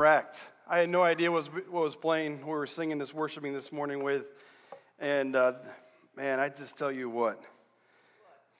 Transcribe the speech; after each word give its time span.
wrecked. 0.00 0.40
I 0.66 0.78
had 0.78 0.88
no 0.88 1.02
idea 1.02 1.30
what 1.30 1.52
was, 1.52 1.64
what 1.68 1.82
was 1.82 1.94
playing. 1.94 2.40
We 2.40 2.46
were 2.46 2.66
singing 2.66 2.96
this, 2.96 3.12
worshiping 3.12 3.52
this 3.52 3.70
morning 3.70 4.02
with, 4.02 4.24
and 4.98 5.36
uh, 5.36 5.52
man, 6.16 6.40
I 6.40 6.48
just 6.48 6.78
tell 6.78 6.90
you 6.90 7.10
what, 7.10 7.38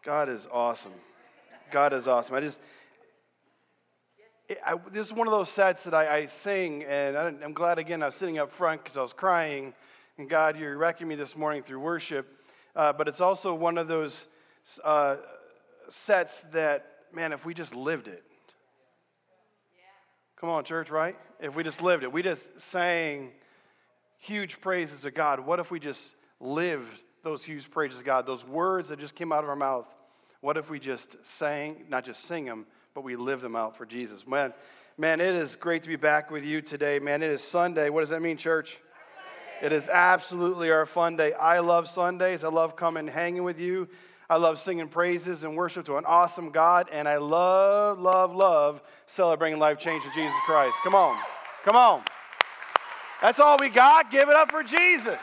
God 0.05 0.29
is 0.29 0.47
awesome. 0.53 0.93
God 1.71 1.95
is 1.95 2.07
awesome. 2.07 2.35
I 2.35 2.41
just, 2.43 2.61
I, 4.67 4.75
this 4.93 5.07
is 5.07 5.15
one 5.15 5.27
of 5.27 5.31
those 5.31 5.49
sets 5.49 5.85
that 5.85 5.95
I, 5.95 6.15
I 6.15 6.27
sing, 6.27 6.85
and 6.85 7.17
I, 7.17 7.29
am 7.29 7.55
glad 7.55 7.79
again 7.79 8.03
I 8.03 8.07
was 8.07 8.17
sitting 8.17 8.39
up 8.39 8.53
front 8.53 8.85
because 8.85 8.99
I 8.99 9.03
was 9.03 9.15
crying, 9.15 9.73
and 10.19 10.29
God, 10.29 10.59
you're 10.59 10.77
wrecking 10.77 11.09
me 11.09 11.15
this 11.15 11.35
morning 11.35 11.63
through 11.63 11.81
worship. 11.81 12.29
Uh, 12.77 12.93
but 12.93 13.09
it's 13.09 13.23
also 13.23 13.55
one 13.55 13.79
of 13.79 13.89
those 13.89 14.27
uh, 14.85 15.17
sets 15.89 16.43
that, 16.53 16.85
man, 17.15 17.33
if 17.33 17.47
we 17.47 17.55
just 17.55 17.75
lived 17.75 18.09
it, 18.09 18.25
Come 20.41 20.49
on, 20.49 20.65
church, 20.65 20.89
right? 20.89 21.17
If 21.43 21.57
we 21.57 21.63
just 21.63 21.81
lived 21.81 22.03
it, 22.03 22.13
we 22.13 22.23
just 22.23 22.61
sang 22.61 23.31
huge 24.19 24.61
praises 24.61 25.03
to 25.03 25.11
God. 25.11 25.41
What 25.41 25.59
if 25.59 25.71
we 25.71 25.81
just 25.81 26.15
lived 26.39 27.01
those 27.23 27.43
huge 27.43 27.71
praises 27.71 28.01
to 28.01 28.05
God? 28.05 28.27
Those 28.27 28.47
words 28.47 28.91
that 28.91 28.99
just 28.99 29.15
came 29.15 29.33
out 29.33 29.43
of 29.43 29.49
our 29.49 29.57
mouth, 29.57 29.87
what 30.43 30.59
if 30.59 30.69
we 30.69 30.79
just 30.79 31.17
sang, 31.27 31.85
not 31.89 32.05
just 32.05 32.25
sing 32.25 32.45
them, 32.45 32.67
but 32.95 33.05
we 33.05 33.17
lived 33.17 33.43
them 33.43 33.57
out 33.57 33.77
for 33.77 33.87
Jesus? 33.87 34.27
Man, 34.27 34.53
man, 34.99 35.21
it 35.21 35.35
is 35.35 35.57
great 35.57 35.83
to 35.83 35.89
be 35.89 35.97
back 35.97 36.31
with 36.31 36.45
you 36.45 36.61
today. 36.61 36.99
Man, 36.99 37.23
it 37.23 37.31
is 37.31 37.43
Sunday. 37.43 37.89
What 37.89 38.01
does 38.01 38.11
that 38.11 38.21
mean, 38.21 38.37
church? 38.37 38.79
It 39.63 39.73
is 39.73 39.89
absolutely 39.89 40.71
our 40.71 40.85
fun 40.85 41.17
day. 41.17 41.33
I 41.33 41.61
love 41.61 41.89
Sundays. 41.89 42.45
I 42.45 42.49
love 42.49 42.77
coming 42.77 43.07
hanging 43.07 43.45
with 43.45 43.59
you. 43.61 43.89
I 44.31 44.37
love 44.37 44.61
singing 44.61 44.87
praises 44.87 45.43
and 45.43 45.57
worship 45.57 45.87
to 45.87 45.97
an 45.97 46.05
awesome 46.07 46.51
God, 46.51 46.89
and 46.93 47.09
I 47.09 47.17
love, 47.17 47.99
love, 47.99 48.33
love 48.33 48.81
celebrating 49.07 49.59
life 49.59 49.81
change 49.81 50.05
with 50.05 50.15
Jesus 50.15 50.37
Christ. 50.47 50.77
Come 50.85 50.95
on. 50.95 51.19
Come 51.65 51.75
on. 51.75 52.03
That's 53.21 53.41
all 53.41 53.57
we 53.59 53.71
got. 53.71 54.09
Give 54.13 54.29
it 54.29 54.37
up 54.37 54.53
for 54.53 54.63
Jesus. 54.63 55.19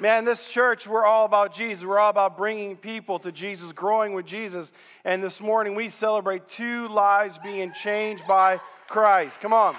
Man, 0.00 0.24
this 0.24 0.48
church, 0.48 0.88
we're 0.88 1.04
all 1.04 1.26
about 1.26 1.54
Jesus. 1.54 1.84
We're 1.84 2.00
all 2.00 2.10
about 2.10 2.36
bringing 2.36 2.76
people 2.76 3.20
to 3.20 3.30
Jesus, 3.30 3.70
growing 3.70 4.14
with 4.14 4.26
Jesus. 4.26 4.72
And 5.04 5.22
this 5.22 5.40
morning, 5.40 5.76
we 5.76 5.88
celebrate 5.88 6.48
two 6.48 6.88
lives 6.88 7.38
being 7.44 7.72
changed 7.72 8.26
by 8.26 8.60
Christ. 8.88 9.40
Come 9.40 9.52
on. 9.52 9.76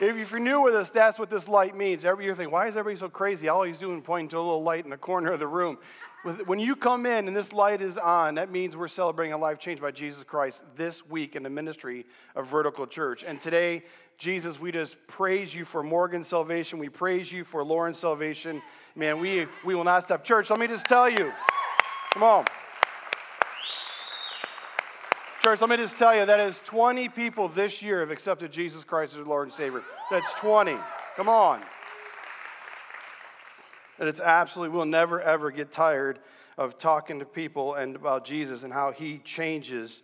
If 0.00 0.30
you're 0.32 0.40
new 0.40 0.60
with 0.60 0.74
us, 0.74 0.90
that's 0.90 1.18
what 1.20 1.30
this 1.30 1.46
light 1.46 1.76
means. 1.76 2.04
Every 2.04 2.24
you're 2.24 2.34
thinking, 2.34 2.52
why 2.52 2.66
is 2.66 2.76
everybody 2.76 2.98
so 2.98 3.08
crazy? 3.08 3.48
All 3.48 3.62
he's 3.62 3.78
doing 3.78 3.98
is 3.98 4.04
pointing 4.04 4.28
to 4.30 4.38
a 4.38 4.38
little 4.38 4.62
light 4.62 4.84
in 4.84 4.90
the 4.90 4.96
corner 4.96 5.30
of 5.30 5.38
the 5.38 5.46
room. 5.46 5.78
When 6.46 6.58
you 6.58 6.74
come 6.74 7.06
in 7.06 7.28
and 7.28 7.36
this 7.36 7.52
light 7.52 7.80
is 7.82 7.98
on, 7.98 8.36
that 8.36 8.50
means 8.50 8.76
we're 8.76 8.88
celebrating 8.88 9.34
a 9.34 9.38
life 9.38 9.58
changed 9.58 9.82
by 9.82 9.90
Jesus 9.92 10.24
Christ 10.24 10.64
this 10.74 11.06
week 11.06 11.36
in 11.36 11.42
the 11.42 11.50
ministry 11.50 12.06
of 12.34 12.48
Vertical 12.48 12.86
Church. 12.86 13.24
And 13.24 13.40
today, 13.40 13.84
Jesus, 14.16 14.58
we 14.58 14.72
just 14.72 14.96
praise 15.06 15.54
you 15.54 15.64
for 15.64 15.82
Morgan's 15.82 16.26
salvation. 16.26 16.78
We 16.78 16.88
praise 16.88 17.30
you 17.30 17.44
for 17.44 17.62
Lauren's 17.62 17.98
salvation. 17.98 18.62
Man, 18.96 19.20
we, 19.20 19.46
we 19.64 19.74
will 19.74 19.84
not 19.84 20.02
stop. 20.02 20.24
Church, 20.24 20.50
let 20.50 20.58
me 20.58 20.66
just 20.66 20.86
tell 20.86 21.08
you. 21.08 21.32
Come 22.12 22.22
on. 22.22 22.44
Church, 25.44 25.60
let 25.60 25.68
me 25.68 25.76
just 25.76 25.98
tell 25.98 26.16
you 26.16 26.24
that 26.24 26.40
is 26.40 26.58
20 26.64 27.10
people 27.10 27.48
this 27.48 27.82
year 27.82 28.00
have 28.00 28.10
accepted 28.10 28.50
Jesus 28.50 28.82
Christ 28.82 29.14
as 29.14 29.26
Lord 29.26 29.48
and 29.48 29.54
Savior. 29.54 29.82
That's 30.10 30.32
20. 30.40 30.74
Come 31.16 31.28
on. 31.28 31.60
And 33.98 34.08
it's 34.08 34.20
absolutely, 34.20 34.74
we'll 34.74 34.86
never 34.86 35.20
ever 35.20 35.50
get 35.50 35.70
tired 35.70 36.18
of 36.56 36.78
talking 36.78 37.18
to 37.18 37.26
people 37.26 37.74
and 37.74 37.94
about 37.94 38.24
Jesus 38.24 38.62
and 38.62 38.72
how 38.72 38.92
he 38.92 39.18
changes 39.18 40.00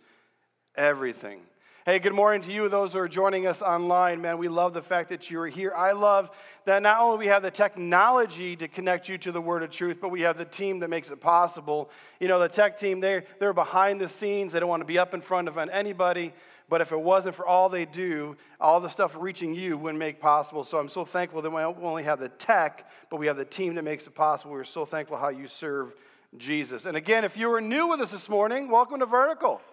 everything. 0.75 1.39
Hey, 1.83 1.97
good 1.97 2.13
morning 2.13 2.41
to 2.41 2.51
you, 2.51 2.69
those 2.69 2.93
who 2.93 2.99
are 2.99 3.07
joining 3.07 3.47
us 3.47 3.63
online. 3.63 4.21
Man, 4.21 4.37
we 4.37 4.49
love 4.49 4.75
the 4.75 4.83
fact 4.83 5.09
that 5.09 5.31
you 5.31 5.39
are 5.39 5.47
here. 5.47 5.73
I 5.75 5.93
love 5.93 6.29
that 6.65 6.83
not 6.83 6.99
only 6.99 7.17
we 7.17 7.25
have 7.25 7.41
the 7.41 7.49
technology 7.49 8.55
to 8.57 8.67
connect 8.67 9.09
you 9.09 9.17
to 9.17 9.31
the 9.31 9.41
word 9.41 9.63
of 9.63 9.71
truth, 9.71 9.97
but 9.99 10.09
we 10.09 10.21
have 10.21 10.37
the 10.37 10.45
team 10.45 10.77
that 10.81 10.91
makes 10.91 11.09
it 11.09 11.19
possible. 11.19 11.89
You 12.19 12.27
know, 12.27 12.39
the 12.39 12.49
tech 12.49 12.77
team, 12.77 12.99
they're, 12.99 13.23
they're 13.39 13.51
behind 13.51 13.99
the 13.99 14.07
scenes. 14.07 14.53
They 14.53 14.59
don't 14.59 14.69
want 14.69 14.81
to 14.81 14.85
be 14.85 14.99
up 14.99 15.15
in 15.15 15.21
front 15.21 15.47
of 15.47 15.57
anybody. 15.57 16.33
But 16.69 16.81
if 16.81 16.91
it 16.91 17.01
wasn't 17.01 17.33
for 17.33 17.47
all 17.47 17.67
they 17.67 17.85
do, 17.85 18.37
all 18.59 18.79
the 18.79 18.87
stuff 18.87 19.17
reaching 19.19 19.55
you 19.55 19.75
wouldn't 19.75 19.97
make 19.97 20.19
possible. 20.19 20.63
So 20.63 20.77
I'm 20.77 20.87
so 20.87 21.03
thankful 21.03 21.41
that 21.41 21.49
we 21.49 21.63
only 21.63 22.03
have 22.03 22.19
the 22.19 22.29
tech, 22.29 22.91
but 23.09 23.19
we 23.19 23.25
have 23.25 23.37
the 23.37 23.43
team 23.43 23.73
that 23.73 23.83
makes 23.83 24.05
it 24.05 24.13
possible. 24.13 24.51
We're 24.51 24.65
so 24.65 24.85
thankful 24.85 25.17
how 25.17 25.29
you 25.29 25.47
serve 25.47 25.95
Jesus. 26.37 26.85
And 26.85 26.95
again, 26.95 27.23
if 27.23 27.35
you 27.35 27.51
are 27.51 27.59
new 27.59 27.87
with 27.87 28.01
us 28.01 28.11
this 28.11 28.29
morning, 28.29 28.69
welcome 28.69 28.99
to 28.99 29.07
Vertical. 29.07 29.63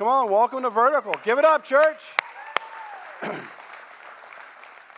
Come 0.00 0.08
on, 0.08 0.30
welcome 0.30 0.62
to 0.62 0.70
Vertical. 0.70 1.14
Give 1.24 1.38
it 1.38 1.44
up, 1.44 1.62
church. 1.62 2.00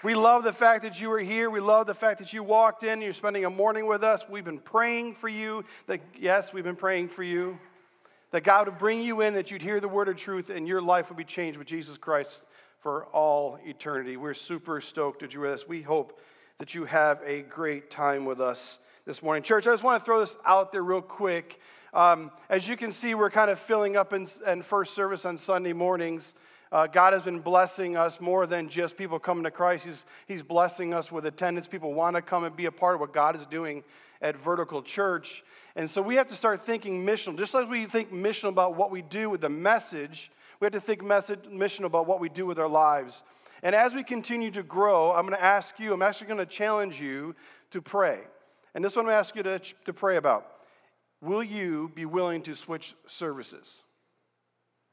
we 0.05 0.15
love 0.15 0.45
the 0.45 0.53
fact 0.53 0.85
that 0.85 1.01
you 1.01 1.11
are 1.11 1.19
here. 1.19 1.51
We 1.51 1.59
love 1.59 1.89
the 1.89 1.95
fact 1.97 2.21
that 2.21 2.33
you 2.33 2.45
walked 2.45 2.85
in. 2.85 3.01
You're 3.01 3.13
spending 3.13 3.45
a 3.45 3.51
morning 3.51 3.89
with 3.89 4.05
us. 4.05 4.25
We've 4.29 4.45
been 4.45 4.61
praying 4.61 5.15
for 5.15 5.29
you. 5.29 5.65
That, 5.89 6.03
yes, 6.17 6.53
we've 6.53 6.63
been 6.63 6.77
praying 6.77 7.09
for 7.09 7.25
you. 7.25 7.59
That 8.31 8.45
God 8.45 8.69
would 8.69 8.79
bring 8.79 9.01
you 9.01 9.23
in, 9.23 9.35
that 9.35 9.51
you'd 9.51 9.61
hear 9.61 9.81
the 9.81 9.89
word 9.89 10.09
of 10.09 10.17
truth, 10.17 10.51
and 10.51 10.69
your 10.69 10.81
life 10.81 11.09
would 11.09 11.19
be 11.19 11.25
changed 11.25 11.59
with 11.59 11.67
Jesus 11.67 11.97
Christ 11.97 12.45
for 12.79 13.07
all 13.07 13.59
eternity. 13.67 14.17
We're 14.17 14.35
super 14.35 14.81
stoked 14.81 15.23
that 15.23 15.35
you're 15.35 15.43
with 15.43 15.63
us. 15.63 15.67
We 15.67 15.83
hope 15.83 16.21
that 16.59 16.77
you 16.77 16.85
have 16.85 17.21
a 17.27 17.43
great 17.43 17.91
time 17.91 18.25
with 18.25 18.41
us 18.41 18.79
this 19.05 19.21
morning. 19.21 19.43
Church, 19.43 19.67
I 19.67 19.73
just 19.73 19.83
want 19.83 20.01
to 20.01 20.05
throw 20.05 20.21
this 20.21 20.37
out 20.45 20.71
there 20.71 20.85
real 20.85 21.03
quick. 21.03 21.59
Um, 21.93 22.31
as 22.49 22.69
you 22.69 22.77
can 22.77 22.93
see, 22.93 23.17
we're 23.17 23.31
kind 23.31 23.51
of 23.51 23.59
filling 23.59 23.97
up 23.97 24.13
in, 24.13 24.29
in 24.47 24.63
first 24.63 24.95
service 24.95 25.25
on 25.25 25.39
Sunday 25.39 25.73
mornings. 25.73 26.35
Uh, 26.71 26.87
God 26.87 27.13
has 27.13 27.23
been 27.23 27.41
blessing 27.41 27.97
us 27.97 28.21
more 28.21 28.47
than 28.47 28.69
just 28.69 28.97
people 28.97 29.19
coming 29.19 29.43
to 29.43 29.51
Christ. 29.51 29.87
He's, 29.87 30.07
he's 30.29 30.43
blessing 30.43 30.95
us 30.95 31.11
with 31.11 31.27
attendance. 31.27 31.67
People 31.67 31.93
want 31.95 32.15
to 32.15 32.23
come 32.23 32.45
and 32.45 32.55
be 32.55 32.67
a 32.67 32.71
part 32.71 32.95
of 32.95 33.01
what 33.01 33.13
God 33.13 33.35
is 33.35 33.45
doing 33.47 33.83
at 34.23 34.37
Vertical 34.37 34.83
Church. 34.83 35.45
And 35.75 35.91
so 35.91 36.01
we 36.01 36.15
have 36.15 36.29
to 36.29 36.37
start 36.37 36.65
thinking 36.65 37.05
missional. 37.05 37.37
Just 37.37 37.55
like 37.55 37.69
we 37.69 37.87
think 37.87 38.13
missional 38.13 38.51
about 38.51 38.77
what 38.77 38.93
we 38.93 39.03
do 39.03 39.29
with 39.29 39.41
the 39.41 39.49
message, 39.49 40.31
we 40.61 40.67
have 40.67 40.73
to 40.75 40.81
think 40.81 41.03
message, 41.03 41.41
missional 41.53 41.87
about 41.87 42.07
what 42.07 42.21
we 42.21 42.29
do 42.29 42.47
with 42.47 42.61
our 42.61 42.69
lives. 42.69 43.25
And 43.65 43.75
as 43.75 43.95
we 43.95 44.05
continue 44.05 44.53
to 44.53 44.63
grow, 44.63 45.11
I'm 45.13 45.27
going 45.27 45.37
to 45.37 45.45
ask 45.45 45.81
you, 45.81 45.93
I'm 45.93 46.03
actually 46.03 46.29
going 46.29 46.39
to 46.39 46.47
challenge 46.47 47.01
you 47.01 47.35
to 47.73 47.83
pray. 47.83 48.21
And 48.75 48.85
this 48.85 48.97
one 48.97 49.07
to 49.07 49.13
ask 49.13 49.37
you 49.37 49.43
to, 49.43 49.59
to 49.59 49.93
pray 49.93 50.17
about. 50.17 50.47
Will 51.21 51.43
you 51.43 51.91
be 51.95 52.05
willing 52.05 52.43
to 52.43 52.55
switch 52.55 52.95
services? 53.07 53.83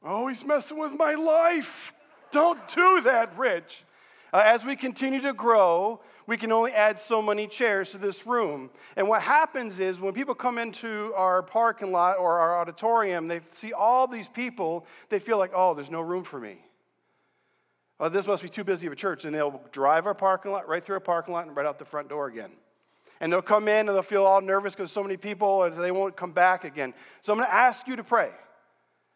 Oh, 0.02 0.28
he's 0.28 0.44
messing 0.44 0.78
with 0.78 0.92
my 0.92 1.14
life. 1.14 1.92
Don't 2.30 2.60
do 2.68 3.00
that, 3.02 3.36
Rich. 3.36 3.84
Uh, 4.32 4.42
as 4.44 4.64
we 4.64 4.76
continue 4.76 5.20
to 5.20 5.32
grow, 5.32 6.00
we 6.26 6.36
can 6.36 6.52
only 6.52 6.70
add 6.70 7.00
so 7.00 7.20
many 7.20 7.48
chairs 7.48 7.90
to 7.90 7.98
this 7.98 8.26
room. 8.26 8.70
And 8.96 9.08
what 9.08 9.22
happens 9.22 9.80
is 9.80 9.98
when 9.98 10.14
people 10.14 10.36
come 10.36 10.58
into 10.58 11.12
our 11.16 11.42
parking 11.42 11.90
lot 11.90 12.18
or 12.18 12.38
our 12.38 12.60
auditorium, 12.60 13.26
they 13.26 13.40
see 13.50 13.72
all 13.72 14.06
these 14.06 14.28
people, 14.28 14.86
they 15.08 15.18
feel 15.18 15.38
like, 15.38 15.50
oh, 15.52 15.74
there's 15.74 15.90
no 15.90 16.00
room 16.00 16.22
for 16.22 16.38
me. 16.38 16.58
Oh, 17.98 18.08
this 18.08 18.26
must 18.26 18.42
be 18.42 18.48
too 18.48 18.64
busy 18.64 18.86
of 18.86 18.92
a 18.92 18.96
church. 18.96 19.24
And 19.24 19.34
they'll 19.34 19.60
drive 19.72 20.06
our 20.06 20.14
parking 20.14 20.52
lot 20.52 20.68
right 20.68 20.84
through 20.84 20.94
our 20.94 21.00
parking 21.00 21.34
lot 21.34 21.48
and 21.48 21.56
right 21.56 21.66
out 21.66 21.80
the 21.80 21.84
front 21.84 22.08
door 22.08 22.28
again 22.28 22.52
and 23.20 23.32
they'll 23.32 23.42
come 23.42 23.68
in 23.68 23.88
and 23.88 23.90
they'll 23.90 24.02
feel 24.02 24.24
all 24.24 24.40
nervous 24.40 24.74
because 24.74 24.90
so 24.90 25.02
many 25.02 25.16
people 25.16 25.64
and 25.64 25.76
they 25.76 25.90
won't 25.90 26.16
come 26.16 26.32
back 26.32 26.64
again. 26.64 26.94
So 27.22 27.32
I'm 27.32 27.38
going 27.38 27.48
to 27.48 27.54
ask 27.54 27.86
you 27.86 27.96
to 27.96 28.04
pray. 28.04 28.30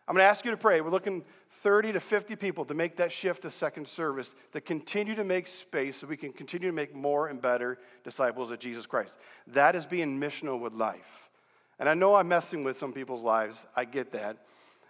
I'm 0.07 0.15
going 0.15 0.23
to 0.23 0.29
ask 0.29 0.45
you 0.45 0.51
to 0.51 0.57
pray. 0.57 0.83
We're 0.83 0.91
looking 0.91 1.25
30 1.63 1.93
to 1.93 2.01
50 2.01 2.37
people 2.37 2.67
to 2.67 2.75
make 2.75 2.97
that 2.97 3.11
shift 3.11 3.43
to 3.43 3.51
second 3.51 3.89
service, 3.89 4.35
to 4.53 4.61
continue 4.61 5.15
to 5.15 5.25
make 5.25 5.47
space 5.47 5.97
so 5.97 6.07
we 6.07 6.19
can 6.19 6.33
continue 6.33 6.69
to 6.69 6.75
make 6.75 6.95
more 6.95 7.29
and 7.29 7.41
better 7.41 7.79
disciples 8.03 8.51
of 8.51 8.59
Jesus 8.59 8.85
Christ. 8.85 9.17
That 9.47 9.75
is 9.75 9.87
being 9.87 10.21
missional 10.21 10.61
with 10.61 10.75
life. 10.75 11.31
And 11.79 11.89
I 11.89 11.95
know 11.95 12.15
I'm 12.15 12.29
messing 12.29 12.65
with 12.65 12.77
some 12.77 12.93
people's 12.93 13.23
lives. 13.23 13.67
I 13.75 13.87
get 13.87 14.13
that. 14.13 14.37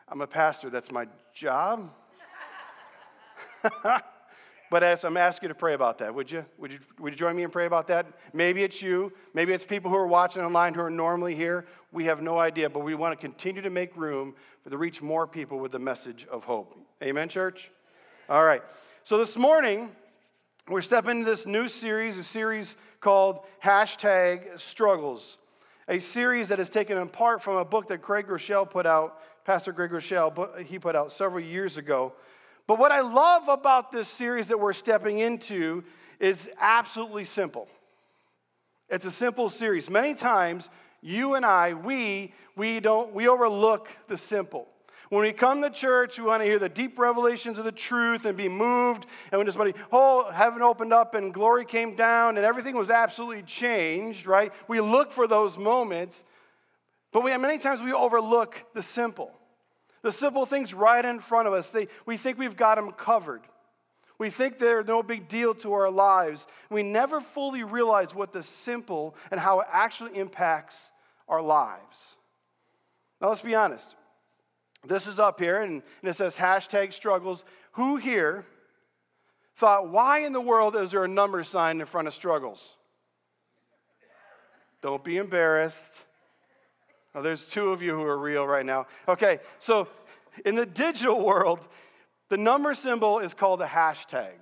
I'm 0.09 0.21
a 0.21 0.27
pastor, 0.27 0.69
that's 0.69 0.91
my 0.91 1.06
job. 1.33 1.91
But 4.71 4.83
as 4.83 5.05
I'm 5.05 5.17
asking 5.17 5.49
you 5.49 5.55
to 5.55 5.59
pray 5.59 5.75
about 5.75 5.99
that, 5.99 6.15
would 6.15 6.31
you? 6.31 6.45
Would 6.59 6.73
you, 6.73 6.79
would 6.99 7.13
you 7.13 7.17
join 7.17 7.37
me 7.37 7.43
and 7.43 7.53
pray 7.53 7.67
about 7.67 7.87
that? 7.89 8.07
Maybe 8.33 8.63
it's 8.65 8.81
you. 8.83 9.13
Maybe 9.35 9.53
it's 9.53 9.65
people 9.65 9.91
who 9.91 9.97
are 9.97 10.07
watching 10.07 10.43
online 10.43 10.75
who 10.75 10.81
are 10.81 10.91
normally 10.91 11.35
here. 11.35 11.67
We 11.93 12.07
have 12.07 12.23
no 12.23 12.39
idea, 12.39 12.71
but 12.71 12.81
we 12.81 12.95
want 12.95 13.19
to 13.19 13.21
continue 13.21 13.63
to 13.63 13.71
make 13.71 13.97
room 13.97 14.35
for 14.63 14.71
to 14.71 14.79
reach 14.79 15.03
more 15.03 15.27
people 15.27 15.59
with 15.59 15.73
the 15.73 15.79
message 15.79 16.27
of 16.31 16.45
hope. 16.45 16.77
Amen, 17.03 17.29
church? 17.29 17.71
All 18.29 18.45
right. 18.45 18.63
So 19.05 19.19
this 19.19 19.37
morning, 19.37 19.91
we're 20.67 20.81
stepping 20.81 21.19
into 21.19 21.27
this 21.27 21.45
new 21.45 21.69
series, 21.69 22.17
a 22.17 22.25
series 22.25 22.77
called 23.01 23.41
Hashtag 23.63 24.59
Struggles, 24.59 25.37
a 25.89 25.99
series 25.99 26.49
that 26.49 26.59
is 26.59 26.71
taken 26.71 26.97
in 26.97 27.09
part 27.09 27.43
from 27.43 27.57
a 27.57 27.65
book 27.67 27.89
that 27.89 28.01
Craig 28.01 28.27
Groeschel 28.27 28.69
put 28.69 28.87
out, 28.87 29.21
Pastor 29.45 29.75
Craig 29.75 29.91
Groeschel, 29.91 30.65
he 30.65 30.79
put 30.79 30.97
out 30.97 31.13
several 31.13 31.45
years 31.45 31.77
ago 31.77 32.15
but 32.67 32.79
what 32.79 32.93
I 32.93 33.01
love 33.01 33.49
about 33.49 33.93
this 33.93 34.09
series 34.09 34.49
that 34.49 34.59
we're 34.59 34.73
stepping 34.73 35.19
into 35.19 35.85
is 36.19 36.51
absolutely 36.59 37.25
simple. 37.25 37.69
It's 38.89 39.05
a 39.05 39.11
simple 39.11 39.49
series. 39.49 39.91
Many 39.91 40.15
times 40.15 40.69
you 41.03 41.35
and 41.35 41.45
I, 41.45 41.75
we, 41.75 42.33
we 42.57 42.81
don't, 42.81 43.13
we 43.13 43.29
overlook 43.29 43.89
the 44.09 44.17
simple. 44.17 44.69
When 45.11 45.23
we 45.23 45.33
come 45.33 45.63
to 45.63 45.71
church, 45.71 46.19
we 46.19 46.25
want 46.25 46.43
to 46.43 46.47
hear 46.47 46.59
the 46.59 46.69
deep 46.69 46.99
revelations 46.99 47.59
of 47.59 47.65
the 47.65 47.73
truth 47.73 48.25
and 48.25 48.37
be 48.37 48.49
moved. 48.49 49.07
And 49.31 49.39
when 49.39 49.51
somebody, 49.51 49.75
oh, 49.93 50.31
heaven 50.31 50.63
opened 50.63 50.93
up 50.93 51.15
and 51.15 51.33
glory 51.33 51.67
came 51.67 51.95
down 51.95 52.37
and 52.37 52.47
everything 52.47 52.75
was 52.75 52.91
absolutely 52.91 53.43
changed, 53.43 54.27
right? 54.27 54.53
We 54.67 54.81
look 54.81 55.13
for 55.13 55.27
those 55.27 55.59
moments, 55.59 56.25
but 57.13 57.23
we, 57.23 57.37
many 57.37 57.59
times 57.59 57.83
we 57.83 57.93
overlook 57.93 58.65
the 58.73 58.83
simple. 58.83 59.31
The 60.05 60.12
simple 60.12 60.45
things 60.45 60.75
right 60.75 61.03
in 61.03 61.19
front 61.19 61.49
of 61.49 61.55
us, 61.55 61.71
they, 61.71 61.89
we 62.05 62.19
think 62.19 62.39
we've 62.39 62.59
got 62.59 62.75
them 62.75 62.93
covered. 62.93 63.41
We 64.19 64.29
think 64.29 64.59
they're 64.59 64.85
no 64.85 65.03
big 65.03 65.29
deal 65.29 65.55
to 65.55 65.73
our 65.73 65.91
lives. 65.91 66.47
We 66.69 66.83
never 66.83 67.23
fully 67.23 67.65
realize 67.65 68.15
what 68.15 68.31
the 68.31 68.43
simple 68.43 69.17
and 69.31 69.41
how 69.41 69.61
it 69.61 69.67
actually 69.73 70.19
impacts 70.19 70.91
our 71.27 71.41
lives. 71.41 72.19
Now, 73.19 73.31
let's 73.31 73.41
be 73.41 73.55
honest. 73.55 73.97
This 74.87 75.06
is 75.06 75.19
up 75.19 75.41
here, 75.41 75.62
and, 75.62 75.83
and 76.03 76.11
it 76.11 76.17
says 76.17 76.37
hashtag 76.37 76.93
struggles. 76.93 77.47
Who 77.73 77.97
here 77.97 78.45
thought, 79.56 79.89
why 79.89 80.19
in 80.19 80.35
the 80.35 80.41
world 80.41 80.77
is 80.77 80.91
there 80.91 81.05
a 81.05 81.09
number 81.09 81.43
sign 81.45 81.81
in 81.81 81.87
front 81.87 82.09
of 82.09 82.15
struggles? 82.15 82.77
Don't 84.83 85.03
be 85.03 85.17
embarrassed. 85.17 85.95
Oh, 87.15 87.23
there's 87.23 87.47
two 87.49 87.71
of 87.71 87.83
you 87.83 87.95
who 87.95 88.03
are 88.03 88.19
real 88.19 88.47
right 88.47 88.67
now. 88.67 88.87
Okay, 89.09 89.39
so 89.61 89.89
in 90.45 90.55
the 90.55 90.67
digital 90.67 91.25
world, 91.25 91.61
the 92.29 92.37
number 92.37 92.75
symbol 92.75 93.21
is 93.21 93.35
called 93.35 93.63
a 93.63 93.67
hashtag. 93.67 94.33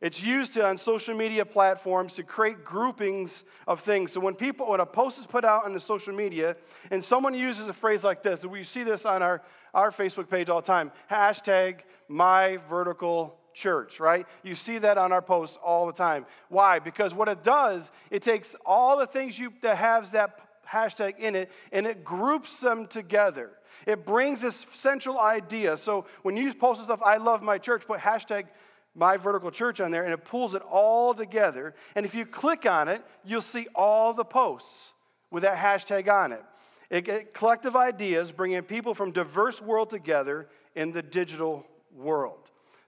It's 0.00 0.22
used 0.22 0.58
on 0.58 0.76
social 0.76 1.16
media 1.16 1.46
platforms 1.46 2.12
to 2.14 2.22
create 2.22 2.62
groupings 2.62 3.44
of 3.66 3.80
things. 3.80 4.12
So 4.12 4.20
when 4.20 4.34
people, 4.34 4.68
when 4.68 4.80
a 4.80 4.86
post 4.86 5.18
is 5.18 5.26
put 5.26 5.44
out 5.44 5.64
on 5.64 5.72
the 5.72 5.80
social 5.80 6.14
media, 6.14 6.56
and 6.90 7.02
someone 7.02 7.32
uses 7.32 7.66
a 7.68 7.72
phrase 7.72 8.04
like 8.04 8.22
this, 8.22 8.44
we 8.44 8.64
see 8.64 8.82
this 8.82 9.06
on 9.06 9.22
our, 9.22 9.40
our 9.72 9.90
Facebook 9.90 10.28
page 10.28 10.50
all 10.50 10.60
the 10.60 10.66
time, 10.66 10.92
hashtag 11.10 11.80
my 12.06 12.58
vertical 12.68 13.38
church, 13.54 13.98
right? 13.98 14.26
You 14.42 14.54
see 14.54 14.78
that 14.78 14.98
on 14.98 15.10
our 15.10 15.22
posts 15.22 15.58
all 15.64 15.86
the 15.86 15.92
time. 15.92 16.26
Why? 16.48 16.80
Because 16.80 17.14
what 17.14 17.28
it 17.28 17.42
does, 17.42 17.90
it 18.10 18.22
takes 18.22 18.54
all 18.66 18.98
the 18.98 19.06
things 19.06 19.38
you 19.38 19.52
that 19.62 19.78
has 19.78 20.10
that 20.10 20.38
hashtag 20.70 21.18
in 21.18 21.34
it 21.34 21.50
and 21.72 21.86
it 21.86 22.04
groups 22.04 22.60
them 22.60 22.86
together. 22.86 23.50
It 23.86 24.06
brings 24.06 24.40
this 24.40 24.66
central 24.72 25.18
idea. 25.18 25.76
So 25.76 26.06
when 26.22 26.36
you 26.36 26.52
post 26.54 26.82
stuff, 26.82 27.00
I 27.04 27.18
love 27.18 27.42
my 27.42 27.58
church, 27.58 27.86
put 27.86 28.00
hashtag 28.00 28.46
my 28.94 29.16
vertical 29.16 29.50
church 29.50 29.80
on 29.80 29.90
there 29.90 30.04
and 30.04 30.12
it 30.12 30.24
pulls 30.24 30.54
it 30.54 30.62
all 30.62 31.14
together. 31.14 31.74
And 31.94 32.06
if 32.06 32.14
you 32.14 32.24
click 32.24 32.66
on 32.66 32.88
it, 32.88 33.02
you'll 33.24 33.40
see 33.40 33.66
all 33.74 34.14
the 34.14 34.24
posts 34.24 34.92
with 35.30 35.42
that 35.42 35.58
hashtag 35.58 36.08
on 36.08 36.32
it. 36.32 36.42
It 36.90 37.04
get 37.04 37.34
collective 37.34 37.76
ideas 37.76 38.30
bringing 38.30 38.62
people 38.62 38.94
from 38.94 39.10
diverse 39.10 39.60
world 39.60 39.90
together 39.90 40.48
in 40.76 40.92
the 40.92 41.02
digital 41.02 41.66
world. 41.94 42.38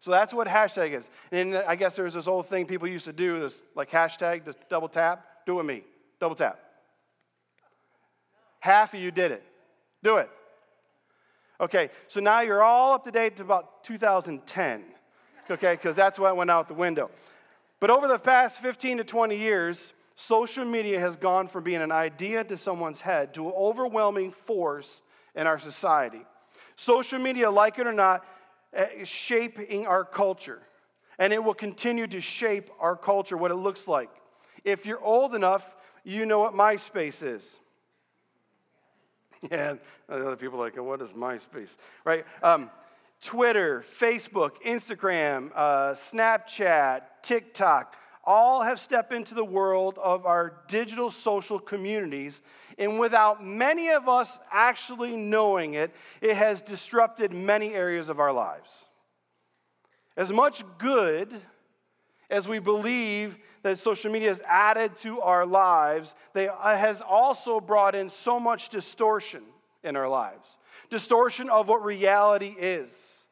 So 0.00 0.11
that's 0.11 0.32
what 0.32 0.46
hashtag 0.46 0.93
is. 0.93 1.11
And 1.32 1.56
I 1.56 1.75
guess 1.75 1.96
there's 1.96 2.14
this 2.14 2.28
old 2.28 2.46
thing 2.46 2.67
people 2.67 2.87
used 2.87 3.06
to 3.06 3.12
do, 3.12 3.40
this 3.40 3.62
like 3.75 3.90
hashtag, 3.90 4.44
just 4.44 4.69
double 4.69 4.88
tap. 4.88 5.26
Do 5.46 5.55
it 5.55 5.56
with 5.56 5.67
me. 5.67 5.82
Double 6.20 6.37
tap. 6.37 6.65
Half 8.66 8.94
of 8.94 9.00
you 9.00 9.10
did 9.10 9.30
it. 9.30 9.44
Do 10.02 10.16
it. 10.16 10.28
Okay, 11.60 11.90
so 12.08 12.20
now 12.20 12.40
you're 12.40 12.62
all 12.62 12.94
up 12.94 13.04
to 13.04 13.10
date 13.10 13.36
to 13.36 13.42
about 13.42 13.84
2010 13.84 14.84
okay, 15.50 15.74
because 15.74 15.96
that's 15.96 16.18
what 16.18 16.36
went 16.36 16.50
out 16.50 16.66
the 16.68 16.74
window. 16.74 17.10
But 17.78 17.90
over 17.90 18.08
the 18.08 18.18
past 18.18 18.60
15 18.60 18.98
to 18.98 19.04
20 19.04 19.36
years, 19.36 19.92
social 20.16 20.64
media 20.64 20.98
has 20.98 21.16
gone 21.16 21.48
from 21.48 21.64
being 21.64 21.82
an 21.82 21.92
idea 21.92 22.42
to 22.44 22.56
someone's 22.56 23.00
head 23.00 23.34
to 23.34 23.46
an 23.46 23.52
overwhelming 23.56 24.32
force 24.32 25.02
in 25.36 25.46
our 25.46 25.58
society. 25.58 26.26
Social 26.76 27.20
media, 27.20 27.48
like 27.48 27.78
it 27.78 27.86
or 27.86 27.92
not, 27.92 28.26
eh, 28.72 28.88
is 28.98 29.08
shaping 29.08 29.86
our 29.86 30.04
culture. 30.04 30.60
And 31.18 31.32
it 31.32 31.42
will 31.42 31.54
continue 31.54 32.06
to 32.08 32.20
shape 32.20 32.70
our 32.80 32.96
culture, 32.96 33.36
what 33.36 33.52
it 33.52 33.56
looks 33.56 33.88
like. 33.88 34.10
If 34.64 34.84
you're 34.84 35.02
old 35.02 35.34
enough, 35.34 35.76
you 36.04 36.26
know 36.26 36.40
what 36.40 36.54
MySpace 36.54 37.22
is. 37.22 37.58
Yeah, 39.50 39.75
other 40.08 40.37
people 40.37 40.60
are 40.60 40.64
like, 40.64 40.76
what 40.81 41.00
is 41.00 41.10
MySpace? 41.10 41.76
Right? 42.04 42.25
Um, 42.43 42.70
Twitter, 43.22 43.84
Facebook, 43.98 44.62
Instagram, 44.64 45.50
uh, 45.54 45.93
Snapchat, 45.93 47.02
TikTok, 47.22 47.96
all 48.25 48.62
have 48.62 48.81
stepped 48.81 49.12
into 49.12 49.34
the 49.34 49.44
world 49.44 49.98
of 50.02 50.26
our 50.26 50.62
digital 50.69 51.10
social 51.10 51.58
communities. 51.58 52.43
And 52.78 52.98
without 52.98 53.44
many 53.44 53.88
of 53.90 54.08
us 54.08 54.38
actually 54.50 55.16
knowing 55.16 55.75
it, 55.75 55.92
it 56.20 56.37
has 56.37 56.60
disrupted 56.60 57.32
many 57.32 57.72
areas 57.72 58.08
of 58.08 58.19
our 58.19 58.32
lives. 58.32 58.87
As 60.16 60.32
much 60.32 60.64
good 60.78 61.40
as 62.31 62.49
we 62.49 62.58
believe 62.58 63.38
that 63.62 63.78
social 63.78 64.11
media 64.11 64.28
has 64.28 64.40
added 64.46 64.96
to 64.96 65.20
our 65.20 65.44
lives, 65.46 66.14
they 66.32 66.49
uh, 66.49 66.76
has 66.76 67.00
also 67.00 67.61
brought 67.61 67.94
in 67.94 68.11
so 68.11 68.38
much 68.38 68.69
distortion 68.69 69.43
in 69.82 69.96
our 69.96 70.08
lives 70.08 70.58
distortion 70.90 71.50
of 71.50 71.69
what 71.69 71.84
reality 71.84 72.55
is. 72.58 73.25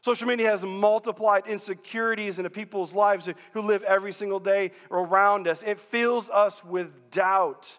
Social 0.00 0.26
media 0.26 0.50
has 0.50 0.64
multiplied 0.64 1.46
insecurities 1.46 2.38
into 2.38 2.50
people's 2.50 2.92
lives 2.92 3.28
who 3.52 3.62
live 3.62 3.84
every 3.84 4.12
single 4.12 4.40
day 4.40 4.72
around 4.90 5.46
us. 5.46 5.62
It 5.62 5.78
fills 5.78 6.28
us 6.28 6.64
with 6.64 7.10
doubt. 7.12 7.78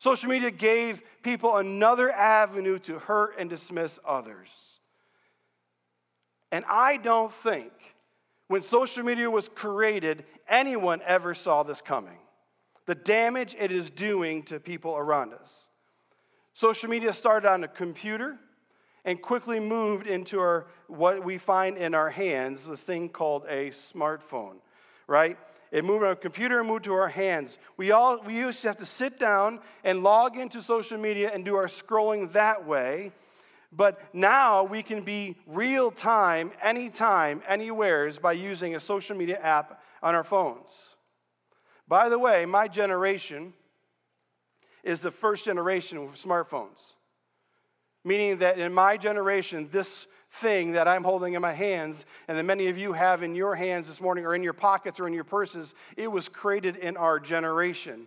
Social 0.00 0.28
media 0.28 0.50
gave 0.50 1.00
people 1.22 1.56
another 1.56 2.10
avenue 2.10 2.78
to 2.80 2.98
hurt 2.98 3.36
and 3.38 3.48
dismiss 3.48 4.00
others. 4.04 4.48
And 6.50 6.64
I 6.68 6.96
don't 6.96 7.32
think 7.32 7.72
when 8.48 8.62
social 8.62 9.04
media 9.04 9.30
was 9.30 9.48
created, 9.48 10.24
anyone 10.48 11.00
ever 11.06 11.34
saw 11.34 11.62
this 11.62 11.80
coming. 11.80 12.18
The 12.86 12.94
damage 12.94 13.56
it 13.58 13.72
is 13.72 13.90
doing 13.90 14.42
to 14.44 14.60
people 14.60 14.96
around 14.96 15.32
us. 15.32 15.68
Social 16.52 16.88
media 16.88 17.12
started 17.12 17.48
on 17.48 17.64
a 17.64 17.68
computer 17.68 18.38
and 19.04 19.20
quickly 19.20 19.60
moved 19.60 20.06
into 20.06 20.38
our, 20.38 20.66
what 20.86 21.24
we 21.24 21.38
find 21.38 21.76
in 21.76 21.94
our 21.94 22.10
hands, 22.10 22.66
this 22.66 22.82
thing 22.82 23.08
called 23.08 23.44
a 23.48 23.70
smartphone, 23.70 24.56
right? 25.06 25.36
It 25.70 25.84
moved 25.84 26.04
on 26.04 26.12
a 26.12 26.16
computer 26.16 26.60
and 26.60 26.68
moved 26.68 26.84
to 26.84 26.94
our 26.94 27.08
hands. 27.08 27.58
We 27.76 27.90
all 27.90 28.22
we 28.22 28.36
used 28.36 28.62
to 28.62 28.68
have 28.68 28.76
to 28.78 28.86
sit 28.86 29.18
down 29.18 29.60
and 29.82 30.04
log 30.04 30.38
into 30.38 30.62
social 30.62 30.98
media 30.98 31.32
and 31.34 31.44
do 31.44 31.56
our 31.56 31.66
scrolling 31.66 32.32
that 32.32 32.64
way. 32.64 33.12
But 33.76 34.00
now 34.14 34.64
we 34.64 34.82
can 34.82 35.02
be 35.02 35.36
real 35.46 35.90
time, 35.90 36.52
anytime, 36.62 37.42
anywheres 37.46 38.18
by 38.18 38.32
using 38.32 38.74
a 38.74 38.80
social 38.80 39.16
media 39.16 39.38
app 39.40 39.82
on 40.02 40.14
our 40.14 40.24
phones. 40.24 40.94
By 41.88 42.08
the 42.08 42.18
way, 42.18 42.46
my 42.46 42.68
generation 42.68 43.52
is 44.84 45.00
the 45.00 45.10
first 45.10 45.44
generation 45.44 46.04
with 46.04 46.22
smartphones. 46.22 46.94
Meaning 48.04 48.38
that 48.38 48.58
in 48.58 48.72
my 48.72 48.96
generation, 48.96 49.68
this 49.72 50.06
thing 50.30 50.72
that 50.72 50.86
I'm 50.86 51.04
holding 51.04 51.34
in 51.34 51.42
my 51.42 51.52
hands 51.52 52.06
and 52.28 52.36
that 52.36 52.44
many 52.44 52.68
of 52.68 52.76
you 52.76 52.92
have 52.92 53.22
in 53.22 53.34
your 53.34 53.54
hands 53.54 53.86
this 53.86 54.00
morning 54.00 54.26
or 54.26 54.34
in 54.34 54.42
your 54.42 54.52
pockets 54.52 55.00
or 55.00 55.06
in 55.06 55.14
your 55.14 55.24
purses, 55.24 55.74
it 55.96 56.10
was 56.10 56.28
created 56.28 56.76
in 56.76 56.96
our 56.96 57.18
generation. 57.18 58.06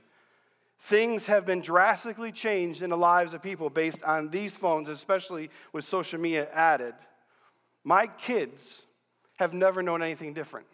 Things 0.79 1.25
have 1.27 1.45
been 1.45 1.61
drastically 1.61 2.31
changed 2.31 2.81
in 2.81 2.89
the 2.91 2.97
lives 2.97 3.33
of 3.33 3.41
people 3.41 3.69
based 3.69 4.03
on 4.03 4.29
these 4.29 4.55
phones, 4.55 4.89
especially 4.89 5.49
with 5.73 5.85
social 5.85 6.19
media 6.19 6.49
added. 6.53 6.93
My 7.83 8.07
kids 8.07 8.85
have 9.37 9.53
never 9.53 9.81
known 9.81 10.01
anything 10.01 10.33
different. 10.33 10.67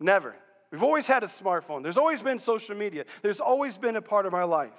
Never. 0.00 0.34
We've 0.70 0.82
always 0.82 1.06
had 1.06 1.22
a 1.22 1.26
smartphone. 1.26 1.82
There's 1.82 1.98
always 1.98 2.22
been 2.22 2.38
social 2.38 2.76
media. 2.76 3.04
There's 3.22 3.40
always 3.40 3.78
been 3.78 3.96
a 3.96 4.02
part 4.02 4.26
of 4.26 4.32
my 4.32 4.42
life. 4.42 4.72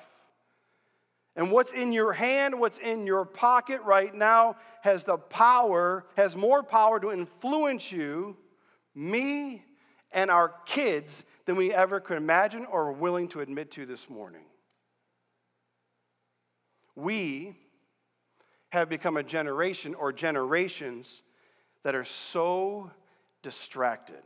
And 1.35 1.51
what's 1.51 1.71
in 1.71 1.93
your 1.93 2.13
hand, 2.13 2.59
what's 2.59 2.79
in 2.79 3.05
your 3.05 3.23
pocket 3.23 3.81
right 3.83 4.13
now 4.13 4.57
has 4.81 5.03
the 5.03 5.17
power, 5.17 6.05
has 6.17 6.35
more 6.35 6.63
power 6.63 6.99
to 6.99 7.11
influence 7.11 7.91
you, 7.91 8.35
me, 8.95 9.63
and 10.11 10.31
our 10.31 10.53
kids 10.65 11.23
than 11.47 11.55
we 11.55 11.73
ever 11.73 12.01
could 12.01 12.17
imagine 12.17 12.65
or 12.65 12.87
are 12.87 12.91
willing 12.91 13.29
to 13.29 13.39
admit 13.39 13.71
to 13.71 13.85
this 13.85 14.09
morning. 14.09 14.43
We 16.93 17.55
have 18.69 18.89
become 18.89 19.15
a 19.15 19.23
generation 19.23 19.95
or 19.95 20.11
generations 20.11 21.23
that 21.83 21.95
are 21.95 22.03
so 22.03 22.91
distracted. 23.43 24.21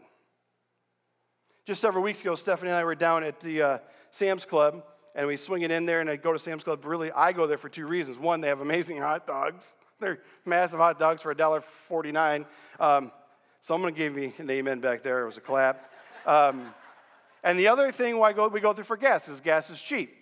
Just 1.68 1.80
several 1.80 2.04
weeks 2.04 2.22
ago, 2.22 2.34
Stephanie 2.34 2.72
and 2.72 2.78
I 2.78 2.84
were 2.84 2.96
down 2.96 3.24
at 3.24 3.40
the 3.40 3.62
uh, 3.62 3.78
Sam's 4.10 4.44
Club 4.44 4.84
and 5.14 5.28
we 5.28 5.38
swing 5.38 5.62
it 5.62 5.70
in 5.70 5.86
there 5.86 6.02
and 6.02 6.10
I 6.10 6.16
go 6.16 6.34
to 6.34 6.40
Sam's 6.40 6.64
Club. 6.64 6.84
Really, 6.86 7.12
I 7.12 7.34
go 7.34 7.46
there 7.46 7.60
for 7.60 7.70
two 7.70 7.86
reasons. 7.86 8.18
One, 8.18 8.42
they 8.42 8.48
have 8.48 8.62
amazing 8.62 8.98
hot 9.02 9.28
dogs. 9.28 9.76
They're 10.00 10.22
massive 10.44 10.80
hot 10.80 10.98
dogs 10.98 11.22
for 11.22 11.36
$1.49. 11.36 12.48
Um, 12.80 13.12
someone 13.60 13.94
gave 13.94 14.16
me 14.16 14.34
an 14.40 14.50
amen 14.50 14.80
back 14.80 15.04
there. 15.04 15.22
It 15.22 15.28
was 15.28 15.38
a 15.38 15.42
clap. 15.42 15.92
Um, 16.26 16.74
and 17.44 17.58
the 17.58 17.68
other 17.68 17.92
thing 17.92 18.18
why 18.18 18.32
we 18.32 18.60
go 18.60 18.74
through 18.74 18.86
for 18.86 18.98
gas 18.98 19.28
is 19.28 19.42
gas 19.42 19.70
is 19.70 19.82
cheap. 19.82 20.16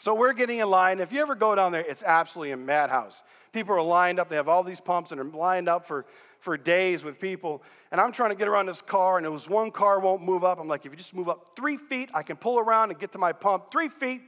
So 0.00 0.14
we're 0.14 0.32
getting 0.32 0.60
in 0.60 0.70
line. 0.70 1.00
If 1.00 1.12
you 1.12 1.20
ever 1.20 1.34
go 1.34 1.54
down 1.54 1.72
there, 1.72 1.84
it's 1.86 2.02
absolutely 2.02 2.52
a 2.52 2.56
madhouse. 2.56 3.24
People 3.52 3.74
are 3.74 3.82
lined 3.82 4.20
up. 4.20 4.28
They 4.28 4.36
have 4.36 4.48
all 4.48 4.62
these 4.62 4.80
pumps 4.80 5.10
and 5.10 5.20
are 5.20 5.24
lined 5.24 5.68
up 5.68 5.86
for, 5.86 6.06
for 6.38 6.56
days 6.56 7.02
with 7.02 7.18
people. 7.18 7.62
And 7.90 8.00
I'm 8.00 8.12
trying 8.12 8.30
to 8.30 8.36
get 8.36 8.46
around 8.46 8.66
this 8.66 8.82
car, 8.82 9.16
and 9.16 9.26
it 9.26 9.30
was 9.30 9.48
one 9.48 9.72
car 9.72 9.98
won't 9.98 10.22
move 10.22 10.44
up. 10.44 10.60
I'm 10.60 10.68
like, 10.68 10.86
if 10.86 10.92
you 10.92 10.96
just 10.96 11.14
move 11.14 11.28
up 11.28 11.56
three 11.56 11.76
feet, 11.76 12.10
I 12.14 12.22
can 12.22 12.36
pull 12.36 12.58
around 12.58 12.90
and 12.90 13.00
get 13.00 13.12
to 13.12 13.18
my 13.18 13.32
pump. 13.32 13.72
Three 13.72 13.88
feet, 13.88 14.20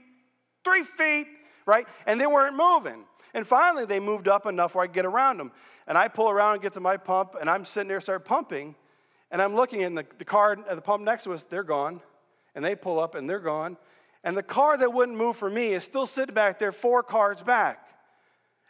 three 0.65 0.83
feet, 0.83 1.29
right? 1.67 1.87
And 2.07 2.21
they 2.21 2.27
weren't 2.27 2.57
moving. 2.57 3.05
And 3.33 3.47
finally, 3.47 3.85
they 3.85 4.01
moved 4.01 4.27
up 4.27 4.47
enough 4.47 4.75
where 4.75 4.85
I 4.85 4.87
could 4.89 4.95
get 4.95 5.07
around 5.07 5.37
them. 5.39 5.53
And 5.87 5.97
I 5.97 6.09
pull 6.09 6.31
around 6.31 6.55
and 6.55 6.63
get 6.63 6.73
to 6.73 6.81
my 6.81 6.97
pump, 6.97 7.37
and 7.41 7.49
I'm 7.49 7.65
sitting 7.65 7.89
there, 7.89 8.01
start 8.01 8.25
pumping, 8.25 8.75
and 9.31 9.41
I'm 9.41 9.55
looking, 9.55 9.83
and 9.83 9.97
the, 9.97 10.07
the 10.19 10.25
car 10.25 10.53
at 10.53 10.77
the 10.77 10.83
pump 10.83 11.05
next 11.05 11.25
to 11.25 11.33
us, 11.33 11.45
they're 11.45 11.63
gone. 11.63 12.01
And 12.55 12.65
they 12.65 12.75
pull 12.75 12.99
up, 12.99 13.15
and 13.15 13.31
they're 13.31 13.39
gone. 13.39 13.77
And 14.25 14.37
the 14.37 14.43
car 14.43 14.77
that 14.77 14.93
wouldn't 14.93 15.17
move 15.17 15.37
for 15.37 15.49
me 15.49 15.69
is 15.69 15.85
still 15.85 16.07
sitting 16.07 16.35
back 16.35 16.59
there, 16.59 16.73
four 16.73 17.03
cars 17.03 17.43
back. 17.43 17.87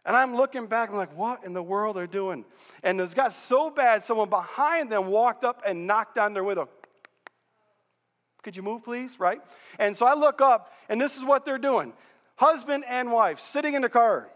And 0.04 0.16
I'm 0.16 0.34
looking 0.34 0.66
back, 0.66 0.90
I'm 0.90 0.96
like, 0.96 1.16
what 1.16 1.44
in 1.44 1.52
the 1.52 1.62
world 1.62 1.96
are 1.96 2.06
they 2.06 2.12
doing? 2.12 2.44
And 2.82 3.00
it's 3.00 3.14
got 3.14 3.34
so 3.34 3.70
bad, 3.70 4.04
someone 4.04 4.28
behind 4.28 4.90
them 4.90 5.06
walked 5.06 5.44
up 5.44 5.62
and 5.66 5.86
knocked 5.86 6.18
on 6.18 6.32
their 6.32 6.44
window. 6.44 6.68
Could 8.42 8.56
you 8.56 8.62
move, 8.62 8.82
please? 8.82 9.20
Right? 9.20 9.40
And 9.78 9.96
so 9.96 10.06
I 10.06 10.14
look 10.14 10.40
up, 10.40 10.72
and 10.88 11.00
this 11.00 11.16
is 11.16 11.24
what 11.24 11.44
they're 11.44 11.58
doing 11.58 11.92
husband 12.36 12.84
and 12.88 13.12
wife 13.12 13.38
sitting 13.38 13.74
in 13.74 13.82
the 13.82 13.88
car. 13.90 14.30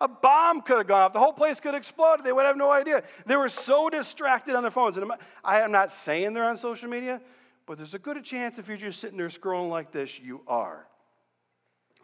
A 0.00 0.06
bomb 0.06 0.62
could 0.62 0.78
have 0.78 0.86
gone 0.86 1.02
off. 1.02 1.12
The 1.12 1.18
whole 1.18 1.32
place 1.32 1.58
could 1.58 1.74
have 1.74 1.80
exploded. 1.80 2.24
They 2.24 2.32
would 2.32 2.46
have 2.46 2.56
no 2.56 2.70
idea. 2.70 3.02
They 3.26 3.36
were 3.36 3.48
so 3.48 3.90
distracted 3.90 4.54
on 4.54 4.62
their 4.62 4.70
phones. 4.70 4.96
And 4.96 5.10
I 5.44 5.60
am 5.60 5.72
not 5.72 5.90
saying 5.90 6.34
they're 6.34 6.44
on 6.44 6.56
social 6.56 6.88
media, 6.88 7.20
but 7.66 7.78
there's 7.78 7.94
a 7.94 7.98
good 7.98 8.22
chance 8.24 8.58
if 8.58 8.68
you're 8.68 8.76
just 8.76 9.00
sitting 9.00 9.18
there 9.18 9.28
scrolling 9.28 9.70
like 9.70 9.90
this, 9.90 10.20
you 10.20 10.42
are. 10.46 10.86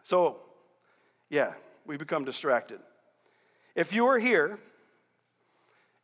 So, 0.03 0.41
yeah, 1.31 1.55
we 1.87 1.97
become 1.97 2.25
distracted. 2.25 2.81
If 3.77 3.93
you 3.93 4.07
are 4.07 4.19
here 4.19 4.59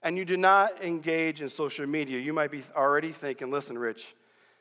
and 0.03 0.17
you 0.17 0.25
do 0.25 0.37
not 0.37 0.83
engage 0.83 1.43
in 1.43 1.49
social 1.49 1.87
media, 1.87 2.21
you 2.21 2.33
might 2.33 2.53
be 2.53 2.63
already 2.77 3.11
thinking, 3.11 3.51
listen, 3.51 3.77
Rich, 3.77 4.15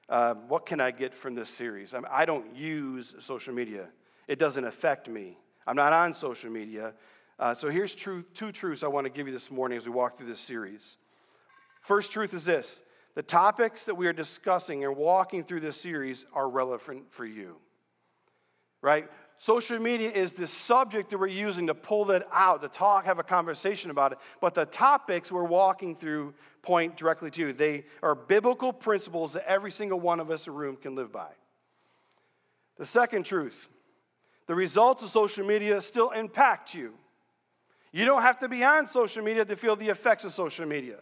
uh, 0.10 0.34
what 0.48 0.66
can 0.66 0.82
I 0.82 0.90
get 0.90 1.14
from 1.14 1.36
this 1.36 1.50
series? 1.50 1.94
I, 1.94 1.98
mean, 1.98 2.08
I 2.12 2.26
don't 2.26 2.56
use 2.56 3.14
social 3.20 3.54
media, 3.54 3.88
it 4.28 4.40
doesn't 4.40 4.66
affect 4.66 5.08
me. 5.08 5.38
I'm 5.68 5.76
not 5.76 5.94
on 5.94 6.16
social 6.16 6.50
media. 6.50 6.94
Uh, 7.40 7.54
so 7.54 7.70
here's 7.70 7.96
two 7.96 8.24
truths 8.52 8.84
I 8.84 8.88
want 8.88 9.06
to 9.06 9.12
give 9.12 9.26
you 9.26 9.34
this 9.34 9.50
morning 9.50 9.78
as 9.78 9.86
we 9.86 9.92
walk 9.92 10.18
through 10.18 10.28
this 10.28 10.42
series. 10.42 10.98
First 11.82 12.12
truth 12.12 12.34
is 12.34 12.44
this 12.44 12.82
the 13.16 13.24
topics 13.24 13.86
that 13.86 13.96
we 13.96 14.08
are 14.08 14.14
discussing 14.14 14.84
and 14.84 14.96
walking 14.96 15.44
through 15.44 15.62
this 15.62 15.80
series 15.80 16.26
are 16.34 16.50
relevant 16.50 17.12
for 17.12 17.26
you. 17.26 17.56
Right? 18.82 19.10
Social 19.38 19.80
media 19.80 20.12
is 20.12 20.34
the 20.34 20.48
subject 20.48 21.10
that 21.10 21.18
we're 21.18 21.28
using 21.28 21.68
to 21.68 21.74
pull 21.74 22.04
that 22.06 22.28
out, 22.34 22.62
to 22.62 22.68
talk, 22.68 23.06
have 23.06 23.20
a 23.20 23.24
conversation 23.24 23.90
about 23.90 24.12
it. 24.12 24.18
But 24.42 24.54
the 24.54 24.66
topics 24.66 25.32
we're 25.32 25.46
walking 25.46 25.96
through 25.96 26.34
point 26.62 26.98
directly 26.98 27.32
to 27.32 27.40
you. 27.40 27.54
They 27.54 27.86
are 28.04 28.16
biblical 28.16 28.74
principles 28.74 29.32
that 29.34 29.50
every 29.50 29.72
single 29.72 30.00
one 30.00 30.20
of 30.20 30.30
us 30.30 30.46
in 30.46 30.52
the 30.52 30.60
room 30.60 30.76
can 30.76 30.94
live 30.94 31.14
by. 31.14 31.30
The 32.78 32.86
second 32.86 33.24
truth 33.24 33.70
the 34.48 34.56
results 34.56 35.04
of 35.04 35.10
social 35.10 35.46
media 35.46 35.80
still 35.80 36.10
impact 36.10 36.74
you. 36.74 36.96
You 37.92 38.06
don't 38.06 38.22
have 38.22 38.40
to 38.40 38.50
be 38.50 38.64
on 38.64 38.86
social 38.86 39.24
media 39.24 39.46
to 39.46 39.56
feel 39.56 39.76
the 39.76 39.90
effects 39.90 40.24
of 40.24 40.34
social 40.34 40.66
media. 40.66 40.98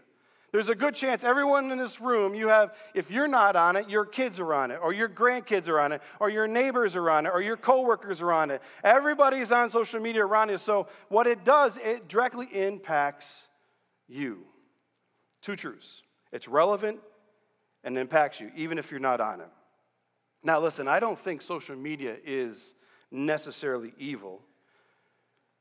There's 0.53 0.69
a 0.69 0.75
good 0.75 0.95
chance 0.95 1.25
everyone 1.25 1.71
in 1.71 1.77
this 1.77 1.99
room, 1.99 2.33
you 2.33 2.47
have, 2.47 2.73
if 2.93 3.11
you're 3.11 3.27
not 3.27 3.57
on 3.57 3.75
it, 3.75 3.89
your 3.89 4.05
kids 4.05 4.39
are 4.39 4.53
on 4.53 4.71
it, 4.71 4.79
or 4.81 4.93
your 4.93 5.09
grandkids 5.09 5.67
are 5.67 5.79
on 5.79 5.91
it, 5.91 6.01
or 6.21 6.29
your 6.29 6.47
neighbors 6.47 6.95
are 6.95 7.09
on 7.09 7.25
it, 7.25 7.29
or 7.33 7.41
your 7.41 7.57
coworkers 7.57 8.21
are 8.21 8.31
on 8.31 8.49
it. 8.49 8.61
Everybody's 8.83 9.51
on 9.51 9.69
social 9.69 9.99
media 9.99 10.25
around 10.25 10.49
you. 10.49 10.57
So, 10.57 10.87
what 11.09 11.27
it 11.27 11.43
does, 11.43 11.77
it 11.77 12.07
directly 12.07 12.47
impacts 12.53 13.49
you. 14.07 14.45
Two 15.41 15.55
truths 15.55 16.01
it's 16.31 16.47
relevant 16.47 16.99
and 17.83 17.97
impacts 17.97 18.39
you, 18.39 18.51
even 18.55 18.77
if 18.77 18.89
you're 18.89 18.99
not 19.01 19.19
on 19.19 19.41
it. 19.41 19.49
Now, 20.43 20.59
listen, 20.59 20.87
I 20.87 20.99
don't 20.99 21.19
think 21.19 21.41
social 21.41 21.75
media 21.75 22.15
is 22.25 22.73
necessarily 23.11 23.93
evil. 23.97 24.41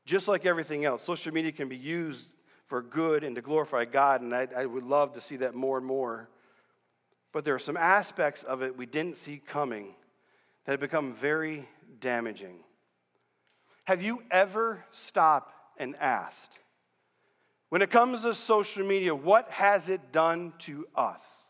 Just 0.07 0.29
like 0.29 0.45
everything 0.45 0.85
else, 0.85 1.03
social 1.03 1.33
media 1.33 1.51
can 1.51 1.67
be 1.67 1.75
used 1.75 2.29
for 2.67 2.81
good 2.81 3.25
and 3.25 3.35
to 3.35 3.41
glorify 3.41 3.83
God, 3.83 4.21
and 4.21 4.33
I, 4.33 4.47
I 4.55 4.65
would 4.65 4.83
love 4.83 5.11
to 5.13 5.21
see 5.21 5.35
that 5.35 5.53
more 5.53 5.77
and 5.77 5.85
more. 5.85 6.29
But 7.33 7.43
there 7.43 7.53
are 7.53 7.59
some 7.59 7.75
aspects 7.75 8.43
of 8.43 8.63
it 8.63 8.77
we 8.77 8.85
didn't 8.85 9.17
see 9.17 9.41
coming 9.45 9.95
that 10.63 10.71
have 10.71 10.79
become 10.79 11.13
very 11.13 11.67
damaging. 11.99 12.59
Have 13.83 14.01
you 14.01 14.23
ever 14.31 14.85
stopped 14.91 15.53
and 15.77 15.93
asked, 15.97 16.57
when 17.67 17.81
it 17.81 17.91
comes 17.91 18.21
to 18.21 18.33
social 18.33 18.85
media, 18.85 19.13
what 19.13 19.49
has 19.51 19.89
it 19.89 20.13
done 20.13 20.53
to 20.59 20.87
us? 20.95 21.43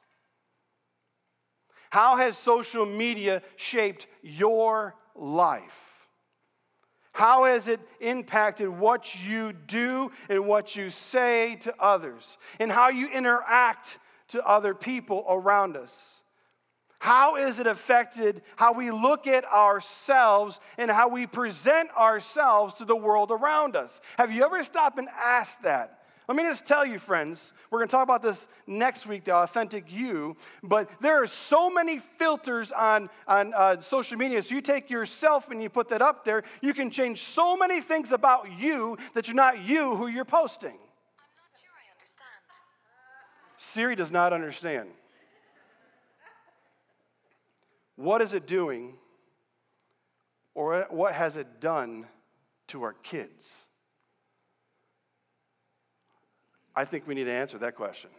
How 1.92 2.16
has 2.16 2.36
social 2.36 2.88
media 2.88 3.44
shaped 3.56 4.08
your 4.24 4.96
life? 5.14 5.87
How 7.18 7.46
has 7.46 7.68
it 7.68 7.80
impacted 8.00 8.70
what 8.70 9.26
you 9.26 9.52
do 9.52 10.12
and 10.30 10.46
what 10.46 10.76
you 10.76 10.92
say 10.92 11.56
to 11.62 11.74
others 11.80 12.38
and 12.60 12.72
how 12.72 12.90
you 12.90 13.10
interact 13.10 13.98
to 14.28 14.48
other 14.48 14.76
people 14.76 15.26
around 15.28 15.78
us? 15.78 16.22
How 17.00 17.34
has 17.34 17.60
it 17.60 17.66
affected 17.66 18.44
how 18.56 18.74
we 18.74 18.92
look 18.92 19.26
at 19.26 19.46
ourselves 19.46 20.60
and 20.78 20.92
how 20.92 21.08
we 21.08 21.26
present 21.26 21.90
ourselves 21.98 22.76
to 22.76 22.86
the 22.86 22.96
world 22.96 23.32
around 23.32 23.76
us? 23.76 24.00
Have 24.20 24.32
you 24.32 24.46
ever 24.46 24.64
stopped 24.64 25.00
and 25.00 25.10
asked 25.10 25.64
that? 25.64 25.97
Let 26.28 26.36
me 26.36 26.44
just 26.44 26.66
tell 26.66 26.86
you, 26.86 27.00
friends, 27.00 27.54
we're 27.72 27.80
going 27.80 27.88
to 27.88 27.92
talk 27.92 28.04
about 28.04 28.22
this 28.22 28.50
next 28.68 29.08
week, 29.08 29.24
the 29.24 29.34
authentic 29.34 29.90
you, 29.90 30.36
but 30.62 30.90
there 31.00 31.24
are 31.24 31.28
so 31.28 31.70
many 31.70 32.00
filters 32.00 32.74
on, 32.74 33.10
on 33.30 33.54
uh, 33.54 33.80
social 33.80 34.18
media. 34.18 34.42
So 34.42 34.56
you 34.56 34.62
take 34.62 34.90
yourself 34.90 35.50
and 35.52 35.64
you 35.64 35.70
put 35.70 35.88
that 35.88 36.02
up 36.02 36.26
there, 36.26 36.44
you 36.62 36.74
can 36.74 36.90
change 36.92 37.24
so 37.24 37.56
many 37.56 37.80
things 37.80 38.12
about 38.12 38.60
you 38.60 38.98
that 39.14 39.30
you're 39.30 39.36
not 39.36 39.60
you 39.64 39.96
who 39.96 40.08
you're 40.08 40.26
posting. 40.26 40.72
I'm 40.72 40.76
not 40.76 41.62
sure 41.62 41.70
I 41.72 41.96
understand. 41.96 42.30
Siri 43.56 43.96
does 43.96 44.12
not 44.12 44.34
understand. 44.34 44.90
What 47.96 48.22
is 48.22 48.34
it 48.34 48.46
doing, 48.46 48.96
or 50.54 50.86
what 50.90 51.14
has 51.14 51.38
it 51.38 51.62
done 51.62 52.06
to 52.68 52.84
our 52.84 52.94
kids? 52.94 53.67
I 56.78 56.86
think 56.86 57.08
we 57.08 57.16
need 57.16 57.24
to 57.24 57.32
answer 57.32 57.58
that 57.58 57.76
question. 57.76 58.12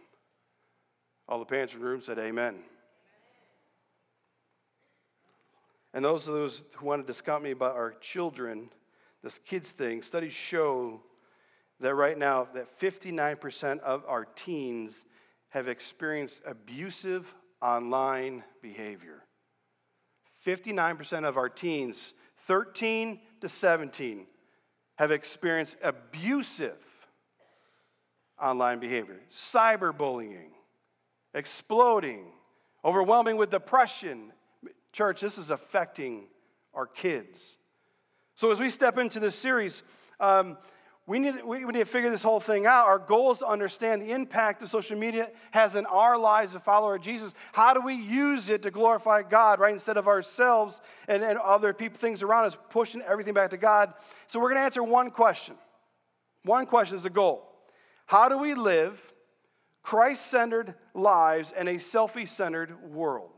All 1.29 1.39
the 1.39 1.45
parents 1.45 1.73
in 1.73 1.79
the 1.79 1.85
room 1.85 2.01
said, 2.01 2.19
Amen. 2.19 2.55
And 5.93 6.03
those 6.03 6.27
of 6.27 6.33
those 6.33 6.63
who 6.75 6.85
want 6.85 7.01
to 7.01 7.07
discount 7.07 7.41
me 7.41 7.51
about 7.51 7.77
our 7.77 7.93
children, 8.01 8.69
this 9.23 9.39
kids 9.39 9.71
thing, 9.71 10.01
studies 10.01 10.33
show 10.33 10.99
that 11.79 11.95
right 11.95 12.17
now 12.17 12.49
that 12.53 12.77
59% 12.77 13.79
of 13.79 14.03
our 14.09 14.25
teens 14.25 15.05
have 15.47 15.69
experienced 15.69 16.41
abusive 16.45 17.33
online 17.61 18.43
behavior. 18.61 19.23
59% 20.45 21.23
of 21.23 21.37
our 21.37 21.47
teens, 21.47 22.13
13 22.39 23.21
to 23.39 23.47
17, 23.47 24.27
have 24.97 25.11
experienced 25.11 25.77
abusive 25.81 26.75
online 28.41 28.79
behavior, 28.79 29.19
cyberbullying, 29.31 30.49
exploding, 31.33 32.25
overwhelming 32.83 33.37
with 33.37 33.49
depression. 33.49 34.31
Church, 34.91 35.21
this 35.21 35.37
is 35.37 35.49
affecting 35.49 36.25
our 36.73 36.87
kids. 36.87 37.57
So, 38.35 38.51
as 38.51 38.59
we 38.59 38.69
step 38.69 38.97
into 38.97 39.19
this 39.19 39.35
series, 39.35 39.83
um, 40.19 40.57
we, 41.05 41.19
need, 41.19 41.43
we 41.43 41.59
need 41.59 41.73
to 41.73 41.85
figure 41.85 42.09
this 42.09 42.23
whole 42.23 42.39
thing 42.39 42.65
out. 42.65 42.85
Our 42.85 42.99
goal 42.99 43.31
is 43.31 43.39
to 43.39 43.47
understand 43.47 44.01
the 44.01 44.11
impact 44.11 44.61
that 44.61 44.67
social 44.67 44.97
media 44.97 45.29
has 45.51 45.75
in 45.75 45.85
our 45.87 46.17
lives 46.17 46.55
as 46.55 46.61
follower 46.61 46.95
of 46.95 47.01
Jesus. 47.01 47.33
How 47.51 47.73
do 47.73 47.81
we 47.81 47.95
use 47.95 48.49
it 48.49 48.61
to 48.61 48.71
glorify 48.71 49.23
God, 49.23 49.59
right? 49.59 49.73
Instead 49.73 49.97
of 49.97 50.07
ourselves 50.07 50.79
and, 51.07 51.23
and 51.23 51.37
other 51.39 51.73
people, 51.73 51.97
things 51.99 52.21
around 52.21 52.45
us, 52.45 52.57
pushing 52.69 53.01
everything 53.01 53.33
back 53.33 53.49
to 53.49 53.57
God. 53.57 53.93
So, 54.27 54.39
we're 54.39 54.49
going 54.49 54.59
to 54.59 54.65
answer 54.65 54.83
one 54.83 55.11
question. 55.11 55.55
One 56.43 56.65
question 56.65 56.95
is 56.95 57.03
the 57.03 57.09
goal. 57.09 57.48
How 58.09 58.27
do 58.27 58.39
we 58.39 58.55
live 58.55 58.99
Christ 59.83 60.31
centered 60.31 60.73
lives 60.95 61.53
in 61.55 61.67
a 61.67 61.75
selfie 61.75 62.27
centered 62.27 62.89
world? 62.89 63.29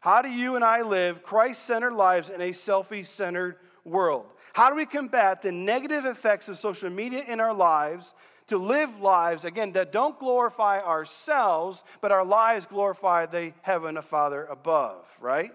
How 0.00 0.20
do 0.20 0.28
you 0.28 0.56
and 0.56 0.64
I 0.64 0.82
live 0.82 1.22
Christ 1.22 1.62
centered 1.62 1.92
lives 1.92 2.28
in 2.28 2.40
a 2.40 2.50
selfie 2.50 3.06
centered 3.06 3.54
world? 3.84 4.26
How 4.52 4.68
do 4.68 4.74
we 4.74 4.84
combat 4.84 5.42
the 5.42 5.52
negative 5.52 6.06
effects 6.06 6.48
of 6.48 6.58
social 6.58 6.90
media 6.90 7.22
in 7.24 7.38
our 7.38 7.54
lives 7.54 8.14
to 8.48 8.58
live 8.58 8.98
lives, 8.98 9.44
again, 9.44 9.70
that 9.74 9.92
don't 9.92 10.18
glorify 10.18 10.80
ourselves, 10.80 11.84
but 12.00 12.10
our 12.10 12.24
lives 12.24 12.66
glorify 12.66 13.26
the 13.26 13.52
heaven 13.62 13.96
of 13.96 14.06
Father 14.06 14.44
above, 14.46 15.06
right? 15.20 15.52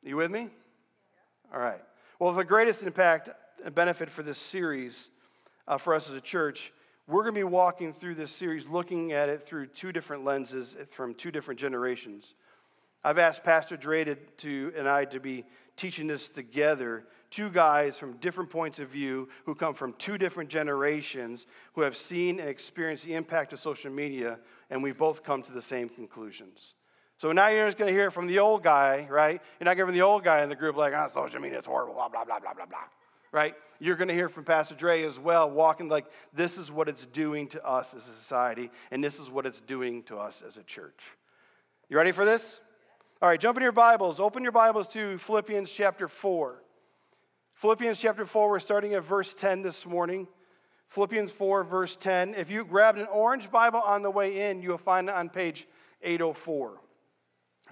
You 0.00 0.14
with 0.14 0.30
me? 0.30 0.48
All 1.52 1.58
right. 1.58 1.82
Well, 2.20 2.34
the 2.34 2.44
greatest 2.44 2.84
impact 2.84 3.30
and 3.64 3.74
benefit 3.74 4.10
for 4.10 4.22
this 4.22 4.38
series 4.38 5.10
uh, 5.66 5.78
for 5.78 5.94
us 5.94 6.08
as 6.08 6.16
a 6.16 6.20
church, 6.20 6.72
we're 7.06 7.22
going 7.22 7.34
to 7.34 7.40
be 7.40 7.44
walking 7.44 7.92
through 7.92 8.14
this 8.14 8.30
series 8.30 8.66
looking 8.66 9.12
at 9.12 9.28
it 9.28 9.46
through 9.46 9.66
two 9.66 9.92
different 9.92 10.24
lenses 10.24 10.76
from 10.90 11.14
two 11.14 11.30
different 11.30 11.60
generations. 11.60 12.34
I've 13.02 13.18
asked 13.18 13.44
Pastor 13.44 13.76
Dre 13.76 14.04
to, 14.04 14.14
to, 14.14 14.72
and 14.76 14.88
I 14.88 15.04
to 15.06 15.20
be 15.20 15.44
teaching 15.76 16.06
this 16.06 16.28
together. 16.28 17.04
Two 17.30 17.50
guys 17.50 17.98
from 17.98 18.16
different 18.18 18.48
points 18.48 18.78
of 18.78 18.88
view 18.88 19.28
who 19.44 19.54
come 19.54 19.74
from 19.74 19.92
two 19.94 20.16
different 20.16 20.48
generations 20.48 21.46
who 21.74 21.82
have 21.82 21.96
seen 21.96 22.40
and 22.40 22.48
experienced 22.48 23.04
the 23.04 23.14
impact 23.14 23.52
of 23.52 23.60
social 23.60 23.90
media, 23.90 24.38
and 24.70 24.82
we've 24.82 24.96
both 24.96 25.22
come 25.22 25.42
to 25.42 25.52
the 25.52 25.60
same 25.60 25.88
conclusions. 25.88 26.74
So 27.18 27.32
now 27.32 27.48
you're 27.48 27.66
just 27.66 27.76
going 27.76 27.92
to 27.92 27.98
hear 27.98 28.08
it 28.08 28.12
from 28.12 28.26
the 28.26 28.38
old 28.38 28.62
guy, 28.62 29.06
right? 29.10 29.40
You're 29.60 29.66
not 29.66 29.76
giving 29.76 29.94
the 29.94 30.02
old 30.02 30.24
guy 30.24 30.42
in 30.42 30.48
the 30.48 30.56
group 30.56 30.76
like, 30.76 30.94
oh, 30.94 31.08
social 31.12 31.40
media 31.40 31.58
is 31.58 31.66
horrible, 31.66 31.94
blah, 31.94 32.08
blah, 32.08 32.24
blah, 32.24 32.38
blah, 32.38 32.54
blah, 32.54 32.66
blah, 32.66 32.78
right? 33.34 33.56
You're 33.80 33.96
going 33.96 34.08
to 34.08 34.14
hear 34.14 34.28
from 34.28 34.44
Pastor 34.44 34.76
Dre 34.76 35.02
as 35.02 35.18
well, 35.18 35.50
walking 35.50 35.88
like 35.88 36.06
this 36.32 36.56
is 36.56 36.70
what 36.70 36.88
it's 36.88 37.04
doing 37.04 37.48
to 37.48 37.66
us 37.66 37.92
as 37.92 38.06
a 38.06 38.12
society, 38.12 38.70
and 38.92 39.02
this 39.02 39.18
is 39.18 39.28
what 39.28 39.44
it's 39.44 39.60
doing 39.60 40.04
to 40.04 40.16
us 40.16 40.42
as 40.46 40.56
a 40.56 40.62
church. 40.62 41.00
You 41.88 41.96
ready 41.96 42.12
for 42.12 42.24
this? 42.24 42.60
All 43.20 43.28
right, 43.28 43.38
jump 43.38 43.58
in 43.58 43.62
your 43.64 43.72
Bibles. 43.72 44.20
Open 44.20 44.44
your 44.44 44.52
Bibles 44.52 44.86
to 44.90 45.18
Philippians 45.18 45.70
chapter 45.70 46.06
4. 46.06 46.62
Philippians 47.54 47.98
chapter 47.98 48.24
4, 48.24 48.50
we're 48.50 48.60
starting 48.60 48.94
at 48.94 49.02
verse 49.02 49.34
10 49.34 49.62
this 49.62 49.84
morning. 49.84 50.28
Philippians 50.88 51.32
4, 51.32 51.64
verse 51.64 51.96
10. 51.96 52.34
If 52.34 52.50
you 52.50 52.64
grabbed 52.64 52.98
an 52.98 53.08
orange 53.08 53.50
Bible 53.50 53.80
on 53.80 54.02
the 54.02 54.10
way 54.10 54.48
in, 54.48 54.62
you'll 54.62 54.78
find 54.78 55.08
it 55.08 55.14
on 55.14 55.28
page 55.28 55.66
804. 56.02 56.80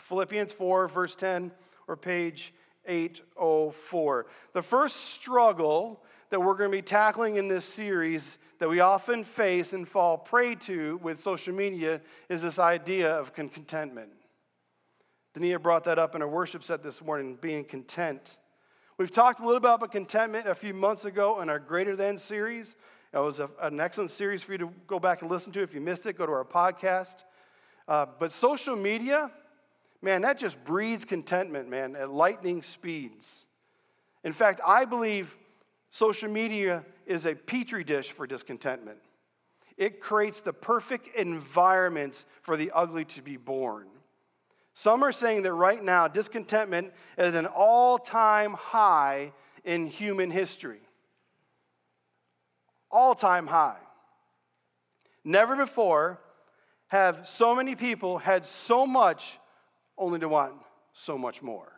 Philippians 0.00 0.52
4, 0.52 0.88
verse 0.88 1.14
10, 1.14 1.52
or 1.86 1.96
page 1.96 2.52
804. 2.86 4.26
The 4.52 4.62
first 4.62 4.96
struggle 5.10 6.02
that 6.30 6.40
we're 6.40 6.54
going 6.54 6.70
to 6.70 6.76
be 6.76 6.82
tackling 6.82 7.36
in 7.36 7.48
this 7.48 7.64
series 7.64 8.38
that 8.58 8.68
we 8.68 8.80
often 8.80 9.24
face 9.24 9.72
and 9.72 9.88
fall 9.88 10.16
prey 10.16 10.54
to 10.54 10.98
with 11.02 11.20
social 11.20 11.54
media 11.54 12.00
is 12.28 12.42
this 12.42 12.58
idea 12.58 13.12
of 13.12 13.34
contentment. 13.34 14.10
Dania 15.34 15.60
brought 15.60 15.84
that 15.84 15.98
up 15.98 16.14
in 16.14 16.22
our 16.22 16.28
worship 16.28 16.62
set 16.62 16.82
this 16.82 17.02
morning, 17.02 17.38
being 17.40 17.64
content. 17.64 18.36
We've 18.98 19.10
talked 19.10 19.40
a 19.40 19.44
little 19.44 19.60
bit 19.60 19.72
about 19.72 19.90
contentment 19.90 20.46
a 20.46 20.54
few 20.54 20.74
months 20.74 21.06
ago 21.06 21.40
in 21.40 21.50
our 21.50 21.58
Greater 21.58 21.96
Than 21.96 22.18
series. 22.18 22.76
It 23.12 23.18
was 23.18 23.40
a, 23.40 23.50
an 23.60 23.80
excellent 23.80 24.10
series 24.10 24.42
for 24.42 24.52
you 24.52 24.58
to 24.58 24.70
go 24.86 25.00
back 25.00 25.22
and 25.22 25.30
listen 25.30 25.52
to. 25.52 25.62
If 25.62 25.74
you 25.74 25.80
missed 25.80 26.06
it, 26.06 26.16
go 26.16 26.24
to 26.24 26.32
our 26.32 26.44
podcast. 26.44 27.24
Uh, 27.88 28.06
but 28.18 28.30
social 28.30 28.76
media, 28.76 29.30
man, 30.02 30.22
that 30.22 30.38
just 30.38 30.62
breeds 30.64 31.04
contentment, 31.04 31.68
man, 31.68 31.96
at 31.96 32.10
lightning 32.10 32.62
speeds. 32.62 33.46
In 34.24 34.32
fact, 34.32 34.60
I 34.66 34.84
believe 34.84 35.34
social 35.90 36.30
media 36.30 36.84
is 37.06 37.26
a 37.26 37.34
petri 37.34 37.84
dish 37.84 38.10
for 38.10 38.26
discontentment. 38.26 38.98
It 39.76 40.00
creates 40.00 40.40
the 40.40 40.52
perfect 40.52 41.16
environments 41.16 42.26
for 42.42 42.56
the 42.56 42.70
ugly 42.74 43.04
to 43.06 43.22
be 43.22 43.36
born. 43.36 43.86
Some 44.74 45.02
are 45.02 45.12
saying 45.12 45.42
that 45.42 45.52
right 45.52 45.82
now, 45.82 46.08
discontentment 46.08 46.92
is 47.18 47.34
an 47.34 47.46
all 47.46 47.98
time 47.98 48.54
high 48.54 49.32
in 49.64 49.86
human 49.86 50.30
history. 50.30 50.80
All 52.90 53.14
time 53.14 53.46
high. 53.46 53.78
Never 55.24 55.56
before 55.56 56.20
have 56.88 57.28
so 57.28 57.54
many 57.54 57.74
people 57.74 58.18
had 58.18 58.44
so 58.44 58.86
much 58.86 59.38
only 59.98 60.18
to 60.18 60.28
want 60.28 60.54
so 60.92 61.16
much 61.16 61.42
more. 61.42 61.72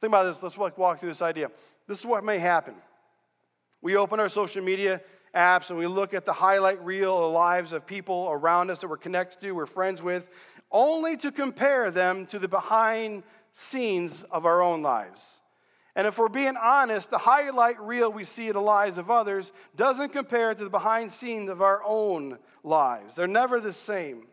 Think 0.00 0.10
about 0.10 0.24
this. 0.24 0.42
Let's 0.42 0.56
walk 0.76 0.98
through 0.98 1.10
this 1.10 1.22
idea. 1.22 1.50
This 1.86 2.00
is 2.00 2.06
what 2.06 2.24
may 2.24 2.38
happen. 2.38 2.74
We 3.80 3.96
open 3.96 4.20
our 4.20 4.28
social 4.28 4.62
media 4.62 5.00
apps 5.34 5.70
and 5.70 5.78
we 5.78 5.86
look 5.86 6.14
at 6.14 6.24
the 6.24 6.32
highlight 6.32 6.84
reel 6.84 7.16
of 7.16 7.22
the 7.22 7.28
lives 7.28 7.72
of 7.72 7.86
people 7.86 8.28
around 8.30 8.70
us 8.70 8.80
that 8.80 8.88
we're 8.88 8.96
connected 8.96 9.40
to, 9.40 9.52
we're 9.52 9.66
friends 9.66 10.02
with, 10.02 10.28
only 10.70 11.16
to 11.18 11.32
compare 11.32 11.90
them 11.90 12.26
to 12.26 12.38
the 12.38 12.48
behind 12.48 13.22
scenes 13.52 14.24
of 14.30 14.46
our 14.46 14.62
own 14.62 14.82
lives. 14.82 15.40
And 15.94 16.06
if 16.06 16.18
we're 16.18 16.28
being 16.28 16.56
honest, 16.56 17.10
the 17.10 17.18
highlight 17.18 17.80
reel 17.80 18.10
we 18.10 18.24
see 18.24 18.48
in 18.48 18.54
the 18.54 18.60
lives 18.60 18.96
of 18.96 19.10
others 19.10 19.52
doesn't 19.76 20.12
compare 20.12 20.54
to 20.54 20.64
the 20.64 20.70
behind 20.70 21.12
scenes 21.12 21.50
of 21.50 21.60
our 21.60 21.82
own 21.84 22.38
lives. 22.64 23.14
They're 23.14 23.26
never 23.26 23.60
the 23.60 23.74
same. 23.74 24.26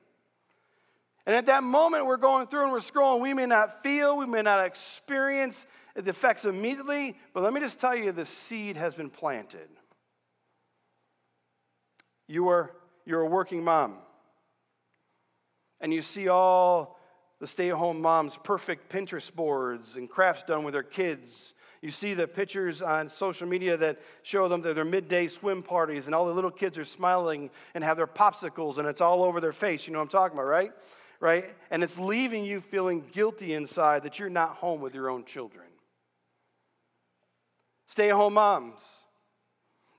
And 1.30 1.36
at 1.36 1.46
that 1.46 1.64
moment 1.64 2.08
we're 2.08 2.18
going 2.18 2.48
through 2.48 2.64
and 2.64 2.72
we're 2.72 2.80
scrolling, 2.80 3.22
we 3.22 3.36
may 3.36 3.46
not 3.46 3.84
feel, 3.84 4.18
we 4.18 4.26
may 4.26 4.42
not 4.42 4.66
experience 4.66 5.68
the 5.94 6.10
effects 6.10 6.46
immediately, 6.46 7.16
but 7.36 7.44
let 7.44 7.54
me 7.54 7.60
just 7.60 7.80
tell 7.80 7.96
you 7.96 8.12
the 8.12 8.26
seed 8.26 8.76
has 8.78 8.96
been 8.96 9.12
planted. 9.12 9.70
You 12.28 12.48
are, 12.48 12.72
you're 13.06 13.22
a 13.22 13.28
working 13.28 13.64
mom 13.64 13.98
and 15.80 15.94
you 15.94 16.02
see 16.02 16.30
all 16.30 16.98
the 17.40 17.46
stay 17.46 17.70
at 17.70 17.76
home 17.76 18.02
moms' 18.02 18.36
perfect 18.44 18.92
Pinterest 18.92 19.32
boards 19.32 19.98
and 19.98 20.10
crafts 20.10 20.46
done 20.46 20.64
with 20.64 20.74
their 20.74 20.82
kids. 20.82 21.54
You 21.84 21.92
see 21.92 22.16
the 22.16 22.28
pictures 22.28 22.82
on 22.82 23.08
social 23.08 23.48
media 23.48 23.78
that 23.78 24.00
show 24.24 24.48
them 24.48 24.62
their 24.62 24.84
midday 24.84 25.28
swim 25.28 25.62
parties, 25.62 26.08
and 26.08 26.16
all 26.16 26.26
the 26.26 26.34
little 26.34 26.50
kids 26.50 26.76
are 26.80 26.86
smiling 26.86 27.52
and 27.76 27.84
have 27.84 27.98
their 27.98 28.08
popsicles, 28.08 28.80
and 28.80 28.88
it's 28.88 29.00
all 29.00 29.24
over 29.24 29.40
their 29.40 29.54
face. 29.54 29.86
You 29.86 29.94
know 29.94 30.00
what 30.00 30.06
I'm 30.06 30.10
talking 30.10 30.38
about, 30.40 30.48
right? 30.48 30.72
Right? 31.20 31.46
And 31.70 31.84
it's 31.84 32.00
leaving 32.00 32.46
you 32.46 32.62
feeling 32.62 33.04
guilty 33.12 33.54
inside 33.54 34.04
that 34.04 34.20
you're 34.20 34.30
not 34.30 34.56
home 34.56 34.80
with 34.80 34.96
your 34.96 35.10
own 35.10 35.26
children. 35.26 35.66
Stay 37.88 38.10
home 38.10 38.36
moms. 38.36 38.82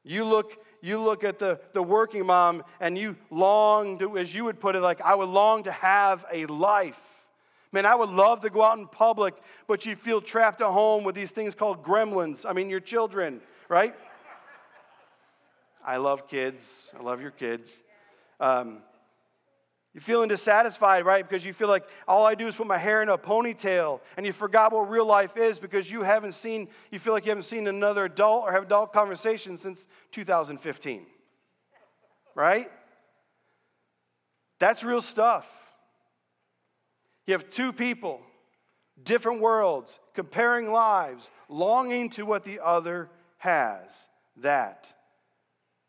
You 0.02 0.24
look 0.24 0.58
you 0.82 0.98
look 0.98 1.24
at 1.24 1.38
the, 1.38 1.60
the 1.72 1.82
working 1.82 2.26
mom 2.26 2.64
and 2.80 2.96
you 2.96 3.16
long 3.30 3.98
to, 3.98 4.16
as 4.16 4.34
you 4.34 4.44
would 4.44 4.60
put 4.60 4.74
it, 4.76 4.80
like, 4.80 5.00
I 5.02 5.14
would 5.14 5.28
long 5.28 5.64
to 5.64 5.72
have 5.72 6.24
a 6.32 6.46
life. 6.46 6.98
Man, 7.72 7.86
I 7.86 7.94
would 7.94 8.08
love 8.08 8.40
to 8.40 8.50
go 8.50 8.64
out 8.64 8.78
in 8.78 8.86
public, 8.88 9.34
but 9.66 9.86
you 9.86 9.94
feel 9.94 10.20
trapped 10.20 10.60
at 10.60 10.68
home 10.68 11.04
with 11.04 11.14
these 11.14 11.30
things 11.30 11.54
called 11.54 11.84
gremlins. 11.84 12.44
I 12.48 12.52
mean, 12.52 12.68
your 12.68 12.80
children, 12.80 13.40
right? 13.68 13.94
I 15.84 15.98
love 15.98 16.26
kids. 16.26 16.90
I 16.98 17.02
love 17.02 17.20
your 17.20 17.30
kids. 17.30 17.82
Um, 18.40 18.78
you're 19.92 20.02
feeling 20.02 20.28
dissatisfied, 20.28 21.04
right? 21.04 21.28
Because 21.28 21.44
you 21.44 21.52
feel 21.52 21.66
like 21.66 21.88
all 22.06 22.24
I 22.24 22.36
do 22.36 22.46
is 22.46 22.54
put 22.54 22.68
my 22.68 22.78
hair 22.78 23.02
in 23.02 23.08
a 23.08 23.18
ponytail 23.18 24.00
and 24.16 24.24
you 24.24 24.32
forgot 24.32 24.72
what 24.72 24.88
real 24.88 25.04
life 25.04 25.36
is 25.36 25.58
because 25.58 25.90
you 25.90 26.02
haven't 26.02 26.32
seen, 26.32 26.68
you 26.92 27.00
feel 27.00 27.12
like 27.12 27.24
you 27.24 27.30
haven't 27.30 27.44
seen 27.44 27.66
another 27.66 28.04
adult 28.04 28.44
or 28.44 28.52
have 28.52 28.64
adult 28.64 28.92
conversation 28.92 29.56
since 29.56 29.88
2015. 30.12 31.06
Right? 32.36 32.70
That's 34.60 34.84
real 34.84 35.02
stuff. 35.02 35.48
You 37.26 37.32
have 37.32 37.50
two 37.50 37.72
people, 37.72 38.20
different 39.02 39.40
worlds, 39.40 39.98
comparing 40.14 40.70
lives, 40.70 41.32
longing 41.48 42.10
to 42.10 42.24
what 42.24 42.44
the 42.44 42.60
other 42.64 43.10
has. 43.38 44.08
That 44.36 44.92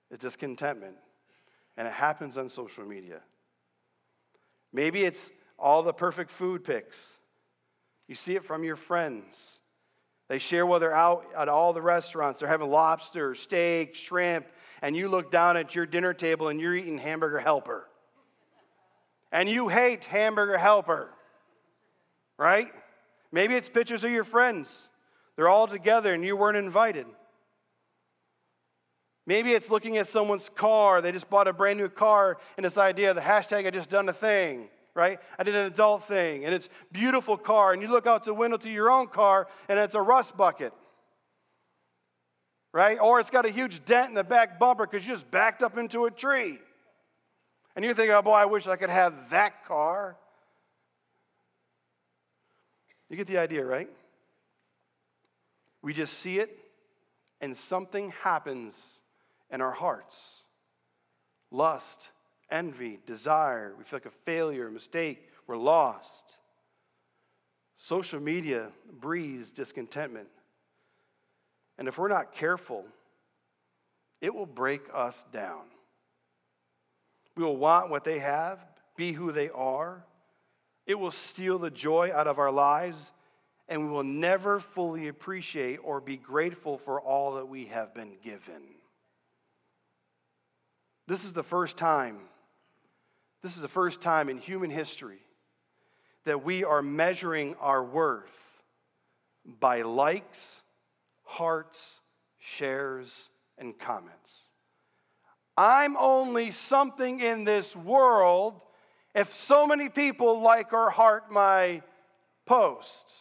is 0.09 0.17
discontentment. 0.17 0.95
And 1.77 1.87
it 1.87 1.93
happens 1.93 2.37
on 2.37 2.49
social 2.49 2.85
media. 2.85 3.21
Maybe 4.73 5.03
it's 5.03 5.31
all 5.59 5.83
the 5.83 5.93
perfect 5.93 6.31
food 6.31 6.63
pics. 6.63 7.17
You 8.07 8.15
see 8.15 8.35
it 8.35 8.43
from 8.43 8.63
your 8.63 8.75
friends. 8.75 9.59
They 10.27 10.39
share 10.39 10.65
while 10.65 10.79
they're 10.79 10.93
out 10.93 11.25
at 11.37 11.49
all 11.49 11.73
the 11.73 11.81
restaurants. 11.81 12.39
They're 12.39 12.49
having 12.49 12.69
lobster, 12.69 13.35
steak, 13.35 13.95
shrimp, 13.95 14.45
and 14.81 14.95
you 14.95 15.09
look 15.09 15.29
down 15.29 15.57
at 15.57 15.75
your 15.75 15.85
dinner 15.85 16.13
table 16.13 16.47
and 16.47 16.59
you're 16.59 16.75
eating 16.75 16.97
hamburger 16.97 17.39
helper. 17.39 17.87
And 19.31 19.49
you 19.49 19.67
hate 19.67 20.05
hamburger 20.05 20.57
helper, 20.57 21.09
right? 22.37 22.71
Maybe 23.31 23.55
it's 23.55 23.69
pictures 23.69 24.03
of 24.03 24.11
your 24.11 24.23
friends. 24.23 24.89
They're 25.35 25.49
all 25.49 25.67
together 25.67 26.13
and 26.13 26.23
you 26.23 26.35
weren't 26.35 26.57
invited. 26.57 27.05
Maybe 29.27 29.51
it's 29.51 29.69
looking 29.69 29.97
at 29.97 30.07
someone's 30.07 30.49
car. 30.49 31.01
They 31.01 31.11
just 31.11 31.29
bought 31.29 31.47
a 31.47 31.53
brand 31.53 31.77
new 31.77 31.89
car, 31.89 32.37
and 32.57 32.65
this 32.65 32.77
idea, 32.77 33.13
the 33.13 33.21
hashtag, 33.21 33.67
I 33.67 33.69
just 33.69 33.89
done 33.89 34.09
a 34.09 34.13
thing, 34.13 34.69
right? 34.95 35.19
I 35.37 35.43
did 35.43 35.55
an 35.55 35.67
adult 35.67 36.05
thing, 36.05 36.43
and 36.45 36.53
it's 36.53 36.69
beautiful 36.91 37.37
car, 37.37 37.73
and 37.73 37.81
you 37.81 37.87
look 37.87 38.07
out 38.07 38.25
the 38.25 38.33
window 38.33 38.57
to 38.57 38.69
your 38.69 38.89
own 38.89 39.07
car, 39.07 39.47
and 39.69 39.77
it's 39.77 39.95
a 39.95 40.01
rust 40.01 40.35
bucket, 40.35 40.73
right? 42.73 42.97
Or 42.99 43.19
it's 43.19 43.29
got 43.29 43.45
a 43.45 43.51
huge 43.51 43.85
dent 43.85 44.09
in 44.09 44.15
the 44.15 44.23
back 44.23 44.57
bumper 44.57 44.87
because 44.87 45.05
you 45.05 45.13
just 45.13 45.29
backed 45.29 45.61
up 45.61 45.77
into 45.77 46.05
a 46.05 46.11
tree. 46.11 46.57
And 47.75 47.85
you're 47.85 47.93
thinking, 47.93 48.13
oh 48.13 48.21
boy, 48.21 48.33
I 48.33 48.45
wish 48.45 48.67
I 48.67 48.75
could 48.75 48.89
have 48.89 49.29
that 49.29 49.65
car. 49.65 50.17
You 53.09 53.17
get 53.17 53.27
the 53.27 53.37
idea, 53.37 53.63
right? 53.63 53.89
We 55.83 55.93
just 55.93 56.17
see 56.19 56.39
it, 56.39 56.59
and 57.39 57.55
something 57.55 58.11
happens 58.23 59.00
in 59.51 59.61
our 59.61 59.71
hearts 59.71 60.43
lust, 61.51 62.11
envy, 62.49 62.99
desire. 63.05 63.73
We 63.77 63.83
feel 63.83 63.97
like 63.97 64.05
a 64.05 64.25
failure, 64.25 64.67
a 64.67 64.71
mistake, 64.71 65.27
we're 65.47 65.57
lost. 65.57 66.37
Social 67.75 68.19
media 68.19 68.69
breeds 68.99 69.51
discontentment. 69.51 70.29
And 71.77 71.87
if 71.87 71.97
we're 71.97 72.07
not 72.07 72.33
careful, 72.33 72.85
it 74.21 74.33
will 74.33 74.45
break 74.45 74.83
us 74.93 75.25
down. 75.33 75.63
We 77.35 77.43
will 77.43 77.57
want 77.57 77.89
what 77.89 78.03
they 78.03 78.19
have, 78.19 78.59
be 78.95 79.13
who 79.13 79.31
they 79.31 79.49
are. 79.49 80.05
It 80.85 80.99
will 80.99 81.11
steal 81.11 81.57
the 81.57 81.71
joy 81.71 82.11
out 82.13 82.27
of 82.27 82.39
our 82.39 82.51
lives, 82.51 83.13
and 83.67 83.83
we 83.83 83.89
will 83.89 84.03
never 84.03 84.59
fully 84.59 85.07
appreciate 85.07 85.79
or 85.83 86.01
be 86.01 86.17
grateful 86.17 86.77
for 86.77 87.01
all 87.01 87.35
that 87.35 87.47
we 87.47 87.65
have 87.65 87.93
been 87.93 88.13
given. 88.23 88.61
This 91.11 91.25
is 91.25 91.33
the 91.33 91.43
first 91.43 91.75
time, 91.75 92.19
this 93.43 93.57
is 93.57 93.61
the 93.61 93.67
first 93.67 93.99
time 93.99 94.29
in 94.29 94.37
human 94.37 94.69
history 94.69 95.19
that 96.23 96.41
we 96.41 96.63
are 96.63 96.81
measuring 96.81 97.53
our 97.59 97.83
worth 97.83 98.63
by 99.59 99.81
likes, 99.81 100.61
hearts, 101.25 101.99
shares, 102.39 103.29
and 103.57 103.77
comments. 103.77 104.47
I'm 105.57 105.97
only 105.97 106.49
something 106.49 107.19
in 107.19 107.43
this 107.43 107.75
world 107.75 108.61
if 109.13 109.33
so 109.33 109.67
many 109.67 109.89
people 109.89 110.39
like 110.39 110.71
or 110.71 110.89
heart 110.91 111.29
my 111.29 111.81
post, 112.45 113.11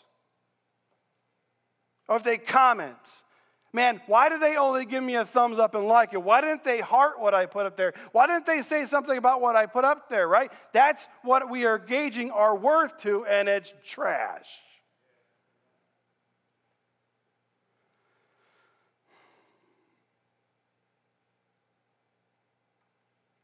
or 2.09 2.19
if 2.19 2.23
they 2.23 2.39
comment 2.39 2.95
Man, 3.73 4.01
why 4.07 4.29
did 4.29 4.41
they 4.41 4.57
only 4.57 4.85
give 4.85 5.05
me 5.05 5.15
a 5.15 5.25
thumbs 5.25 5.61
up 5.61 5.77
and 5.77 5.87
like 5.87 6.13
it? 6.13 6.23
Why 6.23 6.41
didn't 6.41 6.65
they 6.65 6.81
heart 6.81 7.21
what 7.21 7.35
I 7.35 7.47
put 7.47 7.67
up 7.67 7.77
there? 7.77 7.95
Why 8.11 8.27
didn't 8.27 8.47
they 8.47 8.63
say 8.63 8.85
something 8.85 9.17
about 9.17 9.41
what 9.41 9.55
I 9.55 9.67
put 9.67 9.85
up 9.85 10.09
there, 10.09 10.27
right? 10.27 10.51
That's 10.73 11.07
what 11.23 11.49
we 11.49 11.67
are 11.67 11.79
gauging 11.79 12.33
our 12.33 12.57
worth 12.57 12.99
to, 13.03 13.25
and 13.27 13.49
it's 13.49 13.73
trash. 13.87 14.49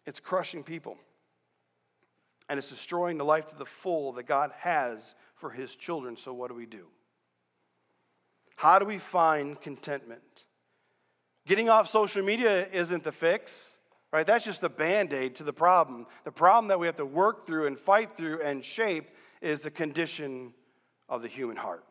It's 0.06 0.18
crushing 0.18 0.64
people. 0.64 0.96
And 2.48 2.58
it's 2.58 2.68
destroying 2.68 3.18
the 3.18 3.24
life 3.24 3.46
to 3.48 3.56
the 3.56 3.66
full 3.66 4.12
that 4.12 4.26
God 4.26 4.52
has 4.58 5.14
for 5.34 5.50
his 5.50 5.74
children. 5.74 6.16
So, 6.16 6.32
what 6.32 6.48
do 6.48 6.54
we 6.54 6.66
do? 6.66 6.86
How 8.56 8.78
do 8.78 8.86
we 8.86 8.98
find 8.98 9.60
contentment? 9.60 10.44
Getting 11.46 11.68
off 11.68 11.88
social 11.88 12.24
media 12.24 12.66
isn't 12.72 13.04
the 13.04 13.12
fix, 13.12 13.70
right? 14.12 14.26
That's 14.26 14.44
just 14.44 14.64
a 14.64 14.68
band 14.68 15.12
aid 15.12 15.36
to 15.36 15.44
the 15.44 15.52
problem. 15.52 16.06
The 16.24 16.32
problem 16.32 16.68
that 16.68 16.80
we 16.80 16.86
have 16.86 16.96
to 16.96 17.06
work 17.06 17.46
through 17.46 17.66
and 17.66 17.78
fight 17.78 18.16
through 18.16 18.42
and 18.42 18.64
shape 18.64 19.10
is 19.40 19.60
the 19.60 19.70
condition 19.70 20.54
of 21.08 21.22
the 21.22 21.28
human 21.28 21.56
heart. 21.56 21.84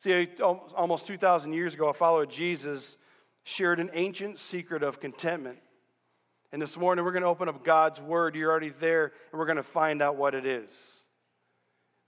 See, 0.00 0.28
almost 0.40 1.06
2,000 1.06 1.52
years 1.52 1.74
ago, 1.74 1.88
a 1.88 1.94
follower 1.94 2.22
of 2.22 2.30
Jesus 2.30 2.96
shared 3.44 3.80
an 3.80 3.90
ancient 3.92 4.38
secret 4.38 4.82
of 4.82 4.98
contentment. 4.98 5.58
And 6.52 6.62
this 6.62 6.76
morning, 6.76 7.04
we're 7.04 7.12
going 7.12 7.22
to 7.22 7.28
open 7.28 7.48
up 7.48 7.62
God's 7.62 8.00
Word. 8.00 8.34
You're 8.34 8.50
already 8.50 8.70
there, 8.70 9.12
and 9.30 9.38
we're 9.38 9.46
going 9.46 9.56
to 9.56 9.62
find 9.62 10.00
out 10.00 10.16
what 10.16 10.34
it 10.34 10.46
is. 10.46 10.97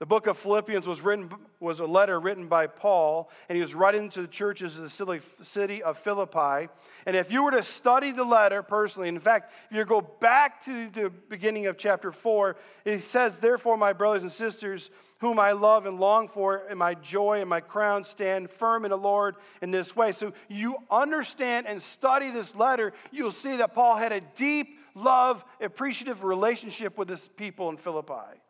The 0.01 0.07
book 0.07 0.25
of 0.25 0.35
Philippians 0.35 0.87
was, 0.87 1.01
written, 1.01 1.29
was 1.59 1.79
a 1.79 1.85
letter 1.85 2.19
written 2.19 2.47
by 2.47 2.65
Paul, 2.65 3.29
and 3.47 3.55
he 3.55 3.61
was 3.61 3.75
writing 3.75 4.09
to 4.09 4.23
the 4.23 4.27
churches 4.27 4.75
of 4.75 4.85
the 4.97 5.21
city 5.43 5.83
of 5.83 5.95
Philippi. 5.99 6.69
And 7.05 7.15
if 7.15 7.31
you 7.31 7.43
were 7.43 7.51
to 7.51 7.61
study 7.61 8.09
the 8.09 8.23
letter 8.23 8.63
personally, 8.63 9.09
in 9.09 9.19
fact, 9.19 9.53
if 9.69 9.77
you 9.77 9.85
go 9.85 10.01
back 10.01 10.63
to 10.63 10.89
the 10.89 11.11
beginning 11.29 11.67
of 11.67 11.77
chapter 11.77 12.11
4, 12.11 12.55
it 12.83 13.03
says, 13.03 13.37
Therefore, 13.37 13.77
my 13.77 13.93
brothers 13.93 14.23
and 14.23 14.31
sisters, 14.31 14.89
whom 15.19 15.37
I 15.37 15.51
love 15.51 15.85
and 15.85 15.99
long 15.99 16.27
for, 16.27 16.63
and 16.67 16.79
my 16.79 16.95
joy 16.95 17.39
and 17.39 17.47
my 17.47 17.59
crown, 17.59 18.03
stand 18.03 18.49
firm 18.49 18.85
in 18.85 18.89
the 18.89 18.97
Lord 18.97 19.35
in 19.61 19.69
this 19.69 19.95
way. 19.95 20.13
So 20.13 20.33
you 20.49 20.77
understand 20.89 21.67
and 21.67 21.79
study 21.79 22.31
this 22.31 22.55
letter, 22.55 22.93
you'll 23.11 23.31
see 23.31 23.57
that 23.57 23.75
Paul 23.75 23.97
had 23.97 24.11
a 24.11 24.21
deep 24.33 24.79
love, 24.95 25.45
appreciative 25.61 26.23
relationship 26.23 26.97
with 26.97 27.07
his 27.07 27.27
people 27.37 27.69
in 27.69 27.77
Philippi. 27.77 28.40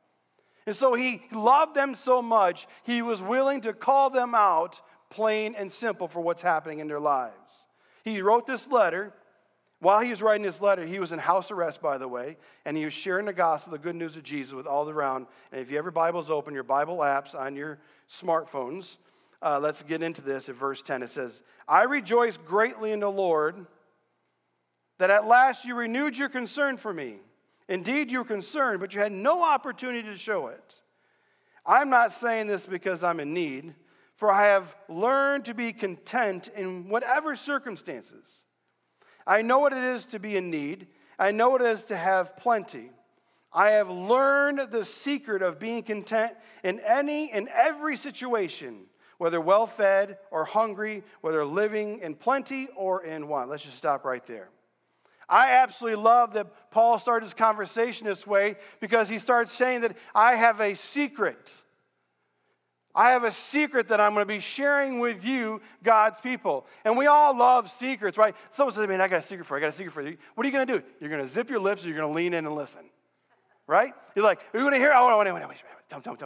And 0.71 0.75
so 0.77 0.93
he 0.93 1.21
loved 1.33 1.75
them 1.75 1.93
so 1.93 2.21
much, 2.21 2.65
he 2.83 3.01
was 3.01 3.21
willing 3.21 3.59
to 3.61 3.73
call 3.73 4.09
them 4.09 4.33
out 4.33 4.81
plain 5.09 5.53
and 5.53 5.69
simple 5.69 6.07
for 6.07 6.21
what's 6.21 6.41
happening 6.41 6.79
in 6.79 6.87
their 6.87 6.97
lives. 6.97 7.67
He 8.05 8.21
wrote 8.21 8.47
this 8.47 8.69
letter. 8.69 9.11
While 9.81 9.99
he 9.99 10.11
was 10.11 10.21
writing 10.21 10.43
this 10.45 10.61
letter, 10.61 10.85
he 10.85 10.99
was 10.99 11.11
in 11.11 11.19
house 11.19 11.51
arrest, 11.51 11.81
by 11.81 11.97
the 11.97 12.07
way, 12.07 12.37
and 12.63 12.77
he 12.77 12.85
was 12.85 12.93
sharing 12.93 13.25
the 13.25 13.33
gospel, 13.33 13.73
the 13.73 13.79
good 13.79 13.97
news 13.97 14.15
of 14.15 14.23
Jesus 14.23 14.53
with 14.53 14.65
all 14.65 14.89
around. 14.89 15.27
And 15.51 15.59
if 15.59 15.69
you 15.69 15.75
have 15.75 15.83
your 15.83 15.91
Bibles 15.91 16.31
open, 16.31 16.53
your 16.53 16.63
Bible 16.63 16.99
apps 16.99 17.35
on 17.35 17.57
your 17.57 17.77
smartphones, 18.09 18.95
uh, 19.41 19.59
let's 19.59 19.83
get 19.83 20.01
into 20.01 20.21
this 20.21 20.47
at 20.47 20.55
verse 20.55 20.81
10. 20.81 21.03
It 21.03 21.09
says, 21.09 21.43
I 21.67 21.83
rejoice 21.83 22.37
greatly 22.37 22.93
in 22.93 23.01
the 23.01 23.11
Lord 23.11 23.65
that 24.99 25.09
at 25.09 25.27
last 25.27 25.65
you 25.65 25.75
renewed 25.75 26.17
your 26.17 26.29
concern 26.29 26.77
for 26.77 26.93
me. 26.93 27.17
Indeed, 27.71 28.11
you 28.11 28.19
were 28.19 28.25
concerned, 28.25 28.81
but 28.81 28.93
you 28.93 28.99
had 28.99 29.13
no 29.13 29.41
opportunity 29.43 30.03
to 30.03 30.17
show 30.17 30.47
it. 30.47 30.81
I'm 31.65 31.89
not 31.89 32.11
saying 32.11 32.47
this 32.47 32.65
because 32.65 33.01
I'm 33.01 33.21
in 33.21 33.33
need, 33.33 33.73
for 34.17 34.29
I 34.29 34.47
have 34.47 34.75
learned 34.89 35.45
to 35.45 35.53
be 35.53 35.71
content 35.71 36.49
in 36.53 36.89
whatever 36.89 37.33
circumstances. 37.33 38.43
I 39.25 39.41
know 39.41 39.59
what 39.59 39.71
it 39.71 39.85
is 39.85 40.03
to 40.07 40.19
be 40.19 40.35
in 40.35 40.51
need, 40.51 40.87
I 41.17 41.31
know 41.31 41.49
what 41.49 41.61
it 41.61 41.69
is 41.69 41.85
to 41.85 41.95
have 41.95 42.35
plenty. 42.35 42.91
I 43.53 43.69
have 43.69 43.89
learned 43.89 44.69
the 44.69 44.83
secret 44.83 45.41
of 45.41 45.57
being 45.57 45.83
content 45.83 46.33
in 46.65 46.81
any 46.81 47.31
and 47.31 47.47
every 47.47 47.95
situation, 47.95 48.81
whether 49.17 49.39
well 49.39 49.65
fed 49.65 50.17
or 50.29 50.43
hungry, 50.43 51.03
whether 51.21 51.45
living 51.45 51.99
in 51.99 52.15
plenty 52.15 52.67
or 52.75 53.05
in 53.05 53.29
want. 53.29 53.49
Let's 53.49 53.63
just 53.63 53.77
stop 53.77 54.03
right 54.03 54.27
there. 54.27 54.49
I 55.31 55.51
absolutely 55.51 56.03
love 56.03 56.33
that 56.33 56.47
Paul 56.71 56.99
started 56.99 57.25
his 57.25 57.33
conversation 57.33 58.05
this 58.05 58.27
way 58.27 58.57
because 58.81 59.07
he 59.07 59.17
starts 59.17 59.53
saying 59.53 59.81
that 59.81 59.95
I 60.13 60.35
have 60.35 60.59
a 60.59 60.75
secret. 60.75 61.51
I 62.93 63.11
have 63.11 63.23
a 63.23 63.31
secret 63.31 63.87
that 63.87 64.01
I'm 64.01 64.13
going 64.13 64.23
to 64.23 64.33
be 64.33 64.41
sharing 64.41 64.99
with 64.99 65.23
you, 65.23 65.61
God's 65.81 66.19
people. 66.19 66.67
And 66.83 66.97
we 66.97 67.07
all 67.07 67.35
love 67.35 67.71
secrets, 67.71 68.17
right? 68.17 68.35
Someone 68.51 68.75
says, 68.75 68.85
Man, 68.89 68.99
I 68.99 69.07
got 69.07 69.19
a 69.19 69.21
secret 69.21 69.45
for 69.45 69.57
you. 69.57 69.63
I 69.63 69.67
got 69.67 69.73
a 69.73 69.77
secret 69.77 69.93
for 69.93 70.01
you. 70.01 70.17
What 70.35 70.45
are 70.45 70.49
you 70.49 70.53
going 70.53 70.67
to 70.67 70.79
do? 70.79 70.85
You're 70.99 71.09
going 71.09 71.21
to 71.21 71.29
zip 71.29 71.49
your 71.49 71.59
lips 71.59 71.85
or 71.85 71.87
you're 71.87 71.97
going 71.97 72.11
to 72.11 72.15
lean 72.15 72.33
in 72.33 72.45
and 72.45 72.53
listen, 72.53 72.81
right? 73.67 73.93
You're 74.15 74.25
like, 74.25 74.39
Are 74.53 74.57
you 74.57 74.63
going 74.65 74.73
to 74.73 74.79
hear? 74.79 74.91
Oh, 74.93 75.17
wait, 75.17 75.31
wait, 75.31 75.33
wait, 75.33 75.47
wait, 75.47 75.57
tell, 75.87 76.01
tell 76.01 76.17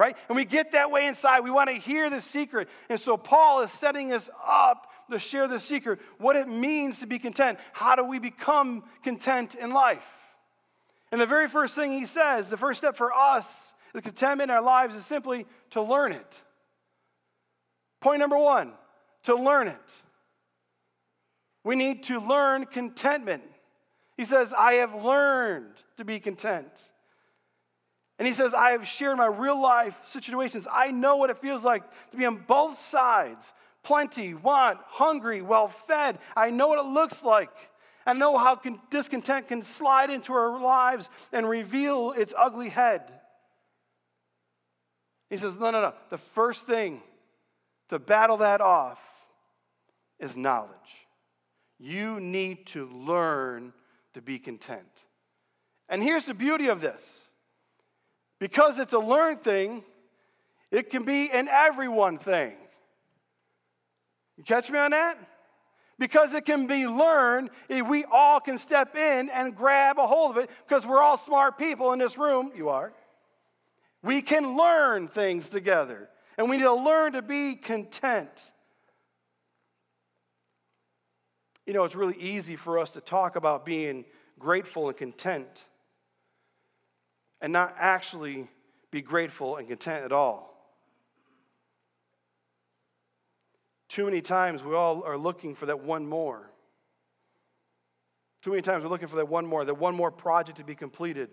right? 0.00 0.16
And 0.30 0.36
we 0.36 0.46
get 0.46 0.72
that 0.72 0.90
way 0.90 1.06
inside. 1.06 1.40
We 1.40 1.50
want 1.50 1.68
to 1.68 1.76
hear 1.76 2.08
the 2.08 2.22
secret. 2.22 2.70
And 2.88 2.98
so 2.98 3.18
Paul 3.18 3.60
is 3.60 3.70
setting 3.70 4.14
us 4.14 4.30
up 4.46 4.89
to 5.10 5.18
share 5.18 5.48
the 5.48 5.60
secret, 5.60 6.00
what 6.18 6.36
it 6.36 6.48
means 6.48 7.00
to 7.00 7.06
be 7.06 7.18
content. 7.18 7.58
How 7.72 7.96
do 7.96 8.04
we 8.04 8.18
become 8.18 8.84
content 9.02 9.54
in 9.54 9.70
life? 9.70 10.06
And 11.12 11.20
the 11.20 11.26
very 11.26 11.48
first 11.48 11.74
thing 11.74 11.92
he 11.92 12.06
says, 12.06 12.48
the 12.48 12.56
first 12.56 12.78
step 12.78 12.96
for 12.96 13.12
us, 13.12 13.74
the 13.92 14.02
contentment 14.02 14.50
in 14.50 14.56
our 14.56 14.62
lives, 14.62 14.94
is 14.94 15.04
simply 15.04 15.46
to 15.70 15.82
learn 15.82 16.12
it. 16.12 16.42
Point 18.00 18.20
number 18.20 18.38
one, 18.38 18.72
to 19.24 19.34
learn 19.34 19.68
it. 19.68 19.76
We 21.64 21.76
need 21.76 22.04
to 22.04 22.20
learn 22.20 22.64
contentment. 22.64 23.42
He 24.16 24.24
says, 24.24 24.52
I 24.56 24.74
have 24.74 24.94
learned 24.94 25.82
to 25.96 26.04
be 26.04 26.20
content. 26.20 26.92
And 28.18 28.26
he 28.26 28.34
says, 28.34 28.52
I 28.52 28.72
have 28.72 28.86
shared 28.86 29.16
my 29.16 29.26
real 29.26 29.60
life 29.60 29.96
situations. 30.08 30.68
I 30.70 30.90
know 30.90 31.16
what 31.16 31.30
it 31.30 31.38
feels 31.38 31.64
like 31.64 31.82
to 32.10 32.16
be 32.16 32.26
on 32.26 32.36
both 32.46 32.80
sides 32.82 33.52
plenty, 33.82 34.34
want, 34.34 34.78
hungry, 34.82 35.42
well 35.42 35.68
fed. 35.68 36.18
I 36.36 36.50
know 36.50 36.68
what 36.68 36.78
it 36.78 36.88
looks 36.88 37.22
like. 37.22 37.50
I 38.06 38.12
know 38.12 38.36
how 38.36 38.60
discontent 38.90 39.48
can 39.48 39.62
slide 39.62 40.10
into 40.10 40.32
our 40.32 40.60
lives 40.60 41.10
and 41.32 41.48
reveal 41.48 42.12
its 42.12 42.34
ugly 42.36 42.68
head. 42.68 43.02
He 45.28 45.36
says, 45.36 45.56
No, 45.58 45.70
no, 45.70 45.80
no. 45.80 45.94
The 46.08 46.18
first 46.18 46.66
thing 46.66 47.02
to 47.88 47.98
battle 47.98 48.38
that 48.38 48.60
off 48.60 49.00
is 50.18 50.36
knowledge. 50.36 50.70
You 51.78 52.20
need 52.20 52.66
to 52.68 52.86
learn 52.86 53.72
to 54.14 54.22
be 54.22 54.38
content. 54.38 55.06
And 55.88 56.02
here's 56.02 56.26
the 56.26 56.34
beauty 56.34 56.68
of 56.68 56.80
this 56.80 57.26
because 58.38 58.78
it's 58.78 58.92
a 58.92 58.98
learned 58.98 59.42
thing, 59.42 59.84
it 60.70 60.90
can 60.90 61.04
be 61.04 61.30
an 61.30 61.48
everyone 61.48 62.18
thing. 62.18 62.54
You 64.40 64.44
catch 64.44 64.70
me 64.70 64.78
on 64.78 64.92
that? 64.92 65.18
Because 65.98 66.32
it 66.32 66.46
can 66.46 66.66
be 66.66 66.86
learned, 66.86 67.50
if 67.68 67.86
we 67.86 68.06
all 68.10 68.40
can 68.40 68.56
step 68.56 68.96
in 68.96 69.28
and 69.28 69.54
grab 69.54 69.98
a 69.98 70.06
hold 70.06 70.30
of 70.30 70.42
it 70.42 70.48
because 70.66 70.86
we're 70.86 71.02
all 71.02 71.18
smart 71.18 71.58
people 71.58 71.92
in 71.92 71.98
this 71.98 72.16
room. 72.16 72.50
You 72.56 72.70
are. 72.70 72.94
We 74.02 74.22
can 74.22 74.56
learn 74.56 75.08
things 75.08 75.50
together, 75.50 76.08
and 76.38 76.48
we 76.48 76.56
need 76.56 76.62
to 76.62 76.72
learn 76.72 77.12
to 77.12 77.20
be 77.20 77.54
content. 77.54 78.50
You 81.66 81.74
know, 81.74 81.84
it's 81.84 81.94
really 81.94 82.16
easy 82.16 82.56
for 82.56 82.78
us 82.78 82.92
to 82.92 83.02
talk 83.02 83.36
about 83.36 83.66
being 83.66 84.06
grateful 84.38 84.88
and 84.88 84.96
content 84.96 85.66
and 87.42 87.52
not 87.52 87.74
actually 87.78 88.48
be 88.90 89.02
grateful 89.02 89.56
and 89.56 89.68
content 89.68 90.02
at 90.02 90.12
all. 90.12 90.49
Too 93.90 94.04
many 94.04 94.20
times 94.20 94.62
we 94.62 94.72
all 94.72 95.02
are 95.02 95.18
looking 95.18 95.56
for 95.56 95.66
that 95.66 95.80
one 95.80 96.06
more. 96.06 96.48
Too 98.40 98.50
many 98.50 98.62
times 98.62 98.84
we're 98.84 98.88
looking 98.88 99.08
for 99.08 99.16
that 99.16 99.28
one 99.28 99.44
more, 99.44 99.64
that 99.64 99.74
one 99.74 99.96
more 99.96 100.12
project 100.12 100.58
to 100.58 100.64
be 100.64 100.76
completed, 100.76 101.28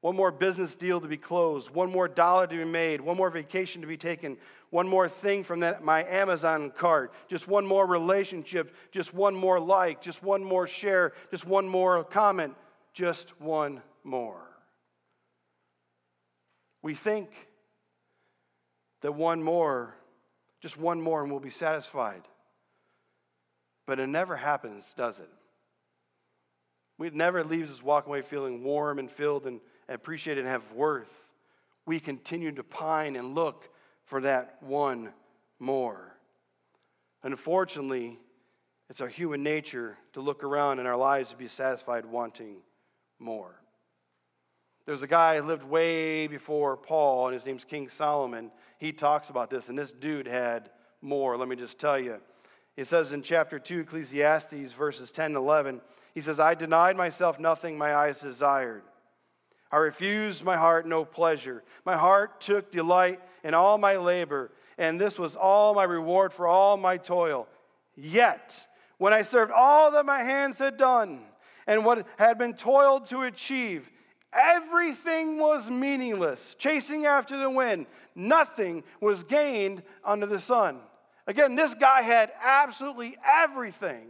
one 0.00 0.16
more 0.16 0.32
business 0.32 0.74
deal 0.74 1.00
to 1.00 1.06
be 1.06 1.16
closed, 1.16 1.70
one 1.70 1.90
more 1.90 2.08
dollar 2.08 2.48
to 2.48 2.56
be 2.56 2.64
made, 2.64 3.00
one 3.00 3.16
more 3.16 3.30
vacation 3.30 3.80
to 3.80 3.86
be 3.86 3.96
taken, 3.96 4.36
one 4.70 4.88
more 4.88 5.08
thing 5.08 5.44
from 5.44 5.60
that 5.60 5.84
my 5.84 6.04
Amazon 6.04 6.70
cart, 6.70 7.12
just 7.28 7.46
one 7.46 7.64
more 7.64 7.86
relationship, 7.86 8.74
just 8.90 9.14
one 9.14 9.36
more 9.36 9.60
like, 9.60 10.02
just 10.02 10.20
one 10.20 10.42
more 10.42 10.66
share, 10.66 11.12
just 11.30 11.46
one 11.46 11.68
more 11.68 12.02
comment, 12.02 12.56
just 12.92 13.40
one 13.40 13.80
more. 14.02 14.42
We 16.82 16.94
think 16.94 17.30
that 19.02 19.12
one 19.12 19.40
more 19.40 19.94
just 20.64 20.78
one 20.78 20.98
more 20.98 21.20
and 21.20 21.30
we'll 21.30 21.40
be 21.40 21.50
satisfied. 21.50 22.22
But 23.84 24.00
it 24.00 24.06
never 24.06 24.34
happens, 24.34 24.94
does 24.96 25.18
it? 25.18 25.28
It 26.98 27.14
never 27.14 27.44
leaves 27.44 27.70
us 27.70 27.82
walking 27.82 28.08
away 28.08 28.22
feeling 28.22 28.64
warm 28.64 28.98
and 28.98 29.10
filled 29.10 29.44
and 29.44 29.60
appreciated 29.90 30.40
and 30.40 30.48
have 30.48 30.72
worth. 30.72 31.12
We 31.84 32.00
continue 32.00 32.50
to 32.52 32.62
pine 32.64 33.14
and 33.14 33.34
look 33.34 33.68
for 34.06 34.22
that 34.22 34.56
one 34.62 35.12
more. 35.58 36.16
Unfortunately, 37.22 38.18
it's 38.88 39.02
our 39.02 39.08
human 39.08 39.42
nature 39.42 39.98
to 40.14 40.22
look 40.22 40.42
around 40.42 40.78
in 40.78 40.86
our 40.86 40.96
lives 40.96 41.28
to 41.28 41.36
be 41.36 41.46
satisfied 41.46 42.06
wanting 42.06 42.56
more. 43.18 43.54
There's 44.86 45.02
a 45.02 45.06
guy 45.06 45.38
who 45.38 45.46
lived 45.46 45.64
way 45.64 46.26
before 46.26 46.76
Paul, 46.76 47.26
and 47.26 47.34
his 47.34 47.46
name's 47.46 47.64
King 47.64 47.88
Solomon. 47.88 48.50
He 48.78 48.92
talks 48.92 49.30
about 49.30 49.48
this, 49.48 49.68
and 49.68 49.78
this 49.78 49.92
dude 49.92 50.26
had 50.26 50.70
more. 51.00 51.36
Let 51.38 51.48
me 51.48 51.56
just 51.56 51.78
tell 51.78 51.98
you. 51.98 52.20
He 52.76 52.84
says 52.84 53.12
in 53.12 53.22
chapter 53.22 53.58
2, 53.58 53.80
Ecclesiastes, 53.80 54.72
verses 54.72 55.10
10 55.10 55.26
and 55.26 55.36
11, 55.36 55.80
he 56.12 56.20
says, 56.20 56.38
I 56.38 56.54
denied 56.54 56.96
myself 56.96 57.40
nothing 57.40 57.78
my 57.78 57.94
eyes 57.94 58.20
desired. 58.20 58.82
I 59.72 59.78
refused 59.78 60.44
my 60.44 60.56
heart 60.56 60.86
no 60.86 61.04
pleasure. 61.04 61.64
My 61.84 61.96
heart 61.96 62.40
took 62.40 62.70
delight 62.70 63.20
in 63.42 63.54
all 63.54 63.78
my 63.78 63.96
labor, 63.96 64.52
and 64.76 65.00
this 65.00 65.18
was 65.18 65.34
all 65.34 65.74
my 65.74 65.84
reward 65.84 66.32
for 66.32 66.46
all 66.46 66.76
my 66.76 66.98
toil. 66.98 67.48
Yet, 67.96 68.66
when 68.98 69.12
I 69.12 69.22
served 69.22 69.50
all 69.50 69.90
that 69.92 70.04
my 70.04 70.22
hands 70.22 70.58
had 70.58 70.76
done, 70.76 71.22
and 71.66 71.84
what 71.84 72.06
had 72.18 72.38
been 72.38 72.54
toiled 72.54 73.06
to 73.06 73.22
achieve, 73.22 73.90
Everything 74.34 75.38
was 75.38 75.70
meaningless, 75.70 76.56
chasing 76.58 77.06
after 77.06 77.36
the 77.36 77.48
wind. 77.48 77.86
Nothing 78.14 78.82
was 79.00 79.22
gained 79.22 79.82
under 80.04 80.26
the 80.26 80.40
sun. 80.40 80.80
Again, 81.26 81.54
this 81.54 81.74
guy 81.74 82.02
had 82.02 82.32
absolutely 82.42 83.16
everything, 83.24 84.08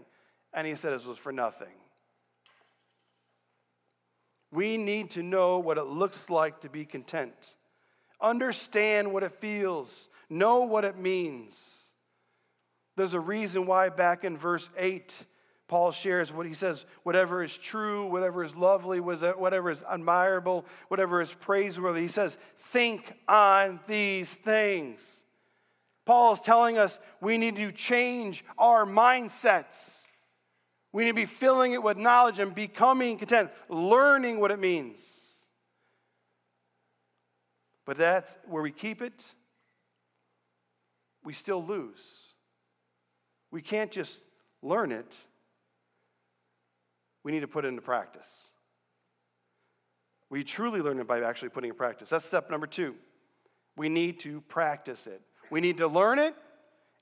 and 0.53 0.67
he 0.67 0.75
said 0.75 0.93
this 0.93 1.07
was 1.07 1.19
for 1.19 1.33
nothing. 1.33 1.69
We 4.51 4.79
need 4.79 5.11
to 5.11 5.23
know 5.23 5.59
what 5.59 5.79
it 5.79 5.85
looks 5.85 6.31
like 6.31 6.61
to 6.61 6.69
be 6.69 6.85
content, 6.85 7.57
understand 8.21 9.13
what 9.13 9.25
it 9.25 9.33
feels, 9.41 10.09
know 10.31 10.61
what 10.61 10.85
it 10.85 10.97
means. 10.97 11.75
There's 12.97 13.15
a 13.15 13.21
reason 13.21 13.67
why, 13.67 13.89
back 13.89 14.25
in 14.25 14.39
verse 14.39 14.71
8, 14.79 15.27
Paul 15.67 15.93
shares 15.93 16.33
what 16.33 16.47
he 16.47 16.55
says 16.55 16.85
whatever 17.05 17.43
is 17.43 17.57
true, 17.57 18.07
whatever 18.07 18.45
is 18.45 18.55
lovely, 18.55 19.01
whatever 19.01 19.71
is 19.71 19.83
admirable, 19.89 20.67
whatever 20.89 21.21
is 21.21 21.33
praiseworthy. 21.33 22.03
He 22.03 22.09
says, 22.09 22.37
think 22.59 23.15
on 23.27 23.81
these 23.87 24.35
things. 24.35 25.25
Paul 26.05 26.35
is 26.35 26.41
telling 26.41 26.77
us 26.77 26.99
we 27.21 27.39
need 27.39 27.57
to 27.57 27.73
change 27.73 28.45
our 28.59 28.85
mindsets. 28.85 30.03
We 30.93 31.05
need 31.05 31.11
to 31.11 31.15
be 31.15 31.25
filling 31.25 31.73
it 31.73 31.83
with 31.83 31.97
knowledge 31.97 32.39
and 32.39 32.55
becoming 32.55 33.17
content, 33.17 33.51
learning 33.71 34.39
what 34.41 34.51
it 34.51 34.61
means. 34.61 35.01
But 37.87 37.97
that's 37.97 38.37
where 38.47 38.63
we 38.63 38.71
keep 38.71 39.03
it, 39.03 39.25
we 41.25 41.33
still 41.33 41.65
lose. 41.65 42.33
We 43.51 43.63
can't 43.63 43.91
just 43.91 44.21
learn 44.63 44.93
it 44.93 45.17
we 47.25 47.33
need 47.33 47.41
to 47.41 47.49
put 47.49 47.65
it 47.65 47.69
into 47.69 47.83
practice. 47.83 48.49
We 50.31 50.45
truly 50.45 50.81
learn 50.81 50.99
it 51.01 51.07
by 51.07 51.21
actually 51.23 51.49
putting 51.49 51.69
it 51.69 51.73
in 51.73 51.79
practice. 51.79 52.11
That's 52.11 52.25
step 52.25 52.51
number 52.51 52.67
two. 52.67 52.95
We 53.77 53.89
need 53.89 54.21
to 54.21 54.43
practice 54.43 55.07
it. 55.07 55.21
We 55.51 55.61
need 55.61 55.79
to 55.79 55.89
learn 55.89 56.19
it, 56.19 56.35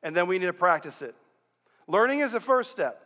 and 0.02 0.16
then 0.16 0.26
we 0.26 0.38
need 0.38 0.46
to 0.46 0.52
practice 0.52 1.02
it. 1.02 1.14
Learning 1.87 2.20
is 2.20 2.32
the 2.32 2.40
first 2.40 2.70
step. 2.70 3.00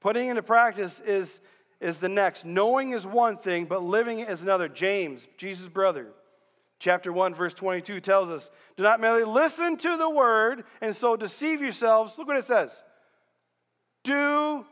Putting 0.00 0.28
into 0.28 0.42
practice 0.42 1.00
is, 1.00 1.40
is 1.80 1.98
the 1.98 2.08
next. 2.08 2.44
Knowing 2.44 2.92
is 2.92 3.06
one 3.06 3.38
thing, 3.38 3.64
but 3.64 3.82
living 3.82 4.20
is 4.20 4.42
another. 4.42 4.68
James, 4.68 5.26
Jesus' 5.38 5.68
brother, 5.68 6.08
chapter 6.78 7.12
1, 7.12 7.34
verse 7.34 7.54
22 7.54 8.00
tells 8.00 8.28
us 8.28 8.50
do 8.76 8.82
not 8.82 9.00
merely 9.00 9.24
listen 9.24 9.76
to 9.78 9.96
the 9.96 10.10
word 10.10 10.64
and 10.80 10.94
so 10.94 11.16
deceive 11.16 11.62
yourselves. 11.62 12.18
Look 12.18 12.26
what 12.26 12.36
it 12.36 12.44
says. 12.44 12.82
Do 14.02 14.66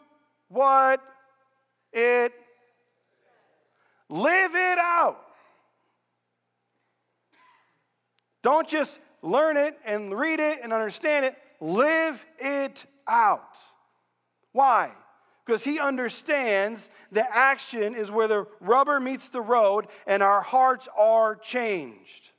what 0.49 1.01
it, 1.93 2.33
live 4.09 4.55
it 4.55 4.79
out. 4.79 5.19
Don't 8.43 8.67
just 8.67 9.01
learn 9.23 9.57
it 9.57 9.79
and 9.85 10.17
read 10.17 10.41
it 10.41 10.61
and 10.63 10.73
understand 10.73 11.25
it, 11.25 11.37
live 11.61 12.25
it 12.39 12.85
out. 13.07 13.57
Why? 14.53 14.91
Because 15.47 15.65
he 15.65 15.79
understands 15.79 16.91
that 17.13 17.29
action 17.33 17.95
is 17.95 18.11
where 18.11 18.29
the 18.29 18.47
rubber 18.61 19.01
meets 19.01 19.29
the 19.29 19.41
road 19.41 19.87
and 20.07 20.23
our 20.23 20.41
hearts 20.41 20.89
are 20.97 21.37
changed. 21.37 22.31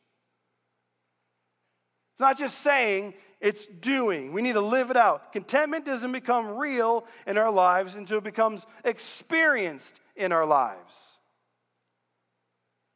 It's 2.13 2.19
not 2.19 2.37
just 2.37 2.59
saying, 2.59 3.15
it's 3.43 3.65
doing. 3.65 4.31
We 4.31 4.41
need 4.41 4.53
to 4.53 4.61
live 4.61 4.89
it 4.89 4.97
out. 4.97 5.33
Contentment 5.33 5.85
doesn't 5.85 6.13
become 6.13 6.57
real 6.57 7.05
in 7.27 7.37
our 7.37 7.51
lives 7.51 7.95
until 7.95 8.19
it 8.19 8.23
becomes 8.23 8.65
experienced 8.85 9.99
in 10.15 10.31
our 10.31 10.45
lives. 10.45 11.19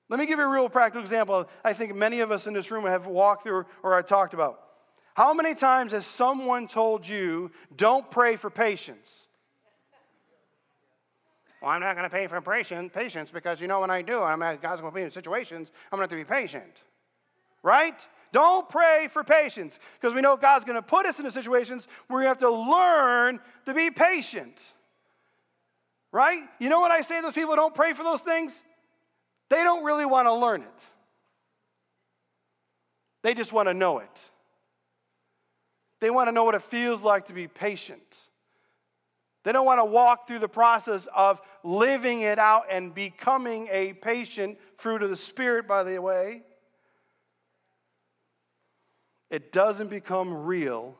Let 0.09 0.19
me 0.19 0.25
give 0.25 0.39
you 0.39 0.45
a 0.45 0.47
real 0.47 0.69
practical 0.69 1.01
example. 1.01 1.49
I 1.65 1.73
think 1.73 1.93
many 1.93 2.21
of 2.21 2.31
us 2.31 2.47
in 2.47 2.53
this 2.53 2.71
room 2.71 2.85
have 2.85 3.07
walked 3.07 3.43
through 3.43 3.65
or 3.83 3.93
I 3.93 4.01
talked 4.01 4.33
about. 4.33 4.61
How 5.15 5.33
many 5.33 5.53
times 5.53 5.91
has 5.91 6.05
someone 6.05 6.67
told 6.69 7.05
you, 7.05 7.51
don't 7.75 8.09
pray 8.09 8.37
for 8.37 8.49
patience? 8.49 9.27
Well, 11.61 11.71
I'm 11.71 11.81
not 11.81 11.97
going 11.97 12.09
to 12.09 12.15
pay 12.15 12.27
for 12.27 12.39
patience, 12.39 13.31
because 13.31 13.59
you 13.59 13.67
know 13.67 13.81
when 13.81 13.89
I 13.89 14.01
do, 14.01 14.21
I'm 14.21 14.39
God's 14.39 14.79
going 14.79 14.93
to 14.93 14.95
me 14.95 15.01
in 15.01 15.11
situations, 15.11 15.71
I'm 15.91 15.97
going 15.97 16.07
to 16.07 16.15
have 16.15 16.21
to 16.21 16.25
be 16.25 16.35
patient. 16.35 16.83
Right? 17.63 18.07
Don't 18.31 18.67
pray 18.67 19.07
for 19.11 19.23
patience 19.23 19.79
because 19.99 20.13
we 20.13 20.21
know 20.21 20.37
God's 20.37 20.65
going 20.65 20.75
to 20.75 20.81
put 20.81 21.05
us 21.05 21.19
into 21.19 21.31
situations 21.31 21.87
where 22.07 22.19
we 22.19 22.25
have 22.25 22.39
to 22.39 22.49
learn 22.49 23.39
to 23.65 23.73
be 23.73 23.89
patient. 23.89 24.61
Right? 26.11 26.43
You 26.59 26.69
know 26.69 26.79
what 26.79 26.91
I 26.91 27.01
say 27.01 27.21
those 27.21 27.33
people 27.33 27.55
don't 27.55 27.75
pray 27.75 27.93
for 27.93 28.03
those 28.03 28.21
things? 28.21 28.63
They 29.49 29.63
don't 29.63 29.83
really 29.83 30.05
want 30.05 30.27
to 30.27 30.33
learn 30.33 30.61
it. 30.61 30.81
They 33.23 33.33
just 33.33 33.51
want 33.51 33.67
to 33.67 33.73
know 33.73 33.99
it. 33.99 34.29
They 35.99 36.09
want 36.09 36.27
to 36.27 36.31
know 36.31 36.43
what 36.43 36.55
it 36.55 36.63
feels 36.63 37.01
like 37.01 37.27
to 37.27 37.33
be 37.33 37.47
patient. 37.47 38.17
They 39.43 39.51
don't 39.51 39.65
want 39.65 39.79
to 39.79 39.85
walk 39.85 40.27
through 40.27 40.39
the 40.39 40.49
process 40.49 41.07
of 41.15 41.39
living 41.63 42.21
it 42.21 42.37
out 42.37 42.65
and 42.69 42.93
becoming 42.93 43.67
a 43.71 43.93
patient 43.93 44.57
fruit 44.77 45.01
of 45.01 45.09
the 45.09 45.15
Spirit, 45.15 45.67
by 45.67 45.83
the 45.83 46.01
way. 46.01 46.43
It 49.29 49.51
doesn't 49.51 49.89
become 49.89 50.45
real 50.45 50.95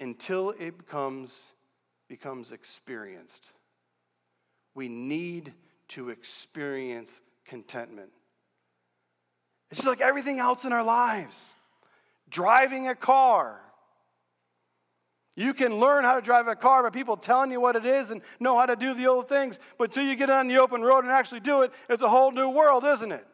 until 0.00 0.50
it 0.50 0.76
becomes, 0.76 1.46
becomes 2.08 2.52
experienced. 2.52 3.48
We 4.74 4.88
need 4.88 5.52
to 5.88 6.10
experience 6.10 7.20
contentment. 7.44 8.10
It's 9.70 9.80
just 9.80 9.88
like 9.88 10.00
everything 10.00 10.38
else 10.38 10.64
in 10.64 10.72
our 10.72 10.82
lives. 10.82 11.54
Driving 12.28 12.88
a 12.88 12.94
car. 12.94 13.60
You 15.36 15.52
can 15.54 15.78
learn 15.78 16.04
how 16.04 16.14
to 16.14 16.22
drive 16.22 16.48
a 16.48 16.56
car 16.56 16.82
by 16.82 16.90
people 16.90 17.16
telling 17.16 17.52
you 17.52 17.60
what 17.60 17.76
it 17.76 17.84
is 17.84 18.10
and 18.10 18.22
know 18.40 18.58
how 18.58 18.66
to 18.66 18.74
do 18.74 18.94
the 18.94 19.06
old 19.06 19.28
things, 19.28 19.58
but 19.76 19.84
until 19.84 20.04
you 20.04 20.16
get 20.16 20.30
on 20.30 20.48
the 20.48 20.58
open 20.58 20.82
road 20.82 21.04
and 21.04 21.12
actually 21.12 21.40
do 21.40 21.62
it, 21.62 21.72
it's 21.90 22.02
a 22.02 22.08
whole 22.08 22.32
new 22.32 22.48
world, 22.48 22.84
isn't 22.84 23.12
it? 23.12 23.26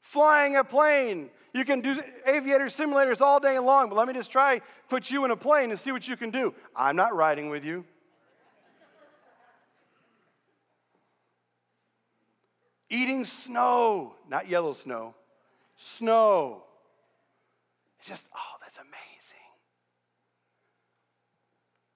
Flying 0.00 0.56
a 0.56 0.62
plane, 0.62 1.30
You 1.54 1.64
can 1.64 1.80
do 1.80 1.96
aviator 2.26 2.64
simulators 2.64 3.20
all 3.20 3.38
day 3.38 3.60
long, 3.60 3.88
but 3.88 3.94
let 3.94 4.08
me 4.08 4.12
just 4.12 4.32
try 4.32 4.60
put 4.88 5.08
you 5.08 5.24
in 5.24 5.30
a 5.30 5.36
plane 5.36 5.70
and 5.70 5.78
see 5.78 5.92
what 5.92 6.06
you 6.06 6.16
can 6.16 6.30
do. 6.30 6.52
I'm 6.74 6.96
not 6.96 7.14
riding 7.14 7.48
with 7.48 7.64
you. 7.64 7.84
Eating 12.90 13.24
snow, 13.24 14.16
not 14.28 14.48
yellow 14.48 14.72
snow, 14.72 15.14
snow. 15.76 16.64
It's 18.00 18.08
just, 18.08 18.26
oh, 18.34 18.56
that's 18.60 18.76
amazing. 18.76 18.90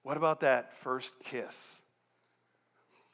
What 0.03 0.15
about 0.15 0.39
that 0.39 0.73
first 0.77 1.13
kiss? 1.23 1.55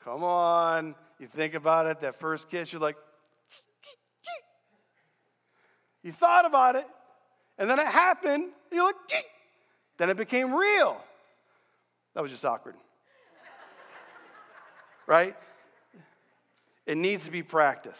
Come 0.03 0.23
on. 0.23 0.93
You 1.19 1.27
think 1.27 1.55
about 1.55 1.87
it, 1.87 2.01
that 2.01 2.19
first 2.19 2.49
kiss, 2.49 2.71
you're 2.71 2.81
like, 2.81 2.97
you 6.05 6.11
thought 6.11 6.45
about 6.45 6.75
it, 6.75 6.85
and 7.57 7.67
then 7.67 7.79
it 7.79 7.87
happened, 7.87 8.51
you're 8.71 8.85
like, 8.85 8.95
then 9.97 10.11
it 10.11 10.17
became 10.17 10.53
real. 10.53 11.01
That 12.13 12.21
was 12.21 12.31
just 12.31 12.45
awkward. 12.45 12.75
right? 15.07 15.35
It 16.85 16.97
needs 16.97 17.25
to 17.25 17.31
be 17.31 17.41
practiced. 17.41 17.99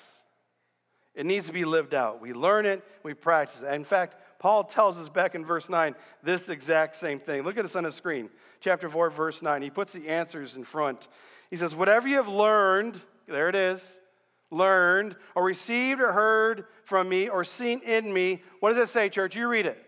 It 1.15 1.25
needs 1.25 1.47
to 1.47 1.53
be 1.53 1.65
lived 1.65 1.95
out. 1.95 2.21
We 2.21 2.31
learn 2.31 2.67
it, 2.67 2.83
we 3.01 3.15
practice 3.15 3.63
it. 3.63 3.73
In 3.73 3.83
fact, 3.83 4.17
Paul 4.37 4.65
tells 4.65 4.99
us 4.99 5.09
back 5.09 5.33
in 5.33 5.43
verse 5.43 5.67
9 5.67 5.95
this 6.21 6.49
exact 6.49 6.97
same 6.97 7.19
thing. 7.19 7.41
Look 7.41 7.57
at 7.57 7.63
this 7.63 7.75
on 7.75 7.85
the 7.85 7.91
screen. 7.91 8.29
Chapter 8.59 8.87
4, 8.87 9.09
verse 9.09 9.41
9. 9.41 9.63
He 9.63 9.71
puts 9.71 9.93
the 9.93 10.09
answers 10.09 10.55
in 10.55 10.63
front. 10.63 11.07
He 11.49 11.57
says, 11.57 11.73
Whatever 11.73 12.07
you 12.07 12.17
have 12.17 12.27
learned, 12.27 13.01
there 13.27 13.49
it 13.49 13.55
is, 13.55 13.99
learned, 14.51 15.15
or 15.35 15.43
received 15.43 16.01
or 16.01 16.11
heard 16.11 16.65
from 16.83 17.09
me, 17.09 17.29
or 17.29 17.43
seen 17.43 17.79
in 17.79 18.13
me, 18.13 18.41
what 18.59 18.73
does 18.73 18.89
it 18.89 18.91
say, 18.91 19.09
church? 19.09 19.35
You 19.35 19.47
read 19.47 19.65
it. 19.65 19.83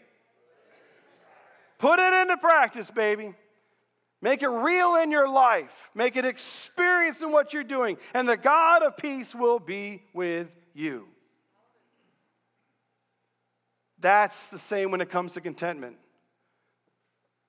Put 1.78 2.00
it 2.00 2.14
into 2.14 2.38
practice, 2.38 2.90
baby. 2.90 3.34
Make 4.22 4.42
it 4.42 4.50
real 4.50 4.96
in 4.96 5.12
your 5.12 5.30
life. 5.30 5.92
Make 5.94 6.16
it 6.16 6.26
experience 6.26 7.22
in 7.22 7.32
what 7.32 7.54
you're 7.54 7.64
doing. 7.64 7.98
And 8.14 8.28
the 8.28 8.38
God 8.38 8.82
of 8.82 8.98
peace 8.98 9.36
will 9.36 9.60
be 9.60 10.02
with 10.14 10.48
you. 10.74 11.08
That's 14.00 14.50
the 14.50 14.60
same 14.60 14.92
when 14.92 15.02
it 15.02 15.10
comes 15.10 15.34
to 15.34 15.42
contentment. 15.42 15.98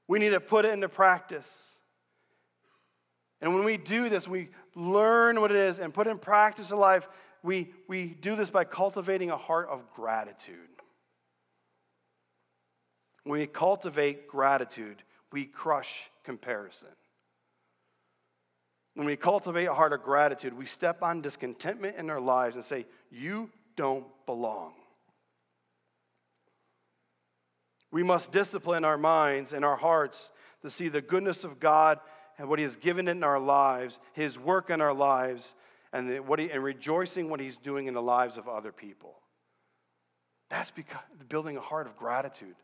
We 0.06 0.18
need 0.18 0.30
to 0.30 0.40
put 0.40 0.64
it 0.64 0.72
into 0.72 0.88
practice. 0.88 1.67
And 3.40 3.54
when 3.54 3.64
we 3.64 3.76
do 3.76 4.08
this, 4.08 4.26
we 4.26 4.48
learn 4.74 5.40
what 5.40 5.50
it 5.50 5.56
is 5.56 5.78
and 5.78 5.94
put 5.94 6.06
in 6.06 6.18
practice 6.18 6.70
in 6.70 6.78
life. 6.78 7.08
We, 7.42 7.72
we 7.86 8.06
do 8.20 8.34
this 8.34 8.50
by 8.50 8.64
cultivating 8.64 9.30
a 9.30 9.36
heart 9.36 9.68
of 9.68 9.82
gratitude. 9.94 10.56
When 13.24 13.40
we 13.40 13.46
cultivate 13.46 14.26
gratitude, 14.26 15.02
we 15.30 15.44
crush 15.44 16.10
comparison. 16.24 16.88
When 18.94 19.06
we 19.06 19.16
cultivate 19.16 19.66
a 19.66 19.74
heart 19.74 19.92
of 19.92 20.02
gratitude, 20.02 20.54
we 20.54 20.66
step 20.66 21.02
on 21.02 21.20
discontentment 21.20 21.96
in 21.96 22.10
our 22.10 22.20
lives 22.20 22.56
and 22.56 22.64
say, 22.64 22.86
You 23.12 23.50
don't 23.76 24.06
belong. 24.26 24.72
We 27.90 28.02
must 28.02 28.32
discipline 28.32 28.84
our 28.84 28.98
minds 28.98 29.52
and 29.52 29.64
our 29.64 29.76
hearts 29.76 30.32
to 30.62 30.70
see 30.70 30.88
the 30.88 31.00
goodness 31.00 31.44
of 31.44 31.60
God 31.60 32.00
and 32.38 32.48
what 32.48 32.58
He 32.58 32.62
has 32.62 32.76
given 32.76 33.08
in 33.08 33.22
our 33.22 33.38
lives, 33.38 34.00
His 34.12 34.38
work 34.38 34.70
in 34.70 34.80
our 34.80 34.94
lives, 34.94 35.54
and, 35.92 36.08
the, 36.08 36.18
what 36.20 36.38
he, 36.38 36.50
and 36.50 36.62
rejoicing 36.62 37.30
what 37.30 37.40
He's 37.40 37.56
doing 37.56 37.86
in 37.86 37.94
the 37.94 38.02
lives 38.02 38.38
of 38.38 38.48
other 38.48 38.72
people. 38.72 39.16
That's 40.50 40.70
because 40.70 41.00
building 41.28 41.56
a 41.56 41.60
heart 41.60 41.86
of 41.86 41.96
gratitude. 41.96 42.54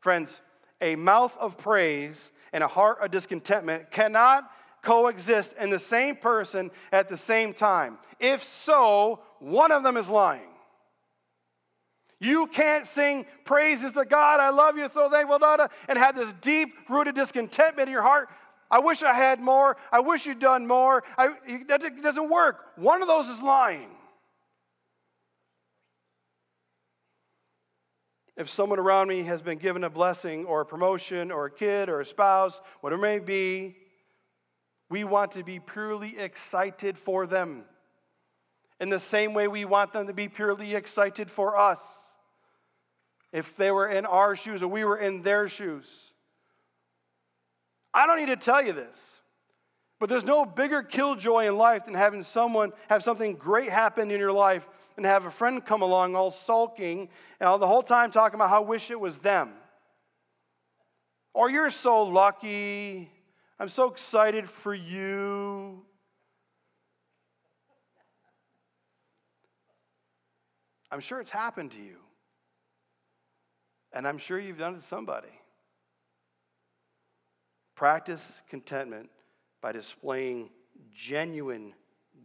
Friends, 0.00 0.40
a 0.80 0.96
mouth 0.96 1.36
of 1.38 1.58
praise 1.58 2.32
and 2.52 2.64
a 2.64 2.68
heart 2.68 2.98
of 3.00 3.10
discontentment 3.10 3.90
cannot 3.90 4.50
coexist 4.82 5.54
in 5.58 5.70
the 5.70 5.78
same 5.78 6.16
person 6.16 6.70
at 6.90 7.08
the 7.08 7.16
same 7.16 7.52
time. 7.52 7.98
If 8.18 8.42
so, 8.44 9.20
one 9.38 9.72
of 9.72 9.82
them 9.82 9.96
is 9.96 10.08
lying. 10.08 10.49
You 12.20 12.46
can't 12.48 12.86
sing 12.86 13.24
praises 13.46 13.92
to 13.92 14.04
God, 14.04 14.40
I 14.40 14.50
love 14.50 14.76
you 14.76 14.88
so 14.90 15.08
thankful, 15.08 15.38
da, 15.38 15.56
da, 15.56 15.68
and 15.88 15.98
have 15.98 16.14
this 16.14 16.32
deep 16.42 16.74
rooted 16.90 17.14
discontentment 17.14 17.88
in 17.88 17.92
your 17.92 18.02
heart. 18.02 18.28
I 18.70 18.78
wish 18.78 19.02
I 19.02 19.14
had 19.14 19.40
more. 19.40 19.76
I 19.90 20.00
wish 20.00 20.26
you'd 20.26 20.38
done 20.38 20.66
more. 20.66 21.02
I, 21.16 21.34
that 21.66 22.02
doesn't 22.02 22.30
work. 22.30 22.66
One 22.76 23.00
of 23.02 23.08
those 23.08 23.28
is 23.28 23.42
lying. 23.42 23.88
If 28.36 28.48
someone 28.48 28.78
around 28.78 29.08
me 29.08 29.22
has 29.22 29.42
been 29.42 29.58
given 29.58 29.82
a 29.82 29.90
blessing 29.90 30.44
or 30.44 30.60
a 30.60 30.66
promotion 30.66 31.32
or 31.32 31.46
a 31.46 31.50
kid 31.50 31.88
or 31.88 32.00
a 32.00 32.06
spouse, 32.06 32.60
whatever 32.80 33.04
it 33.04 33.08
may 33.08 33.18
be, 33.18 33.76
we 34.88 35.04
want 35.04 35.32
to 35.32 35.42
be 35.42 35.58
purely 35.58 36.18
excited 36.18 36.96
for 36.96 37.26
them. 37.26 37.64
In 38.78 38.88
the 38.88 39.00
same 39.00 39.34
way, 39.34 39.48
we 39.48 39.64
want 39.64 39.92
them 39.92 40.06
to 40.06 40.14
be 40.14 40.28
purely 40.28 40.74
excited 40.74 41.30
for 41.30 41.56
us 41.56 42.09
if 43.32 43.56
they 43.56 43.70
were 43.70 43.88
in 43.88 44.06
our 44.06 44.34
shoes 44.34 44.62
or 44.62 44.68
we 44.68 44.84
were 44.84 44.98
in 44.98 45.22
their 45.22 45.48
shoes. 45.48 46.12
I 47.92 48.06
don't 48.06 48.18
need 48.18 48.26
to 48.26 48.36
tell 48.36 48.64
you 48.64 48.72
this, 48.72 49.20
but 49.98 50.08
there's 50.08 50.24
no 50.24 50.44
bigger 50.44 50.82
killjoy 50.82 51.46
in 51.46 51.56
life 51.56 51.84
than 51.84 51.94
having 51.94 52.22
someone 52.22 52.72
have 52.88 53.02
something 53.02 53.34
great 53.34 53.70
happen 53.70 54.10
in 54.10 54.20
your 54.20 54.32
life 54.32 54.68
and 54.96 55.06
have 55.06 55.24
a 55.24 55.30
friend 55.30 55.64
come 55.64 55.82
along 55.82 56.14
all 56.14 56.30
sulking 56.30 57.08
and 57.40 57.48
all 57.48 57.58
the 57.58 57.66
whole 57.66 57.82
time 57.82 58.10
talking 58.10 58.36
about 58.36 58.50
how 58.50 58.62
I 58.62 58.66
wish 58.66 58.90
it 58.90 59.00
was 59.00 59.18
them. 59.18 59.52
Or 61.32 61.50
you're 61.50 61.70
so 61.70 62.02
lucky. 62.02 63.10
I'm 63.58 63.68
so 63.68 63.90
excited 63.90 64.48
for 64.48 64.74
you. 64.74 65.82
I'm 70.90 71.00
sure 71.00 71.20
it's 71.20 71.30
happened 71.30 71.70
to 71.72 71.78
you. 71.78 71.96
And 73.92 74.06
I'm 74.06 74.18
sure 74.18 74.38
you've 74.38 74.58
done 74.58 74.74
it 74.74 74.80
to 74.80 74.84
somebody. 74.84 75.28
Practice 77.74 78.42
contentment 78.48 79.10
by 79.60 79.72
displaying 79.72 80.50
genuine 80.94 81.74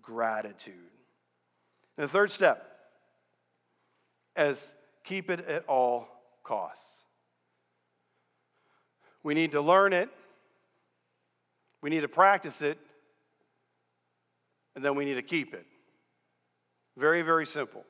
gratitude. 0.02 0.74
And 1.98 2.04
the 2.04 2.08
third 2.08 2.32
step 2.32 2.66
is 4.38 4.74
keep 5.04 5.30
it 5.30 5.48
at 5.48 5.64
all 5.68 6.08
costs. 6.44 7.02
We 9.24 9.34
need 9.34 9.54
to 9.54 9.62
learn 9.62 9.94
it, 9.94 10.10
we 11.82 11.90
need 11.90 12.02
to 12.02 12.08
practice 12.08 12.62
it, 12.62 12.78
and 14.76 14.84
then 14.84 14.96
we 14.96 15.06
need 15.06 15.16
to 15.16 15.24
keep 15.24 15.54
it. 15.54 15.66
Very, 16.98 17.22
very 17.22 17.46
simple. 17.46 17.84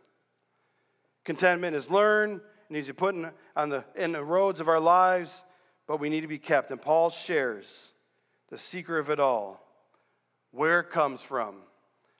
Contentment 1.25 1.75
is 1.75 1.89
learned, 1.89 2.41
needs 2.69 2.87
to 2.87 2.93
be 2.93 2.97
put 2.97 3.15
in, 3.15 3.29
on 3.55 3.69
the, 3.69 3.83
in 3.95 4.11
the 4.11 4.23
roads 4.23 4.59
of 4.59 4.67
our 4.67 4.79
lives, 4.79 5.43
but 5.87 5.99
we 5.99 6.09
need 6.09 6.21
to 6.21 6.27
be 6.27 6.37
kept. 6.37 6.71
And 6.71 6.81
Paul 6.81 7.09
shares 7.09 7.65
the 8.49 8.57
secret 8.57 8.99
of 8.99 9.09
it 9.09 9.19
all 9.19 9.61
where 10.51 10.79
it 10.79 10.89
comes 10.89 11.21
from. 11.21 11.55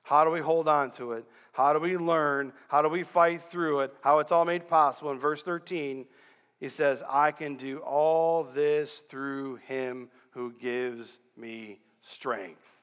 How 0.02 0.24
do 0.24 0.30
we 0.30 0.40
hold 0.40 0.68
on 0.68 0.90
to 0.92 1.12
it? 1.12 1.24
How 1.52 1.72
do 1.72 1.80
we 1.80 1.96
learn? 1.96 2.52
How 2.68 2.82
do 2.82 2.88
we 2.88 3.02
fight 3.02 3.42
through 3.42 3.80
it? 3.80 3.94
How 4.02 4.20
it's 4.20 4.30
all 4.30 4.44
made 4.44 4.68
possible. 4.68 5.10
In 5.10 5.18
verse 5.18 5.42
13, 5.42 6.06
he 6.60 6.68
says, 6.68 7.02
I 7.08 7.32
can 7.32 7.56
do 7.56 7.78
all 7.78 8.44
this 8.44 9.02
through 9.08 9.56
him 9.66 10.08
who 10.30 10.52
gives 10.52 11.18
me 11.36 11.80
strength. 12.02 12.75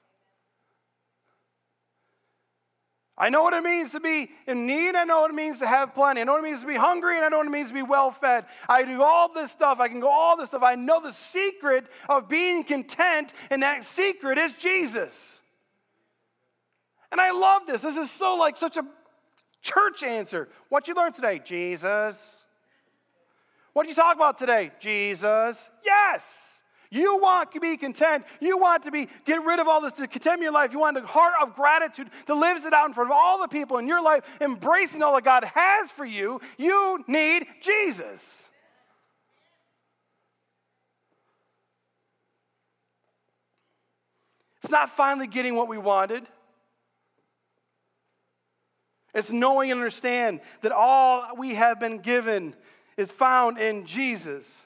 I 3.24 3.30
know 3.30 3.42
what 3.42 3.54
it 3.54 3.64
means 3.64 3.94
to 3.94 4.02
be 4.02 4.30
in 4.48 4.68
need. 4.68 4.96
I 4.96 5.06
know 5.06 5.22
what 5.22 5.32
it 5.32 5.34
means 5.34 5.60
to 5.60 5.66
have 5.66 5.96
plenty. 5.96 6.20
I 6.20 6.26
know 6.26 6.34
what 6.34 6.42
it 6.42 6.44
means 6.44 6.60
to 6.60 6.68
be 6.68 6.76
hungry, 6.76 7.16
and 7.16 7.24
I 7.24 7.30
know 7.30 7.38
what 7.38 7.48
it 7.48 7.52
means 7.52 7.70
to 7.70 7.74
be 7.74 7.82
well 7.82 8.12
fed. 8.12 8.44
I 8.68 8.84
do 8.84 9.02
all 9.02 9.32
this 9.32 9.50
stuff. 9.50 9.80
I 9.80 9.88
can 9.88 10.02
go 10.02 10.10
all 10.10 10.36
this 10.36 10.50
stuff. 10.50 10.62
I 10.62 10.76
know 10.76 11.00
the 11.00 11.14
secret 11.14 11.86
of 12.10 12.28
being 12.28 12.66
content, 12.66 13.34
and 13.50 13.64
that 13.64 13.86
secret 13.86 14.38
is 14.38 14.52
Jesus. 14.52 15.40
And 17.14 17.22
I 17.22 17.32
love 17.32 17.66
this. 17.66 17.82
This 17.82 17.96
is 17.96 18.12
so 18.12 18.36
like 18.36 18.58
such 18.58 18.76
a 18.76 18.86
church 19.62 20.04
answer. 20.04 20.50
What 20.68 20.90
you 20.90 20.94
learned 20.94 21.16
today? 21.16 21.40
Jesus. 21.40 22.44
What 23.72 23.84
did 23.84 23.92
you 23.92 23.96
talk 23.96 24.18
about 24.18 24.38
today? 24.38 24.74
Jesus. 24.82 25.70
Yes. 25.86 26.43
You 26.94 27.18
want 27.18 27.54
to 27.54 27.60
be 27.60 27.76
content. 27.76 28.24
You 28.40 28.60
want 28.60 28.84
to 28.84 28.92
be 28.92 29.08
get 29.26 29.44
rid 29.44 29.60
of 29.60 29.68
all 29.68 29.82
this 29.82 29.94
to 29.94 30.06
content 30.06 30.44
your 30.44 30.52
life. 30.52 30.72
You 30.72 30.78
want 30.78 30.96
the 30.96 31.02
heart 31.02 31.34
of 31.42 31.56
gratitude 31.56 32.08
that 32.28 32.36
lives 32.36 32.66
it 32.66 32.74
out 32.74 32.88
in 32.88 32.94
front 32.94 33.10
of 33.10 33.18
all 33.18 33.42
the 33.42 33.48
people 33.48 33.80
in 33.80 33.88
your 33.88 34.02
life, 34.02 34.24
embracing 34.40 35.02
all 35.02 35.16
that 35.16 35.24
God 35.24 35.44
has 35.44 35.90
for 35.90 36.06
you. 36.06 36.40
You 36.56 37.04
need 37.08 37.48
Jesus. 37.62 38.44
It's 44.62 44.72
not 44.72 44.92
finally 44.92 45.26
getting 45.26 45.56
what 45.56 45.68
we 45.68 45.80
wanted. 45.80 46.28
It's 49.16 49.32
knowing 49.32 49.72
and 49.72 49.80
understand 49.80 50.42
that 50.62 50.72
all 50.72 51.36
we 51.36 51.56
have 51.56 51.80
been 51.80 51.98
given 51.98 52.54
is 52.98 53.12
found 53.12 53.58
in 53.58 53.88
Jesus. 53.88 54.64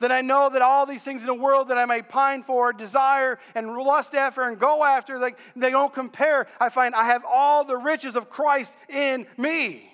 That 0.00 0.12
I 0.12 0.20
know 0.20 0.50
that 0.50 0.60
all 0.60 0.84
these 0.84 1.02
things 1.02 1.22
in 1.22 1.26
the 1.26 1.34
world 1.34 1.68
that 1.68 1.78
I 1.78 1.86
may 1.86 2.02
pine 2.02 2.42
for, 2.42 2.72
desire, 2.72 3.38
and 3.54 3.74
lust 3.76 4.14
after, 4.14 4.42
and 4.42 4.58
go 4.58 4.84
after, 4.84 5.18
like 5.18 5.38
they 5.54 5.70
don't 5.70 5.92
compare. 5.92 6.46
I 6.60 6.68
find 6.68 6.94
I 6.94 7.06
have 7.06 7.24
all 7.26 7.64
the 7.64 7.76
riches 7.76 8.14
of 8.14 8.28
Christ 8.28 8.76
in 8.90 9.26
me. 9.38 9.90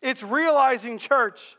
It's 0.00 0.22
realizing, 0.22 0.98
church, 0.98 1.56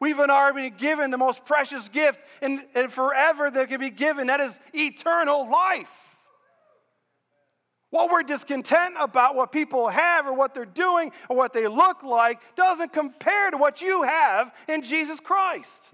we've 0.00 0.18
already 0.18 0.70
been 0.70 0.78
given 0.78 1.10
the 1.10 1.18
most 1.18 1.44
precious 1.44 1.88
gift 1.88 2.20
and, 2.40 2.64
and 2.74 2.92
forever 2.92 3.50
that 3.50 3.68
can 3.68 3.80
be 3.80 3.90
given. 3.90 4.28
That 4.28 4.40
is 4.40 4.58
eternal 4.72 5.50
life. 5.50 5.90
What 7.94 8.10
we're 8.10 8.24
discontent 8.24 8.96
about 8.98 9.36
what 9.36 9.52
people 9.52 9.86
have 9.86 10.26
or 10.26 10.32
what 10.32 10.52
they're 10.52 10.64
doing 10.64 11.12
or 11.28 11.36
what 11.36 11.52
they 11.52 11.68
look 11.68 12.02
like 12.02 12.40
doesn't 12.56 12.92
compare 12.92 13.52
to 13.52 13.56
what 13.56 13.80
you 13.80 14.02
have 14.02 14.52
in 14.66 14.82
Jesus 14.82 15.20
Christ. 15.20 15.92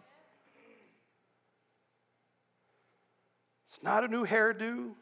It's 3.66 3.82
not 3.82 4.02
a 4.02 4.08
new 4.08 4.24
hairdo. 4.24 4.92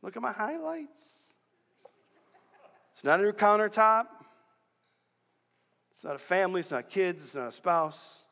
Look 0.00 0.14
at 0.14 0.22
my 0.22 0.30
highlights. 0.30 1.24
It's 2.92 3.02
not 3.02 3.18
a 3.18 3.24
new 3.24 3.32
countertop. 3.32 4.06
It's 5.90 6.04
not 6.04 6.14
a 6.14 6.20
family, 6.20 6.60
it's 6.60 6.70
not 6.70 6.88
kids, 6.88 7.24
it's 7.24 7.34
not 7.34 7.48
a 7.48 7.52
spouse. 7.52 8.22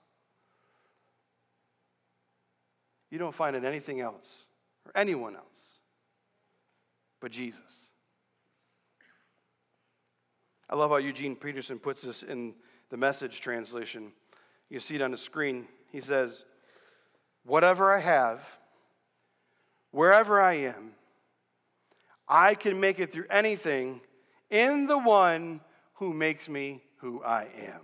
You 3.10 3.18
don't 3.18 3.34
find 3.34 3.56
it 3.56 3.64
anything 3.64 4.00
else 4.00 4.46
or 4.84 4.92
anyone 4.94 5.34
else 5.34 5.55
but 7.26 7.32
Jesus. 7.32 7.90
I 10.70 10.76
love 10.76 10.92
how 10.92 10.98
Eugene 10.98 11.34
Peterson 11.34 11.80
puts 11.80 12.02
this 12.02 12.22
in 12.22 12.54
the 12.88 12.96
message 12.96 13.40
translation. 13.40 14.12
You 14.70 14.78
see 14.78 14.94
it 14.94 15.02
on 15.02 15.10
the 15.10 15.16
screen. 15.16 15.66
He 15.90 16.00
says, 16.00 16.44
Whatever 17.42 17.92
I 17.92 17.98
have, 17.98 18.46
wherever 19.90 20.40
I 20.40 20.52
am, 20.52 20.92
I 22.28 22.54
can 22.54 22.78
make 22.78 23.00
it 23.00 23.12
through 23.12 23.26
anything 23.28 24.02
in 24.48 24.86
the 24.86 24.98
one 24.98 25.60
who 25.94 26.12
makes 26.12 26.48
me 26.48 26.80
who 26.98 27.24
I 27.24 27.48
am. 27.58 27.80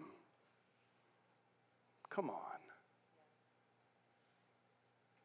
Come 2.11 2.31
on. 2.31 2.37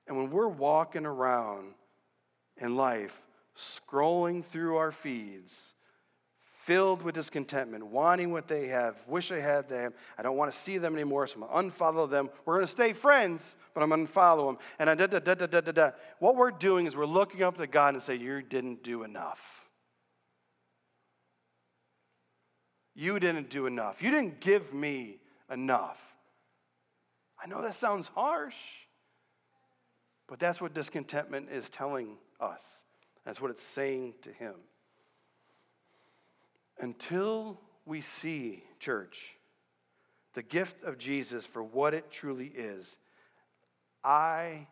And 0.08 0.18
when 0.18 0.32
we're 0.32 0.48
walking 0.48 1.06
around 1.06 1.76
in 2.60 2.76
life 2.76 3.22
scrolling 3.58 4.46
through 4.46 4.78
our 4.78 4.92
feeds, 4.92 5.74
filled 6.64 7.02
with 7.02 7.16
discontentment, 7.16 7.86
wanting 7.86 8.32
what 8.32 8.48
they 8.48 8.68
have, 8.68 8.96
wish 9.08 9.32
I 9.32 9.40
had 9.40 9.70
them. 9.70 9.94
I 10.18 10.22
don't 10.22 10.38
want 10.38 10.52
to 10.52 10.58
see 10.58 10.78
them 10.78 10.94
anymore, 10.94 11.26
so 11.28 11.36
I'm 11.36 11.48
going 11.48 11.72
to 11.72 11.78
unfollow 11.78 12.10
them. 12.10 12.30
We're 12.46 12.56
going 12.56 12.66
to 12.66 12.72
stay 12.72 12.94
friends, 12.94 13.56
but 13.74 13.82
I'm 13.82 13.90
going 13.90 14.06
to 14.06 14.12
unfollow 14.12 14.48
them. 14.48 14.58
And 14.78 14.90
I 14.90 14.96
da, 14.96 15.08
da, 15.08 15.20
da, 15.20 15.34
da, 15.34 15.48
da, 15.48 15.62
da, 15.62 15.72
da. 15.72 15.92
What 16.20 16.36
we're 16.36 16.52
doing 16.52 16.86
is 16.86 16.96
we're 16.96 17.06
looking 17.06 17.42
up 17.42 17.58
to 17.58 17.68
God 17.68 17.94
and 17.94 18.04
say, 18.04 18.16
You 18.16 18.42
didn't 18.42 18.84
do 18.84 19.04
enough. 19.04 19.40
You 22.96 23.20
didn't 23.20 23.50
do 23.50 23.68
enough. 23.68 24.02
You 24.02 24.10
didn't 24.10 24.42
give 24.42 24.74
me 24.74 25.20
enough. 25.52 26.02
I 27.42 27.48
know 27.48 27.62
that 27.62 27.76
sounds 27.76 28.08
harsh, 28.10 28.56
but 30.28 30.40
that's 30.40 30.60
what 30.60 30.74
discontentment 30.74 31.50
is 31.52 31.70
telling 31.70 32.18
us. 32.42 32.84
That's 33.28 33.42
what 33.42 33.52
it's 33.52 33.62
saying 33.62 34.14
to 34.22 34.32
him. 34.32 34.54
Until 36.80 37.60
we 37.86 38.00
see, 38.00 38.64
church, 38.80 39.36
the 40.34 40.42
gift 40.42 40.86
of 40.86 40.98
Jesus 40.98 41.46
for 41.46 41.62
what 41.62 41.94
it 41.94 42.10
truly 42.10 42.48
is, 42.48 42.98
I 44.02 44.68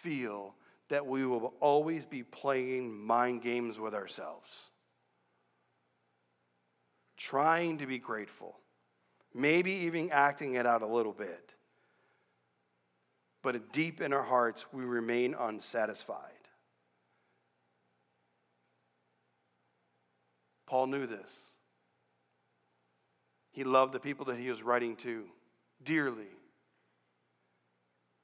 feel 0.00 0.54
that 0.88 1.06
we 1.06 1.26
will 1.26 1.52
always 1.60 2.06
be 2.06 2.22
playing 2.22 2.98
mind 2.98 3.42
games 3.42 3.78
with 3.78 3.94
ourselves. 3.94 4.62
Trying 7.18 7.76
to 7.76 7.86
be 7.86 7.98
grateful, 7.98 8.56
maybe 9.34 9.70
even 9.70 10.08
acting 10.12 10.54
it 10.54 10.64
out 10.64 10.80
a 10.80 10.86
little 10.86 11.12
bit. 11.12 11.52
But 13.42 13.70
deep 13.70 14.00
in 14.00 14.14
our 14.14 14.22
hearts, 14.22 14.64
we 14.72 14.84
remain 14.84 15.34
unsatisfied. 15.38 16.37
Paul 20.68 20.86
knew 20.86 21.06
this. 21.06 21.50
He 23.52 23.64
loved 23.64 23.94
the 23.94 24.00
people 24.00 24.26
that 24.26 24.38
he 24.38 24.50
was 24.50 24.62
writing 24.62 24.96
to 24.96 25.24
dearly. 25.82 26.28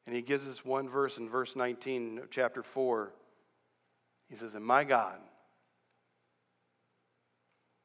And 0.07 0.15
he 0.15 0.21
gives 0.21 0.47
us 0.47 0.63
one 0.63 0.91
verse 0.91 1.17
in 1.17 1.31
verse 1.31 1.57
19 1.57 2.19
of 2.19 2.31
chapter 2.31 2.63
4. 2.63 3.15
He 4.29 4.37
says, 4.37 4.55
And 4.55 4.65
my 4.65 4.85
God, 4.85 5.19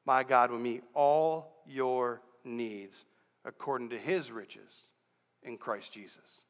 my 0.06 0.26
God 0.26 0.52
will 0.52 0.60
meet 0.60 0.84
all 0.94 1.64
your 1.66 2.22
needs 2.44 3.06
according 3.46 3.92
to 3.92 3.98
his 3.98 4.30
riches 4.30 4.90
in 5.42 5.58
Christ 5.58 5.94
Jesus. 5.94 6.44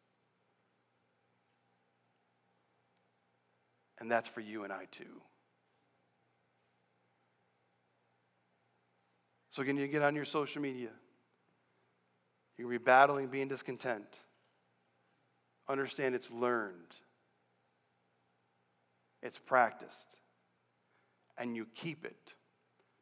And 3.99 4.10
that's 4.10 4.28
for 4.28 4.41
you 4.41 4.64
and 4.64 4.74
I 4.74 4.86
too. 4.89 5.22
So, 9.60 9.66
can 9.66 9.76
you 9.76 9.88
get 9.89 10.01
on 10.03 10.16
your 10.16 10.24
social 10.24 10.62
media? 10.62 10.88
You 12.57 12.64
can 12.64 12.72
be 12.72 12.78
battling 12.78 13.28
being 13.28 13.49
discontent. 13.49 14.05
Understand 15.68 16.16
it's 16.16 16.32
learned, 16.32 16.95
it's 19.22 19.38
practiced, 19.38 20.16
and 21.38 21.57
you 21.57 21.68
keep 21.76 22.05
it 22.05 22.36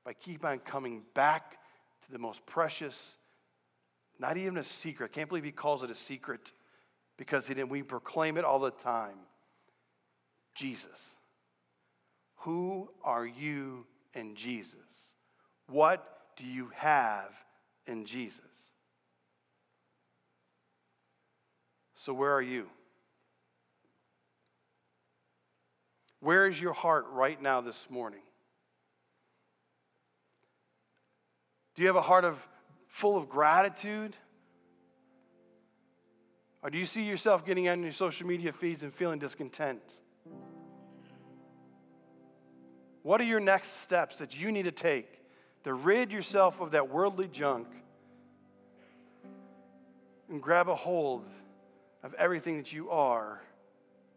by 0.03 0.14
keep 0.14 0.43
on 0.43 0.58
coming 0.58 1.03
back 1.14 1.60
to 2.08 2.12
the 2.12 2.18
most 2.18 2.43
precious, 2.47 3.18
not 4.18 4.36
even 4.38 4.58
a 4.58 4.64
secret. 4.64 5.12
I 5.14 5.14
can't 5.14 5.30
believe 5.30 5.43
he 5.43 5.51
calls 5.51 5.84
it 5.84 5.91
a 5.91 5.95
secret 5.95 6.53
because 7.20 7.45
he 7.45 7.53
didn't, 7.53 7.70
we 7.70 7.84
proclaim 7.84 8.36
it 8.36 8.43
all 8.43 8.58
the 8.58 8.72
time. 8.72 9.20
Jesus. 10.55 11.18
Who 12.38 12.89
are 13.03 13.28
you 13.28 13.86
in 14.16 14.34
Jesus? 14.34 15.14
What 15.68 16.16
do 16.38 16.46
you 16.46 16.72
have 16.76 17.32
in 17.88 18.06
Jesus? 18.06 18.42
So, 21.96 22.14
where 22.14 22.32
are 22.32 22.42
you? 22.42 22.68
Where 26.20 26.48
is 26.48 26.62
your 26.62 26.74
heart 26.74 27.08
right 27.12 27.42
now 27.42 27.62
this 27.62 27.90
morning? 27.90 28.22
Do 31.76 31.82
you 31.82 31.88
have 31.88 31.96
a 31.96 32.02
heart 32.02 32.24
of 32.24 32.38
full 32.88 33.18
of 33.18 33.30
gratitude? 33.30 34.16
Or 36.64 36.70
do 36.70 36.78
you 36.78 36.86
see 36.86 37.04
yourself 37.04 37.46
getting 37.46 37.70
on 37.70 37.84
your 37.84 37.92
social 37.92 38.28
media 38.28 38.52
feeds 38.52 38.84
and 38.84 38.94
feeling 38.94 39.20
discontent? 39.20 39.82
What 43.04 43.22
are 43.22 43.26
your 43.26 43.40
next 43.40 43.82
steps 43.82 44.18
that 44.18 44.40
you 44.40 44.52
need 44.52 44.64
to 44.64 44.72
take 44.72 45.16
to 45.68 45.74
rid 45.74 46.13
yourself 46.13 46.61
of 46.61 46.72
that 46.72 46.88
worldly 46.88 47.28
junk 47.28 47.68
and 50.30 50.41
grab 50.41 50.70
a 50.70 50.76
hold 50.76 51.26
of 52.03 52.13
everything 52.13 52.55
that 52.55 52.72
you 52.72 52.89
are 52.89 53.41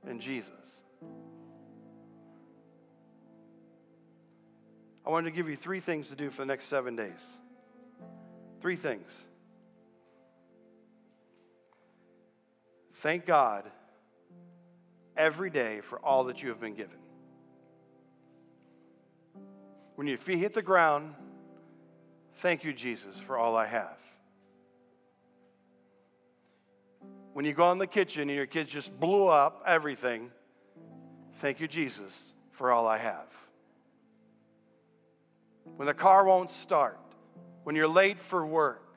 in 0.09 0.21
Jesus. 0.21 0.83
I 5.05 5.11
wanted 5.11 5.29
to 5.31 5.35
give 5.35 5.49
you 5.49 5.57
three 5.57 5.81
things 5.81 6.09
to 6.11 6.15
do 6.15 6.31
for 6.31 6.43
the 6.43 6.47
next 6.47 6.67
seven 6.67 6.95
days. 6.95 7.39
Three 8.61 8.77
things. 8.77 9.25
Thank 12.99 13.27
God 13.27 13.69
every 15.17 15.51
day 15.51 15.81
for 15.81 15.99
all 15.99 16.23
that 16.25 16.45
you 16.45 16.51
have 16.51 16.61
been 16.61 16.75
given. 16.75 16.99
When 19.97 20.07
your 20.07 20.17
feet 20.17 20.39
hit 20.39 20.55
the 20.55 20.63
ground, 20.63 21.17
Thank 22.41 22.65
you, 22.65 22.73
Jesus, 22.73 23.21
for 23.21 23.37
all 23.37 23.55
I 23.55 23.67
have. 23.67 23.99
When 27.35 27.45
you 27.45 27.53
go 27.53 27.71
in 27.71 27.77
the 27.77 27.87
kitchen 27.87 28.23
and 28.23 28.37
your 28.37 28.47
kids 28.47 28.71
just 28.71 28.99
blew 28.99 29.27
up 29.27 29.63
everything, 29.67 30.31
thank 31.35 31.61
you, 31.61 31.69
Jesus, 31.69 32.33
for 32.53 32.73
all 32.73 32.89
I 32.89 32.97
have. 32.97 33.27
When 35.77 35.85
the 35.85 35.93
car 35.93 36.25
won't 36.25 36.51
start, 36.51 36.99
when 37.65 37.77
you're 37.77 37.87
late 37.87 38.19
for 38.19 38.47
work, 38.47 38.97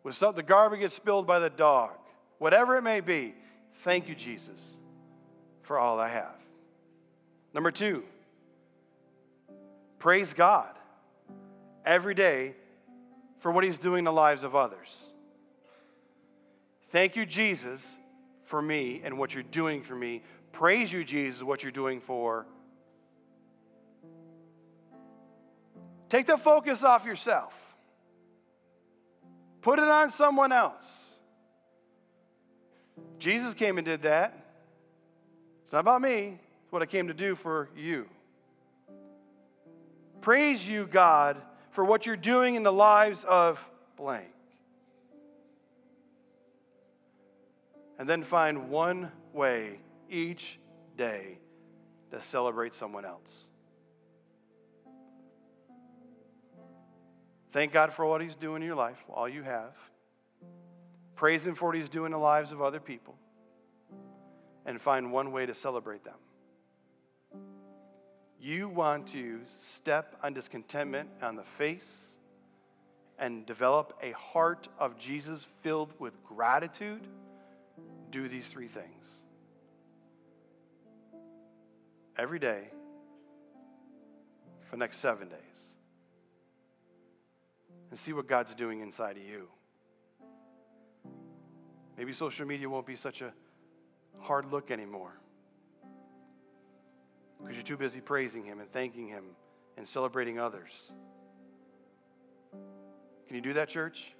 when 0.00 0.14
some, 0.14 0.34
the 0.34 0.42
garbage 0.42 0.80
gets 0.80 0.94
spilled 0.94 1.26
by 1.26 1.40
the 1.40 1.50
dog, 1.50 1.90
whatever 2.38 2.78
it 2.78 2.82
may 2.82 3.00
be, 3.00 3.34
thank 3.82 4.08
you, 4.08 4.14
Jesus, 4.14 4.78
for 5.60 5.78
all 5.78 6.00
I 6.00 6.08
have. 6.08 6.36
Number 7.52 7.70
two, 7.70 8.04
praise 9.98 10.32
God 10.32 10.74
every 11.84 12.14
day 12.14 12.54
for 13.40 13.50
what 13.50 13.64
He's 13.64 13.78
doing 13.78 14.00
in 14.00 14.04
the 14.04 14.12
lives 14.12 14.44
of 14.44 14.54
others. 14.54 15.04
Thank 16.90 17.16
you, 17.16 17.26
Jesus, 17.26 17.96
for 18.44 18.62
me 18.62 19.00
and 19.04 19.18
what 19.18 19.34
you're 19.34 19.42
doing 19.42 19.82
for 19.82 19.94
me. 19.94 20.22
Praise 20.52 20.92
you, 20.92 21.04
Jesus, 21.04 21.42
what 21.42 21.62
you're 21.62 21.72
doing 21.72 22.00
for. 22.00 22.46
Take 26.08 26.26
the 26.26 26.36
focus 26.36 26.84
off 26.84 27.04
yourself. 27.04 27.52
Put 29.62 29.78
it 29.78 29.88
on 29.88 30.10
someone 30.10 30.52
else. 30.52 31.14
Jesus 33.18 33.54
came 33.54 33.78
and 33.78 33.84
did 33.84 34.02
that. 34.02 34.38
It's 35.64 35.72
not 35.72 35.80
about 35.80 36.02
me, 36.02 36.38
it's 36.62 36.72
what 36.72 36.82
I 36.82 36.86
came 36.86 37.08
to 37.08 37.14
do 37.14 37.34
for 37.34 37.70
you. 37.76 38.06
Praise 40.20 40.66
you, 40.66 40.86
God, 40.86 41.38
for 41.74 41.84
what 41.84 42.06
you're 42.06 42.16
doing 42.16 42.54
in 42.54 42.62
the 42.62 42.72
lives 42.72 43.24
of 43.24 43.58
blank. 43.96 44.28
And 47.98 48.08
then 48.08 48.22
find 48.22 48.70
one 48.70 49.10
way 49.32 49.80
each 50.08 50.60
day 50.96 51.38
to 52.12 52.22
celebrate 52.22 52.74
someone 52.74 53.04
else. 53.04 53.48
Thank 57.50 57.72
God 57.72 57.92
for 57.92 58.06
what 58.06 58.20
He's 58.20 58.36
doing 58.36 58.62
in 58.62 58.66
your 58.66 58.76
life, 58.76 59.02
all 59.08 59.28
you 59.28 59.42
have. 59.42 59.74
Praise 61.16 61.44
Him 61.44 61.56
for 61.56 61.66
what 61.66 61.74
He's 61.74 61.88
doing 61.88 62.06
in 62.06 62.12
the 62.12 62.18
lives 62.18 62.52
of 62.52 62.62
other 62.62 62.80
people. 62.80 63.16
And 64.64 64.80
find 64.80 65.10
one 65.10 65.32
way 65.32 65.44
to 65.44 65.54
celebrate 65.54 66.04
them. 66.04 66.14
You 68.44 68.68
want 68.68 69.06
to 69.06 69.40
step 69.58 70.16
on 70.22 70.34
discontentment 70.34 71.08
on 71.22 71.34
the 71.34 71.44
face 71.44 72.08
and 73.18 73.46
develop 73.46 73.98
a 74.02 74.10
heart 74.10 74.68
of 74.78 74.98
Jesus 74.98 75.46
filled 75.62 75.94
with 75.98 76.22
gratitude. 76.22 77.08
Do 78.10 78.28
these 78.28 78.46
three 78.48 78.68
things 78.68 79.06
every 82.18 82.38
day 82.38 82.64
for 84.68 84.72
the 84.72 84.80
next 84.80 84.98
seven 84.98 85.30
days 85.30 85.38
and 87.88 87.98
see 87.98 88.12
what 88.12 88.28
God's 88.28 88.54
doing 88.54 88.80
inside 88.80 89.16
of 89.16 89.22
you. 89.22 89.48
Maybe 91.96 92.12
social 92.12 92.46
media 92.46 92.68
won't 92.68 92.84
be 92.84 92.96
such 92.96 93.22
a 93.22 93.32
hard 94.20 94.52
look 94.52 94.70
anymore 94.70 95.14
because 97.44 97.56
you're 97.56 97.62
too 97.62 97.76
busy 97.76 98.00
praising 98.00 98.42
Him 98.42 98.60
and 98.60 98.72
thanking 98.72 99.06
Him 99.06 99.24
and 99.76 99.86
celebrating 99.86 100.38
others. 100.38 100.94
Can 103.26 103.36
you 103.36 103.42
do 103.42 103.52
that, 103.54 103.68
church? 103.68 104.12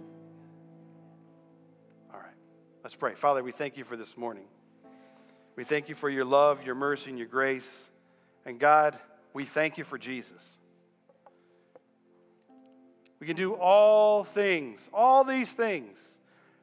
All 2.13 2.21
right. 2.21 2.35
Let's 2.83 2.97
pray. 2.97 3.15
Father, 3.15 3.43
we 3.43 3.53
thank 3.53 3.77
you 3.77 3.85
for 3.85 3.97
this 3.97 4.17
morning. 4.17 4.45
We 5.57 5.65
thank 5.65 5.89
you 5.89 5.95
for 5.95 6.11
your 6.11 6.25
love, 6.25 6.65
your 6.65 6.75
mercy, 6.75 7.11
and 7.11 7.19
your 7.19 7.29
grace. 7.29 7.91
And 8.45 8.59
God, 8.59 8.99
we 9.33 9.45
thank 9.45 9.79
you 9.79 9.85
for 9.85 9.99
Jesus. 9.99 10.59
We 13.21 13.27
can 13.27 13.37
do 13.37 13.55
all 13.55 14.25
things, 14.25 14.91
all 14.93 15.25
these 15.25 15.53
things, 15.53 15.99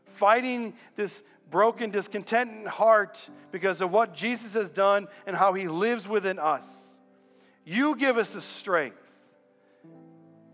fighting 0.06 0.76
this 0.96 1.24
broken, 1.52 1.92
discontented 1.92 2.66
heart 2.66 3.20
because 3.52 3.82
of 3.82 3.92
what 3.92 4.16
Jesus 4.16 4.54
has 4.54 4.70
done 4.70 5.08
and 5.28 5.36
how 5.36 5.54
he 5.54 5.68
lives 5.68 6.08
within 6.08 6.40
us. 6.40 6.66
You 7.64 7.96
give 7.96 8.18
us 8.18 8.34
the 8.34 8.42
strength, 8.42 9.12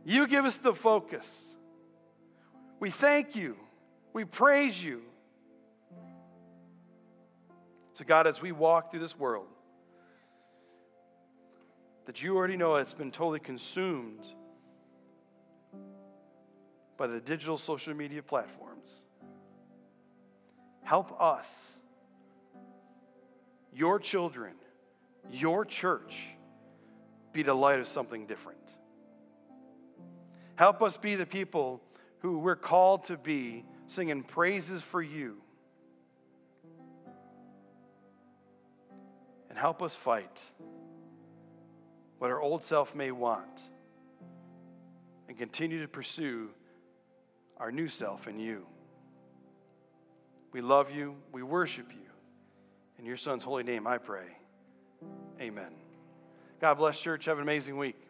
you 0.03 0.27
give 0.27 0.43
us 0.43 0.57
the 0.57 0.73
focus. 0.73 1.55
We 2.79 2.89
thank 2.89 3.35
you, 3.35 3.55
we 4.11 4.25
praise 4.25 4.83
you. 4.83 5.01
So, 7.93 8.05
God, 8.05 8.27
as 8.27 8.41
we 8.41 8.51
walk 8.51 8.91
through 8.91 8.99
this 8.99 9.17
world, 9.17 9.47
that 12.05 12.21
you 12.21 12.37
already 12.37 12.55
know 12.55 12.75
it's 12.75 12.93
been 12.93 13.11
totally 13.11 13.39
consumed 13.39 14.25
by 16.95 17.07
the 17.07 17.19
digital 17.19 17.57
social 17.57 17.93
media 17.93 18.21
platforms. 18.21 18.76
Help 20.87 21.21
us, 21.21 21.73
your 23.73 23.99
children, 23.99 24.53
your 25.29 25.65
church, 25.65 26.29
be 27.33 27.43
the 27.43 27.53
light 27.53 27.81
of 27.81 27.89
something 27.89 28.25
different. 28.25 28.73
Help 30.55 30.81
us 30.81 30.95
be 30.95 31.15
the 31.15 31.25
people 31.25 31.81
who 32.19 32.39
we're 32.39 32.55
called 32.55 33.03
to 33.03 33.17
be, 33.17 33.65
singing 33.87 34.23
praises 34.23 34.81
for 34.81 35.01
you. 35.01 35.41
And 39.49 39.59
help 39.59 39.83
us 39.83 39.93
fight 39.93 40.41
what 42.17 42.31
our 42.31 42.41
old 42.41 42.63
self 42.63 42.95
may 42.95 43.11
want 43.11 43.61
and 45.27 45.37
continue 45.37 45.81
to 45.81 45.87
pursue 45.89 46.47
our 47.57 47.73
new 47.73 47.89
self 47.89 48.29
in 48.29 48.39
you. 48.39 48.65
We 50.57 50.61
love 50.61 50.89
you. 50.89 51.15
We 51.31 51.43
worship 51.43 51.91
you. 51.91 52.09
In 52.97 53.05
your 53.05 53.15
son's 53.15 53.43
holy 53.43 53.61
name, 53.61 53.85
I 53.85 53.99
pray. 53.99 54.25
Amen. 55.39 55.69
God 56.59 56.79
bless, 56.79 56.99
church. 56.99 57.25
Have 57.25 57.37
an 57.37 57.43
amazing 57.43 57.77
week. 57.77 58.06